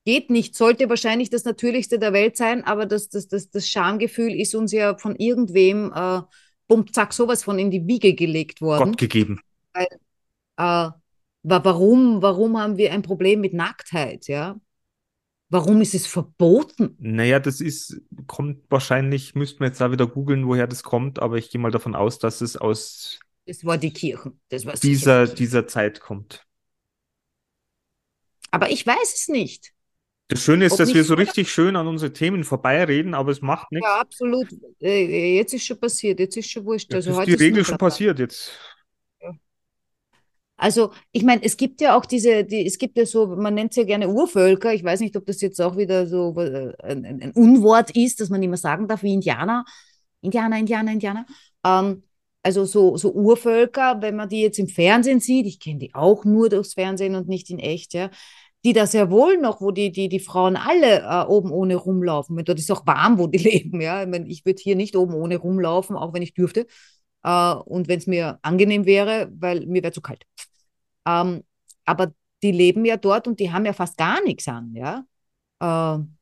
geht 0.04 0.30
nicht. 0.30 0.54
Sollte 0.56 0.88
wahrscheinlich 0.88 1.30
das 1.30 1.44
Natürlichste 1.44 1.98
der 1.98 2.12
Welt 2.12 2.36
sein, 2.36 2.64
aber 2.64 2.86
das, 2.86 3.08
das, 3.08 3.28
das, 3.28 3.50
das 3.50 3.68
Schamgefühl 3.68 4.34
ist 4.34 4.54
uns 4.54 4.72
ja 4.72 4.96
von 4.96 5.16
irgendwem, 5.16 5.92
äh, 5.94 6.20
bumm, 6.68 6.92
zack, 6.92 7.12
sowas 7.12 7.44
von 7.44 7.58
in 7.58 7.70
die 7.70 7.86
Wiege 7.86 8.14
gelegt 8.14 8.60
worden. 8.60 8.90
Gott 8.92 8.98
gegeben. 8.98 9.40
Äh, 10.56 10.64
wa- 10.64 10.94
warum, 11.42 12.22
warum 12.22 12.58
haben 12.58 12.76
wir 12.76 12.92
ein 12.92 13.02
Problem 13.02 13.40
mit 13.40 13.52
Nacktheit, 13.54 14.28
ja? 14.28 14.60
Warum 15.48 15.82
ist 15.82 15.94
es 15.94 16.06
verboten? 16.06 16.96
Naja, 16.98 17.38
das 17.38 17.60
ist, 17.60 18.00
kommt 18.26 18.64
wahrscheinlich, 18.70 19.34
müssten 19.34 19.60
wir 19.60 19.66
jetzt 19.66 19.80
da 19.82 19.92
wieder 19.92 20.06
googeln, 20.06 20.46
woher 20.46 20.66
das 20.66 20.82
kommt, 20.82 21.18
aber 21.18 21.36
ich 21.36 21.50
gehe 21.50 21.60
mal 21.60 21.70
davon 21.70 21.94
aus, 21.94 22.18
dass 22.18 22.40
es 22.40 22.56
aus 22.56 23.18
Das 23.44 23.64
war 23.64 23.76
die 23.78 23.92
Kirche. 23.92 24.32
Das 24.48 24.64
war 24.64 24.74
dieser, 24.76 25.26
sicher. 25.26 25.36
dieser 25.36 25.66
Zeit 25.66 26.00
kommt. 26.00 26.46
Aber 28.50 28.70
ich 28.70 28.86
weiß 28.86 29.14
es 29.14 29.28
nicht. 29.28 29.71
Das 30.32 30.42
Schöne 30.42 30.64
ist, 30.64 30.72
Ob 30.72 30.78
dass 30.78 30.94
wir 30.94 31.04
so 31.04 31.14
richtig 31.14 31.52
schön 31.52 31.76
an 31.76 31.86
unsere 31.86 32.12
Themen 32.12 32.42
vorbeireden, 32.42 33.12
aber 33.12 33.32
es 33.32 33.42
macht 33.42 33.70
nichts. 33.70 33.86
Ja, 33.86 34.00
absolut. 34.00 34.48
Äh, 34.80 35.36
Jetzt 35.36 35.52
ist 35.52 35.66
schon 35.66 35.78
passiert, 35.78 36.20
jetzt 36.20 36.36
ist 36.36 36.50
schon 36.50 36.64
wurscht. 36.64 36.92
Jetzt 36.92 37.06
Also 37.06 37.20
ist 37.20 37.26
die 37.26 37.34
Regel 37.34 37.64
schon 37.64 37.76
Blabla. 37.76 37.88
passiert. 37.88 38.18
Jetzt 38.18 38.52
Also, 40.56 40.92
ich 41.10 41.22
meine, 41.22 41.42
es 41.42 41.56
gibt 41.56 41.80
ja 41.82 41.96
auch 41.96 42.06
diese, 42.06 42.44
die, 42.44 42.64
es 42.64 42.78
gibt 42.78 42.96
ja 42.96 43.04
so, 43.04 43.26
man 43.26 43.54
nennt 43.54 43.72
es 43.72 43.76
ja 43.76 43.84
gerne 43.84 44.08
Urvölker. 44.08 44.72
Ich 44.72 44.82
weiß 44.82 45.00
nicht, 45.00 45.16
ob 45.16 45.26
das 45.26 45.40
jetzt 45.40 45.60
auch 45.60 45.76
wieder 45.76 46.06
so 46.06 46.34
äh, 46.38 46.72
ein, 46.82 47.04
ein, 47.04 47.32
Unwort 47.32 47.90
ist, 47.96 48.20
dass 48.20 48.30
man 48.30 48.40
mehr 48.40 48.56
sagen 48.56 48.88
darf, 48.88 49.02
wie 49.02 49.12
Indianer. 49.12 49.66
Indianer, 50.22 50.58
Indianer, 50.58 50.92
Indianer. 50.92 51.26
Ähm, 51.64 52.04
also 52.42 52.64
so, 52.64 52.96
so 52.96 53.12
Urvölker, 53.12 54.00
wenn 54.00 54.16
man 54.16 54.28
die 54.28 54.40
jetzt 54.40 54.58
im 54.58 54.68
Fernsehen 54.68 55.20
sieht, 55.20 55.46
ich 55.46 55.60
kenne 55.60 55.78
die 55.78 55.94
auch 55.94 56.24
nur 56.24 56.48
durchs 56.48 56.74
Fernsehen 56.74 57.16
und 57.16 57.28
nicht 57.28 57.50
in 57.50 57.58
echt, 57.58 57.94
ja, 57.94 58.10
die 58.64 58.72
da 58.72 58.86
sehr 58.86 59.10
wohl 59.10 59.38
noch, 59.38 59.60
wo 59.60 59.70
die, 59.72 59.90
die, 59.92 60.08
die 60.08 60.20
Frauen 60.20 60.56
alle 60.56 61.00
äh, 61.02 61.26
oben 61.26 61.50
ohne 61.50 61.76
rumlaufen. 61.76 62.36
Dort 62.44 62.58
ist 62.58 62.70
auch 62.70 62.86
warm, 62.86 63.18
wo 63.18 63.26
die 63.26 63.38
leben, 63.38 63.80
ja. 63.80 64.02
Ich, 64.02 64.08
mein, 64.08 64.26
ich 64.26 64.44
würde 64.44 64.62
hier 64.62 64.76
nicht 64.76 64.96
oben 64.96 65.14
ohne 65.14 65.36
rumlaufen, 65.36 65.96
auch 65.96 66.12
wenn 66.14 66.22
ich 66.22 66.34
dürfte. 66.34 66.66
Äh, 67.24 67.54
und 67.54 67.88
wenn 67.88 67.98
es 67.98 68.06
mir 68.06 68.38
angenehm 68.42 68.86
wäre, 68.86 69.30
weil 69.38 69.66
mir 69.66 69.82
wäre 69.82 69.92
zu 69.92 70.00
kalt. 70.00 70.24
Ähm, 71.06 71.42
aber 71.84 72.12
die 72.42 72.52
leben 72.52 72.84
ja 72.84 72.96
dort 72.96 73.28
und 73.28 73.40
die 73.40 73.52
haben 73.52 73.66
ja 73.66 73.72
fast 73.72 73.96
gar 73.96 74.22
nichts 74.24 74.48
an, 74.48 74.74
ja. 74.74 75.04
Ähm, 75.60 76.16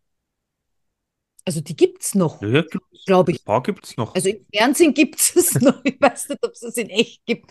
also 1.45 1.61
die 1.61 1.75
gibt 1.77 2.03
es 2.03 2.15
noch, 2.15 2.43
ja, 2.43 2.63
glaube 3.07 3.33
ein 3.33 3.35
ich. 3.35 3.45
paar 3.45 3.63
gibt 3.63 3.85
es 3.87 3.97
noch. 3.97 4.15
Also 4.15 4.29
im 4.29 4.47
Fernsehen 4.55 4.95
gibt 4.95 5.21
es 5.21 5.37
es 5.37 5.55
noch. 5.61 5.81
Ich 5.85 6.01
weiß 6.01 6.29
nicht, 6.31 6.45
ob 6.45 6.53
es 6.53 6.61
das 6.61 6.77
in 6.77 6.91
echt 6.91 7.25
gibt. 7.27 7.51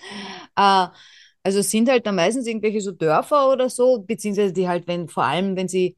Äh, 0.56 0.88
also 1.44 1.60
es 1.60 1.72
sind 1.72 1.90
halt 1.90 2.06
dann 2.06 2.16
meistens 2.16 2.48
irgendwelche 2.48 2.82
so 2.82 2.92
Dörfer 2.92 3.52
oder 3.52 3.70
so, 3.70 4.00
beziehungsweise 4.02 4.54
die 4.54 4.68
halt, 4.68 4.88
wenn, 4.88 5.08
vor 5.08 5.24
allem, 5.24 5.56
wenn 5.56 5.68
sie 5.68 5.98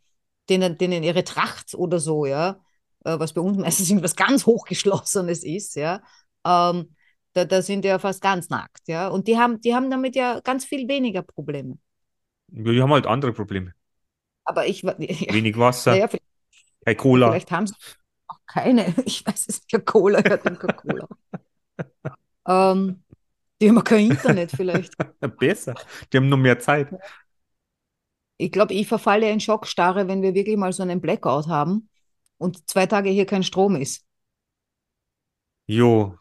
denen, 0.50 0.78
denen 0.78 1.04
ihre 1.04 1.24
Tracht 1.24 1.74
oder 1.76 2.00
so, 2.00 2.26
ja, 2.26 2.60
äh, 3.06 3.18
was 3.20 3.34
bei 3.34 3.42
uns 3.42 3.58
meistens 3.60 3.90
irgendwas 3.90 4.16
ganz 4.16 4.46
Hochgeschlossenes 4.46 5.44
ist, 5.44 5.76
ja, 5.76 6.02
ähm, 6.46 6.96
da, 7.34 7.46
da 7.46 7.62
sind 7.62 7.84
die 7.84 7.88
ja 7.88 8.00
fast 8.00 8.22
ganz 8.22 8.50
nackt, 8.50 8.88
ja. 8.88 9.08
Und 9.08 9.28
die 9.28 9.38
haben, 9.38 9.62
die 9.62 9.74
haben 9.74 9.90
damit 9.90 10.16
ja 10.16 10.40
ganz 10.42 10.66
viel 10.66 10.88
weniger 10.88 11.22
Probleme. 11.22 11.78
Ja, 12.52 12.72
die 12.72 12.82
haben 12.82 12.92
halt 12.92 13.08
andere 13.08 13.32
Probleme. 13.32 13.74
Aber 14.44 14.68
ich, 14.68 14.82
ja, 14.84 14.98
Wenig 15.00 15.58
Wasser, 15.58 15.94
vielleicht, 15.94 16.24
kein 16.84 16.98
Cola. 16.98 17.30
vielleicht 17.30 17.52
haben 17.52 17.68
sie 17.68 17.76
auch 18.28 18.40
keine. 18.48 18.94
Ich 19.06 19.26
weiß 19.26 19.48
es 19.48 19.62
nicht, 19.72 19.86
Cola, 19.86 20.22
hört 20.24 20.46
den 20.46 20.58
Cola. 20.58 21.08
ähm, 22.48 23.04
die 23.62 23.70
haben 23.70 23.84
kein 23.84 24.12
Internet 24.12 24.52
vielleicht. 24.52 24.94
Besser. 25.38 25.76
Die 26.12 26.18
haben 26.18 26.30
nur 26.30 26.40
mehr 26.40 26.60
Zeit. 26.60 26.90
Ich 28.38 28.52
glaube, 28.52 28.74
ich 28.74 28.88
verfalle 28.88 29.30
in 29.30 29.40
Schockstarre, 29.40 30.08
wenn 30.08 30.24
wir 30.24 30.34
wirklich 30.34 30.58
mal 30.58 30.74
so 30.74 30.82
einen 30.82 31.00
Blackout 31.00 31.48
haben 31.48 31.90
und 32.38 32.68
zwei 32.70 32.88
Tage 32.88 33.12
hier 33.12 33.28
kein 33.28 33.44
Strom 33.44 33.76
ist. 33.76 34.04
Jo, 35.68 36.18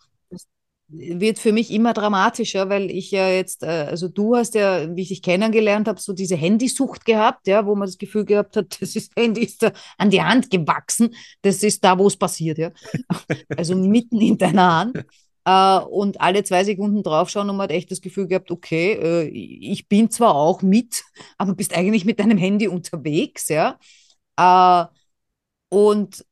Wird 0.93 1.39
für 1.39 1.53
mich 1.53 1.71
immer 1.71 1.93
dramatischer, 1.95 2.69
weil 2.69 2.91
ich 2.91 3.13
ja 3.13 3.29
jetzt, 3.29 3.63
äh, 3.63 3.87
also 3.89 4.09
du 4.09 4.35
hast 4.35 4.57
ja, 4.57 4.95
wie 4.97 5.03
ich 5.03 5.09
dich 5.09 5.23
kennengelernt 5.23 5.87
habe, 5.87 6.01
so 6.01 6.13
diese 6.13 6.35
Handysucht 6.35 7.05
gehabt, 7.05 7.47
ja, 7.47 7.65
wo 7.65 7.77
man 7.77 7.87
das 7.87 7.97
Gefühl 7.97 8.25
gehabt 8.25 8.57
hat, 8.57 8.77
das 8.81 8.97
ist, 8.97 9.13
Handy 9.17 9.45
ist 9.45 9.63
da 9.63 9.73
an 9.99 10.11
die 10.11 10.21
Hand 10.21 10.51
gewachsen, 10.51 11.15
das 11.43 11.63
ist 11.63 11.85
da, 11.85 11.97
wo 11.97 12.09
es 12.09 12.17
passiert, 12.17 12.59
ja. 12.59 12.73
Also 13.57 13.77
mitten 13.77 14.21
in 14.21 14.37
deiner 14.37 14.75
Hand. 14.79 15.05
Äh, 15.45 15.79
und 15.79 16.21
alle 16.21 16.45
zwei 16.45 16.65
Sekunden 16.65 17.03
draufschauen 17.03 17.49
und 17.49 17.57
man 17.57 17.65
hat 17.65 17.71
echt 17.73 17.91
das 17.91 18.01
Gefühl 18.01 18.27
gehabt, 18.27 18.51
okay, 18.51 18.93
äh, 18.93 19.29
ich 19.29 19.89
bin 19.89 20.11
zwar 20.11 20.35
auch 20.35 20.63
mit, 20.63 21.03
aber 21.39 21.55
bist 21.55 21.77
eigentlich 21.77 22.05
mit 22.05 22.21
deinem 22.21 22.39
Handy 22.39 22.69
unterwegs, 22.69 23.49
ja. 23.49 23.79
Äh, 24.37 24.87
und 25.69 26.25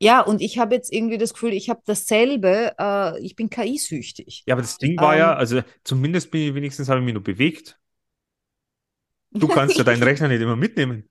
ja, 0.00 0.20
und 0.20 0.40
ich 0.40 0.58
habe 0.58 0.74
jetzt 0.74 0.92
irgendwie 0.92 1.18
das 1.18 1.34
Gefühl, 1.34 1.52
ich 1.52 1.70
habe 1.70 1.82
dasselbe, 1.84 2.74
ich 3.20 3.36
bin 3.36 3.50
KI-süchtig. 3.50 4.44
Ja, 4.46 4.54
aber 4.54 4.62
das 4.62 4.78
Ding 4.78 4.98
war 4.98 5.16
ja, 5.16 5.32
Ähm. 5.32 5.38
also 5.38 5.62
zumindest 5.82 6.30
bin 6.30 6.48
ich 6.48 6.54
wenigstens 6.54 6.88
habe 6.88 7.00
ich 7.00 7.04
mich 7.04 7.14
nur 7.14 7.22
bewegt. 7.22 7.78
Du 9.32 9.48
kannst 9.48 9.76
ja 9.76 9.84
deinen 9.84 10.02
Rechner 10.02 10.28
nicht 10.28 10.40
immer 10.40 10.56
mitnehmen. 10.56 11.08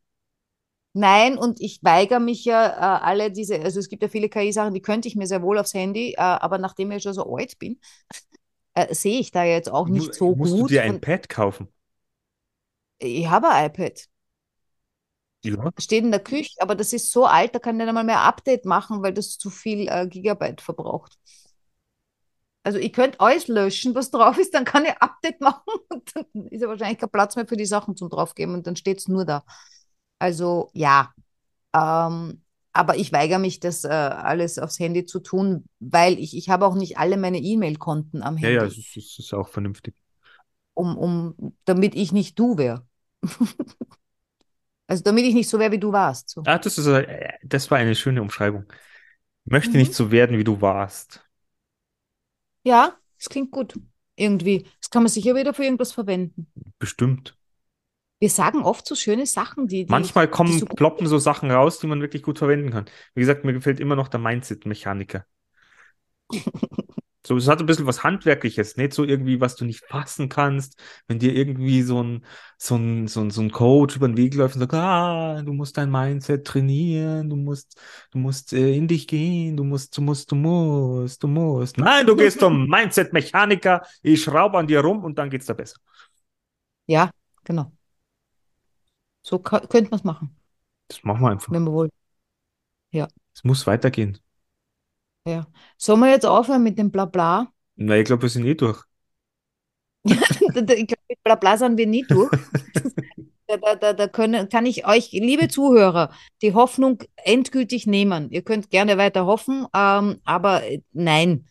Nein, 0.96 1.38
und 1.40 1.60
ich 1.60 1.84
weigere 1.84 2.20
mich 2.20 2.46
ja 2.46 2.68
äh, 2.68 3.04
alle 3.04 3.32
diese, 3.32 3.60
also 3.60 3.80
es 3.80 3.90
gibt 3.90 4.04
ja 4.04 4.10
viele 4.10 4.30
KI-Sachen, 4.30 4.74
die 4.76 4.82
könnte 4.82 5.08
ich 5.08 5.16
mir 5.16 5.26
sehr 5.28 5.42
wohl 5.42 5.58
aufs 5.58 5.74
Handy, 5.74 6.14
äh, 6.14 6.18
aber 6.22 6.60
nachdem 6.60 6.92
ich 6.92 7.02
schon 7.04 7.14
so 7.14 7.36
alt 7.36 7.58
bin, 7.58 7.80
äh, 8.76 8.94
sehe 8.94 9.20
ich 9.20 9.32
da 9.32 9.44
jetzt 9.44 9.72
auch 9.72 9.90
nicht 9.90 10.14
so 10.16 10.36
musst 10.36 10.60
du 10.60 10.68
gut. 10.68 10.68
dir 10.68 10.84
ein 10.84 11.00
Pad 11.02 11.30
kaufen? 11.30 11.68
ich 13.00 13.28
habe 13.30 13.50
ein 13.50 13.68
iPad, 13.68 14.08
Ja. 15.44 15.72
steht 15.80 16.04
in 16.04 16.12
der 16.12 16.20
Küche, 16.24 16.52
aber 16.62 16.74
das 16.76 16.94
ist 16.94 17.12
so 17.12 17.26
alt, 17.26 17.54
da 17.56 17.60
kann 17.60 17.76
ich 17.76 17.80
nicht 17.80 17.88
einmal 17.90 18.04
mehr 18.04 18.22
Update 18.22 18.66
machen, 18.66 19.02
weil 19.04 19.14
das 19.14 19.38
zu 19.38 19.50
viel 19.50 19.88
äh, 19.90 20.08
Gigabyte 20.08 20.62
verbraucht. 20.62 21.18
Also 22.64 22.80
ich 22.80 22.94
könnte 22.94 23.20
alles 23.20 23.48
löschen, 23.48 23.94
was 23.96 24.12
drauf 24.12 24.38
ist, 24.38 24.54
dann 24.54 24.66
kann 24.66 24.86
ich 24.86 24.92
Update 25.02 25.42
machen 25.42 25.62
und 25.90 26.12
dann 26.16 26.48
ist 26.48 26.62
ja 26.62 26.68
wahrscheinlich 26.68 27.00
kein 27.00 27.10
Platz 27.10 27.36
mehr 27.36 27.48
für 27.48 27.58
die 27.58 27.66
Sachen 27.66 27.96
zum 27.96 28.10
draufgeben 28.10 28.54
und 28.56 28.68
dann 28.68 28.76
steht 28.76 29.00
es 29.00 29.08
nur 29.08 29.26
da. 29.26 29.44
Also 30.24 30.70
ja, 30.74 31.14
ähm, 31.74 32.42
aber 32.74 32.98
ich 32.98 33.12
weigere 33.14 33.40
mich, 33.40 33.60
das 33.60 33.84
äh, 33.84 33.90
alles 33.90 34.60
aufs 34.60 34.80
Handy 34.80 35.06
zu 35.06 35.20
tun, 35.20 35.66
weil 35.80 36.20
ich, 36.20 36.38
ich 36.38 36.50
habe 36.50 36.66
auch 36.68 36.76
nicht 36.76 36.98
alle 36.98 37.18
meine 37.18 37.40
E-Mail-Konten 37.40 38.24
am 38.24 38.38
Ja, 38.42 38.50
Handy, 38.50 38.68
ja, 38.68 38.68
das 38.68 38.78
ist, 38.78 38.96
das 38.96 39.20
ist 39.20 39.34
auch 39.34 39.48
vernünftig. 39.50 39.96
um, 40.74 40.98
um, 40.98 41.56
damit 41.66 41.96
ich 41.96 42.12
nicht 42.12 42.38
du 42.40 42.58
wäre. 42.58 42.86
Also 44.88 45.04
damit 45.04 45.26
ich 45.26 45.34
nicht 45.34 45.50
so 45.50 45.60
wäre, 45.60 45.72
wie 45.72 45.80
du 45.80 45.92
warst. 45.92 46.30
So. 46.30 46.46
Ah, 46.46 46.58
das 46.60 46.78
ist, 46.78 46.88
äh, 46.88 47.34
das 47.44 47.72
war 47.72 47.78
eine 47.78 47.96
schöne 47.96 48.22
Umschreibung. 48.22 48.66
Ich 49.46 49.52
möchte 49.52 49.78
Mhm. 49.78 49.78
nicht 49.78 49.94
so 49.96 50.12
werden, 50.12 50.38
wie 50.40 50.44
du 50.44 50.62
warst. 50.62 51.26
Ja, 52.64 52.98
das 53.18 53.30
klingt 53.30 53.52
gut. 53.52 53.74
Irgendwie. 54.16 54.66
Das 54.80 54.90
kann 54.90 55.04
man 55.04 55.12
sicher 55.12 55.36
wieder 55.36 55.54
für 55.54 55.64
irgendwas 55.64 55.92
verwenden. 55.94 56.52
Bestimmt. 56.80 57.36
Wir 58.24 58.30
sagen 58.30 58.62
oft 58.62 58.88
so 58.88 58.96
schöne 58.96 59.26
Sachen, 59.26 59.68
die, 59.68 59.84
die, 59.84 59.92
Manchmal 59.92 60.28
die 60.28 60.32
kommen, 60.32 60.58
so 60.58 60.66
gut 60.66 60.78
ploppen 60.78 61.08
so 61.08 61.18
Sachen 61.18 61.52
raus, 61.52 61.80
die 61.80 61.88
man 61.88 62.00
wirklich 62.00 62.24
gut 62.24 62.38
verwenden 62.38 62.70
kann. 62.70 62.86
Wie 63.16 63.20
gesagt, 63.20 63.44
mir 63.44 63.52
gefällt 63.52 63.82
immer 63.82 63.98
noch 63.98 64.08
der 64.08 64.22
Mindset-Mechaniker. 64.22 65.26
So, 67.28 67.36
es 67.36 67.50
hat 67.50 67.60
ein 67.60 67.66
bisschen 67.66 67.86
was 67.86 68.02
Handwerkliches, 68.06 68.78
nicht 68.78 68.94
so 68.94 69.04
irgendwie, 69.04 69.42
was 69.42 69.58
du 69.58 69.66
nicht 69.66 69.84
fassen 69.86 70.30
kannst, 70.30 70.82
wenn 71.08 71.20
dir 71.20 71.36
irgendwie 71.36 71.82
so 71.82 72.02
ein, 72.02 72.26
so 72.58 72.76
ein, 72.76 73.08
so 73.08 73.20
ein, 73.20 73.30
so 73.30 73.42
ein 73.42 73.52
Coach 73.52 73.98
über 73.98 74.08
den 74.08 74.16
Weg 74.16 74.36
läuft 74.36 74.56
und 74.56 74.62
sagt, 74.62 74.74
ah, 74.74 75.42
du 75.42 75.52
musst 75.52 75.78
dein 75.78 75.92
Mindset 75.92 76.48
trainieren, 76.48 77.30
du 77.30 77.36
musst, 77.36 77.78
du 78.12 78.20
musst 78.20 78.54
äh, 78.54 78.74
in 78.74 78.88
dich 78.88 79.06
gehen, 79.06 79.58
du 79.58 79.66
musst, 79.66 79.98
du 79.98 80.02
musst, 80.02 80.32
du 80.32 80.36
musst, 80.36 81.22
du 81.22 81.28
musst. 81.28 81.78
Nein, 81.78 82.08
du 82.08 82.16
gehst 82.16 82.40
zum 82.40 82.68
Mindset-Mechaniker, 82.70 83.82
ich 84.02 84.24
schraube 84.24 84.58
an 84.60 84.68
dir 84.68 84.80
rum 84.80 85.04
und 85.04 85.18
dann 85.18 85.30
geht's 85.30 85.46
dir 85.46 85.56
besser. 85.56 85.78
Ja, 86.88 87.12
genau. 87.44 87.74
So 89.24 89.40
könnte 89.40 89.90
man 89.90 90.00
es 90.00 90.04
machen, 90.04 90.36
Das 90.88 91.04
machen 91.04 91.22
wir 91.22 91.32
einfach. 91.32 91.52
wenn 91.52 91.64
wir 91.64 91.72
wollen. 91.72 91.90
Es 93.34 93.44
muss 93.44 93.66
weitergehen. 93.66 94.20
Ja. 95.26 95.48
Sollen 95.78 96.02
wir 96.02 96.10
jetzt 96.10 96.26
aufhören 96.26 96.64
mit 96.64 96.78
dem 96.78 96.92
Blabla? 96.92 97.48
Na, 97.76 97.96
ich 97.98 98.06
glaube, 98.06 98.24
wir 98.24 98.30
sind 98.30 98.46
eh 98.46 98.56
durch. 98.56 98.84
ich 100.04 100.18
glaube, 100.18 100.86
mit 101.10 101.24
Blabla 101.24 101.58
sind 101.58 101.78
wir 101.78 101.88
nie 101.88 102.06
durch. 102.08 102.32
Da, 103.46 103.58
da, 103.58 103.76
da, 103.76 103.94
da 103.94 104.08
können, 104.08 104.48
kann 104.48 104.66
ich 104.66 104.88
euch, 104.88 105.12
liebe 105.12 105.50
Zuhörer, 105.50 106.12
die 106.42 106.54
Hoffnung 106.54 107.04
endgültig 107.18 107.86
nehmen. 107.86 108.32
Ihr 108.32 108.42
könnt 108.42 108.70
gerne 108.70 108.98
weiter 108.98 109.26
hoffen, 109.26 109.68
ähm, 109.76 110.22
aber 110.24 110.64
äh, 110.64 110.80
nein, 110.94 111.46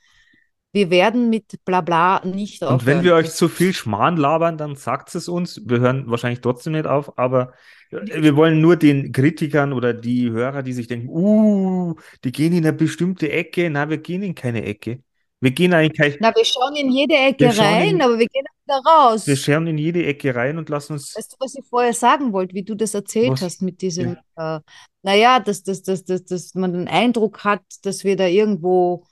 wir 0.73 0.91
werden 0.91 1.31
mit 1.31 1.63
Blabla 1.65 2.25
nicht 2.25 2.63
Und 2.63 2.87
wenn 2.87 2.99
aufhören. 2.99 3.05
wir 3.05 3.15
euch 3.15 3.31
zu 3.33 3.49
viel 3.49 3.75
Schmarrn 3.75 4.17
labern, 4.17 4.57
dann 4.57 4.77
sagt 4.77 5.15
es 5.15 5.29
uns. 5.29 5.61
Wir 5.67 5.81
hören 5.81 6.05
wahrscheinlich 6.11 6.41
trotzdem 6.41 6.73
nicht 6.75 6.87
auf, 6.87 7.19
aber 7.19 7.53
Wir 7.91 8.37
wollen 8.37 8.61
nur 8.63 8.77
den 8.77 9.13
Kritikern 9.13 9.73
oder 9.75 9.93
die 9.93 10.31
Hörer, 10.31 10.63
die 10.63 10.73
sich 10.73 10.87
denken, 10.87 11.09
uh, 11.11 11.95
die 12.25 12.33
gehen 12.33 12.53
in 12.55 12.65
eine 12.65 12.73
bestimmte 12.73 13.31
Ecke. 13.31 13.69
Na, 13.69 13.91
wir 13.91 13.99
gehen 13.99 14.23
in 14.23 14.35
keine 14.35 14.65
Ecke. 14.65 15.03
Wir 15.41 15.51
gehen 15.51 15.75
eigentlich 15.75 16.17
Na, 16.21 16.33
wir 16.35 16.45
schauen 16.45 16.75
in 16.77 16.91
jede 16.91 17.17
Ecke 17.17 17.47
rein, 17.59 17.97
in- 17.97 18.03
aber 18.03 18.19
wir 18.19 18.29
gehen 18.29 18.45
auch 18.49 18.65
wieder 18.65 18.91
raus. 18.91 19.27
wir 19.27 19.37
schauen 19.37 19.67
in 19.67 19.77
jede 19.77 20.07
Ecke 20.07 20.35
rein 20.35 20.57
und 20.57 20.69
lassen 20.71 20.95
uns. 20.95 21.15
Weißt 21.17 21.33
du, 21.33 21.37
was 21.41 21.55
ich 21.55 21.65
vorher 21.69 21.93
sagen 21.93 22.33
wollte, 22.33 22.55
wie 22.55 22.63
du 22.63 22.75
das 22.77 22.95
erzählt 22.95 23.33
Was? 23.33 23.43
hast 23.43 23.61
mit 23.63 23.83
diesem, 23.83 24.17
äh, 24.37 24.61
naja, 25.03 25.41
dass, 25.41 25.63
dass, 25.65 25.83
dass, 25.83 26.05
dass, 26.05 26.25
dass 26.25 26.55
man 26.55 26.73
den 26.73 26.89
Eindruck 26.89 27.45
hat, 27.45 27.63
dass 27.83 28.05
wir 28.05 28.17
da 28.17 28.27
irgendwo 28.27 29.05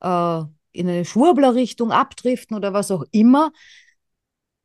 äh, 0.00 0.42
in 0.76 0.88
eine 0.88 1.04
Schwurbler-Richtung 1.04 1.90
abdriften 1.92 2.56
oder 2.56 2.72
was 2.72 2.90
auch 2.90 3.04
immer. 3.12 3.52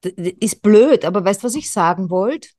Ist 0.04 0.62
blöd, 0.62 1.06
aber 1.06 1.24
weißt 1.24 1.42
du, 1.44 1.48
was 1.48 1.56
ich 1.56 1.72
sagen 1.72 2.10
wollte? 2.10 2.50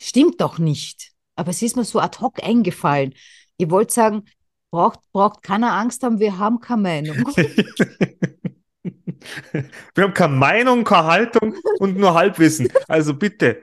Stimmt 0.00 0.40
doch 0.40 0.58
nicht. 0.58 1.12
Aber 1.34 1.50
es 1.50 1.62
ist 1.62 1.76
mir 1.76 1.84
so 1.84 1.98
ad 2.00 2.18
hoc 2.20 2.42
eingefallen. 2.42 3.14
Ich 3.56 3.70
wollte 3.70 3.92
sagen, 3.94 4.24
braucht, 4.70 5.00
braucht 5.12 5.42
keiner 5.42 5.72
Angst 5.72 6.02
haben, 6.02 6.18
wir 6.20 6.38
haben 6.38 6.60
keine 6.60 6.82
Meinung. 6.82 7.16
Wir 9.94 10.04
haben 10.04 10.14
keine 10.14 10.34
Meinung, 10.34 10.84
keine 10.84 11.04
Haltung 11.04 11.54
und 11.78 11.96
nur 11.96 12.14
Halbwissen. 12.14 12.72
Also 12.88 13.12
bitte. 13.14 13.62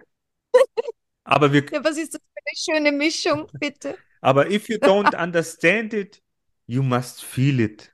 Aber 1.23 1.51
wir, 1.51 1.65
Ja, 1.71 1.83
was 1.83 1.97
ist 1.97 2.13
das 2.13 2.21
für 2.21 2.75
eine 2.75 2.79
schöne 2.79 2.91
Mischung, 2.95 3.47
bitte? 3.59 3.97
aber 4.21 4.49
if 4.51 4.69
you 4.69 4.77
don't 4.77 5.15
understand 5.15 5.93
it, 5.93 6.21
you 6.67 6.83
must 6.83 7.23
feel 7.23 7.59
it. 7.59 7.91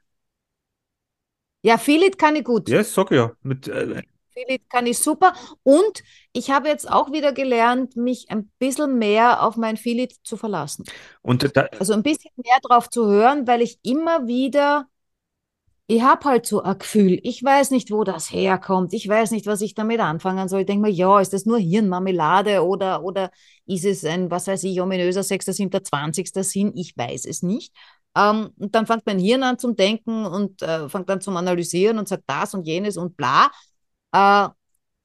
Ja, 1.63 1.77
Philipp 1.77 2.17
kann 2.17 2.35
ich 2.35 2.43
gut. 2.43 2.69
Ja, 2.69 2.77
yes, 2.77 2.93
sag 2.93 3.11
ja. 3.11 3.31
Mit, 3.41 3.67
äh, 3.67 4.03
Philipp 4.33 4.69
kann 4.69 4.87
ich 4.87 4.97
super. 4.99 5.33
Und 5.63 6.03
ich 6.33 6.49
habe 6.49 6.67
jetzt 6.67 6.89
auch 6.89 7.11
wieder 7.11 7.33
gelernt, 7.33 7.95
mich 7.95 8.29
ein 8.31 8.49
bisschen 8.59 8.97
mehr 8.97 9.43
auf 9.43 9.57
mein 9.57 9.77
Philipp 9.77 10.11
zu 10.23 10.37
verlassen. 10.37 10.85
und 11.21 11.55
da, 11.55 11.67
Also 11.79 11.93
ein 11.93 12.03
bisschen 12.03 12.31
mehr 12.35 12.57
drauf 12.63 12.89
zu 12.89 13.05
hören, 13.07 13.47
weil 13.47 13.61
ich 13.61 13.79
immer 13.83 14.27
wieder, 14.27 14.87
ich 15.87 16.01
habe 16.01 16.25
halt 16.29 16.45
so 16.45 16.61
ein 16.63 16.77
Gefühl, 16.79 17.19
ich 17.23 17.43
weiß 17.43 17.71
nicht, 17.71 17.91
wo 17.91 18.03
das 18.03 18.31
herkommt, 18.31 18.93
ich 18.93 19.07
weiß 19.07 19.31
nicht, 19.31 19.45
was 19.45 19.61
ich 19.61 19.75
damit 19.75 19.99
anfangen 19.99 20.47
soll. 20.47 20.61
Ich 20.61 20.65
denke 20.65 20.83
mir, 20.87 20.91
ja, 20.93 21.19
ist 21.19 21.33
das 21.33 21.45
nur 21.45 21.59
Hirnmarmelade 21.59 22.63
oder, 22.65 23.03
oder 23.03 23.31
ist 23.65 23.85
es 23.85 24.03
ein, 24.05 24.31
was 24.31 24.47
weiß 24.47 24.63
ich, 24.63 24.79
ominöser 24.81 25.23
6., 25.23 25.45
7., 25.53 25.83
20. 25.83 26.43
Sinn? 26.43 26.71
Ich 26.75 26.97
weiß 26.97 27.25
es 27.25 27.43
nicht. 27.43 27.73
Ähm, 28.15 28.51
und 28.57 28.75
dann 28.75 28.85
fängt 28.87 29.05
mein 29.05 29.19
Hirn 29.19 29.43
an 29.43 29.57
zum 29.59 29.75
Denken 29.75 30.25
und 30.25 30.61
äh, 30.61 30.87
fängt 30.89 31.09
an 31.09 31.21
zum 31.21 31.37
Analysieren 31.37 31.97
und 31.99 32.07
sagt 32.07 32.23
das 32.27 32.53
und 32.53 32.65
jenes 32.67 32.97
und 32.97 33.17
bla. 33.17 33.51
Äh, 34.11 34.49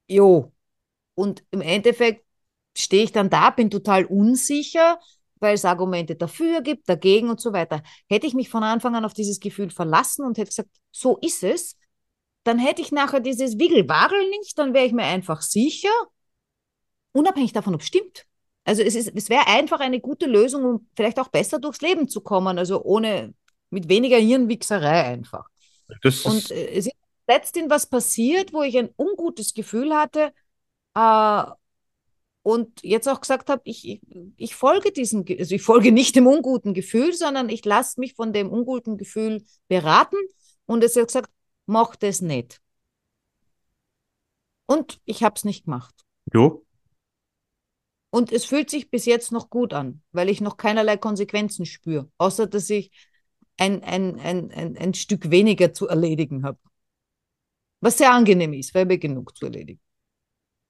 jo. 0.07 0.51
Und 1.15 1.43
im 1.51 1.61
Endeffekt 1.61 2.25
stehe 2.77 3.03
ich 3.03 3.11
dann 3.11 3.29
da, 3.29 3.49
bin 3.49 3.69
total 3.69 4.05
unsicher, 4.05 4.99
weil 5.39 5.55
es 5.55 5.65
Argumente 5.65 6.15
dafür 6.15 6.61
gibt, 6.61 6.87
dagegen 6.89 7.29
und 7.29 7.41
so 7.41 7.53
weiter. 7.53 7.81
Hätte 8.07 8.27
ich 8.27 8.33
mich 8.33 8.49
von 8.49 8.63
Anfang 8.63 8.95
an 8.95 9.05
auf 9.05 9.13
dieses 9.13 9.39
Gefühl 9.39 9.69
verlassen 9.69 10.25
und 10.25 10.37
hätte 10.37 10.49
gesagt, 10.49 10.69
so 10.91 11.17
ist 11.17 11.43
es, 11.43 11.77
dann 12.43 12.59
hätte 12.59 12.81
ich 12.81 12.91
nachher 12.91 13.19
dieses 13.19 13.59
Wiggelwagel 13.59 14.29
nicht, 14.29 14.57
dann 14.57 14.73
wäre 14.73 14.85
ich 14.85 14.93
mir 14.93 15.03
einfach 15.03 15.41
sicher, 15.41 15.89
unabhängig 17.11 17.53
davon, 17.53 17.75
ob 17.75 17.81
es 17.81 17.87
stimmt. 17.87 18.28
Also 18.69 18.83
es 18.83 18.93
ist, 18.93 19.11
es 19.15 19.29
wäre 19.31 19.47
einfach 19.47 19.79
eine 19.79 19.99
gute 19.99 20.27
Lösung, 20.27 20.63
um 20.63 20.87
vielleicht 20.95 21.19
auch 21.19 21.29
besser 21.29 21.57
durchs 21.57 21.81
Leben 21.81 22.07
zu 22.07 22.21
kommen, 22.21 22.59
also 22.59 22.83
ohne, 22.83 23.33
mit 23.71 23.89
weniger 23.89 24.17
Hirnwichserei 24.17 25.05
einfach. 25.05 25.49
das 26.03 26.23
Und 26.23 26.51
äh, 26.51 26.67
es 26.73 26.85
ist 26.85 26.95
letztens 27.27 27.67
was 27.71 27.87
passiert, 27.87 28.53
wo 28.53 28.61
ich 28.61 28.77
ein 28.77 28.89
ungutes 28.95 29.55
Gefühl 29.55 29.95
hatte 29.95 30.31
äh, 30.93 31.51
und 32.43 32.83
jetzt 32.83 33.09
auch 33.09 33.21
gesagt 33.21 33.49
habe, 33.49 33.63
ich, 33.65 33.89
ich, 33.89 34.01
ich 34.37 34.55
folge 34.55 34.91
diesem, 34.91 35.25
also 35.27 35.55
ich 35.55 35.63
folge 35.63 35.91
nicht 35.91 36.15
dem 36.15 36.27
unguten 36.27 36.75
Gefühl, 36.75 37.13
sondern 37.13 37.49
ich 37.49 37.65
lasse 37.65 37.99
mich 37.99 38.13
von 38.13 38.33
dem 38.33 38.51
unguten 38.51 38.97
Gefühl 38.97 39.43
beraten 39.67 40.17
und 40.67 40.83
es 40.83 40.95
hat 40.95 41.07
gesagt, 41.07 41.31
mach 41.65 41.95
das 41.95 42.21
nicht. 42.21 42.61
Und 44.67 45.01
ich 45.05 45.23
habe 45.23 45.33
es 45.37 45.43
nicht 45.43 45.65
gemacht. 45.65 45.95
jo, 46.31 46.63
Und 48.11 48.31
es 48.31 48.45
fühlt 48.45 48.69
sich 48.69 48.89
bis 48.89 49.05
jetzt 49.05 49.31
noch 49.31 49.49
gut 49.49 49.73
an, 49.73 50.01
weil 50.11 50.29
ich 50.29 50.41
noch 50.41 50.57
keinerlei 50.57 50.97
Konsequenzen 50.97 51.65
spüre, 51.65 52.11
außer 52.17 52.47
dass 52.47 52.69
ich 52.69 52.91
ein, 53.57 53.83
ein, 53.83 54.19
ein, 54.19 54.51
ein, 54.51 54.77
ein 54.77 54.93
Stück 54.93 55.29
weniger 55.29 55.73
zu 55.73 55.87
erledigen 55.87 56.43
habe. 56.43 56.57
Was 57.81 57.97
sehr 57.97 58.11
angenehm 58.11 58.53
ist, 58.53 58.73
weil 58.73 58.89
wir 58.89 58.97
genug 58.97 59.37
zu 59.37 59.45
erledigen. 59.45 59.79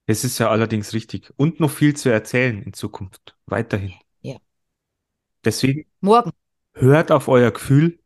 es 0.05 0.23
ist 0.23 0.37
ja 0.39 0.49
allerdings 0.49 0.93
richtig. 0.93 1.31
Und 1.37 1.59
noch 1.59 1.71
viel 1.71 1.95
zu 1.95 2.09
erzählen 2.09 2.61
in 2.61 2.73
Zukunft. 2.73 3.37
Weiterhin. 3.45 3.93
Ja. 4.21 4.37
Deswegen 5.45 5.85
Morgen. 6.01 6.31
hört 6.73 7.11
auf 7.11 7.27
euer 7.27 7.51
Gefühl. 7.51 7.99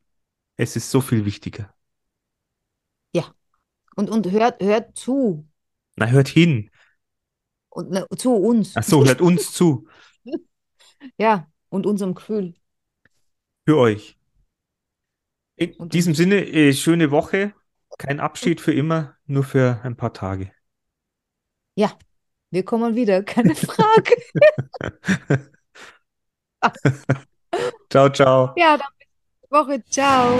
Es 0.58 0.76
ist 0.76 0.92
so 0.92 1.02
viel 1.02 1.26
wichtiger. 1.26 1.74
Und, 3.96 4.10
und 4.10 4.32
hört, 4.32 4.62
hört 4.62 4.98
zu. 4.98 5.48
Na, 5.96 6.08
hört 6.08 6.28
hin. 6.28 6.70
Und 7.74 7.90
na, 7.90 8.06
zu 8.16 8.36
uns. 8.36 8.74
Ach 8.76 8.84
so, 8.84 9.04
hört 9.04 9.22
uns 9.22 9.52
zu. 9.52 9.88
Ja, 11.18 11.52
und 11.68 11.86
unserem 11.86 12.16
Gefühl. 12.16 12.54
Für 13.66 13.78
euch. 13.78 14.18
In 15.58 15.74
Und 15.74 15.94
diesem. 15.94 16.16
Sinne, 16.16 16.46
äh, 16.46 16.72
schöne 16.72 17.12
Woche. 17.12 17.54
Kein 17.98 18.22
Abschied 18.22 18.62
für 18.62 18.74
immer, 18.74 19.18
nur 19.26 19.44
für 19.44 19.82
ein 19.84 19.98
paar 19.98 20.14
Tage. 20.14 20.54
Ja, 21.76 21.92
wir 22.52 22.64
kommen 22.64 22.96
wieder, 22.96 23.22
keine 23.22 23.54
Frage. 23.54 24.16
ciao, 27.90 28.10
ciao. 28.10 28.54
ja, 28.58 28.78
dann 28.78 28.88
bis 28.98 29.52
Woche. 29.52 29.84
Ciao. 29.90 30.40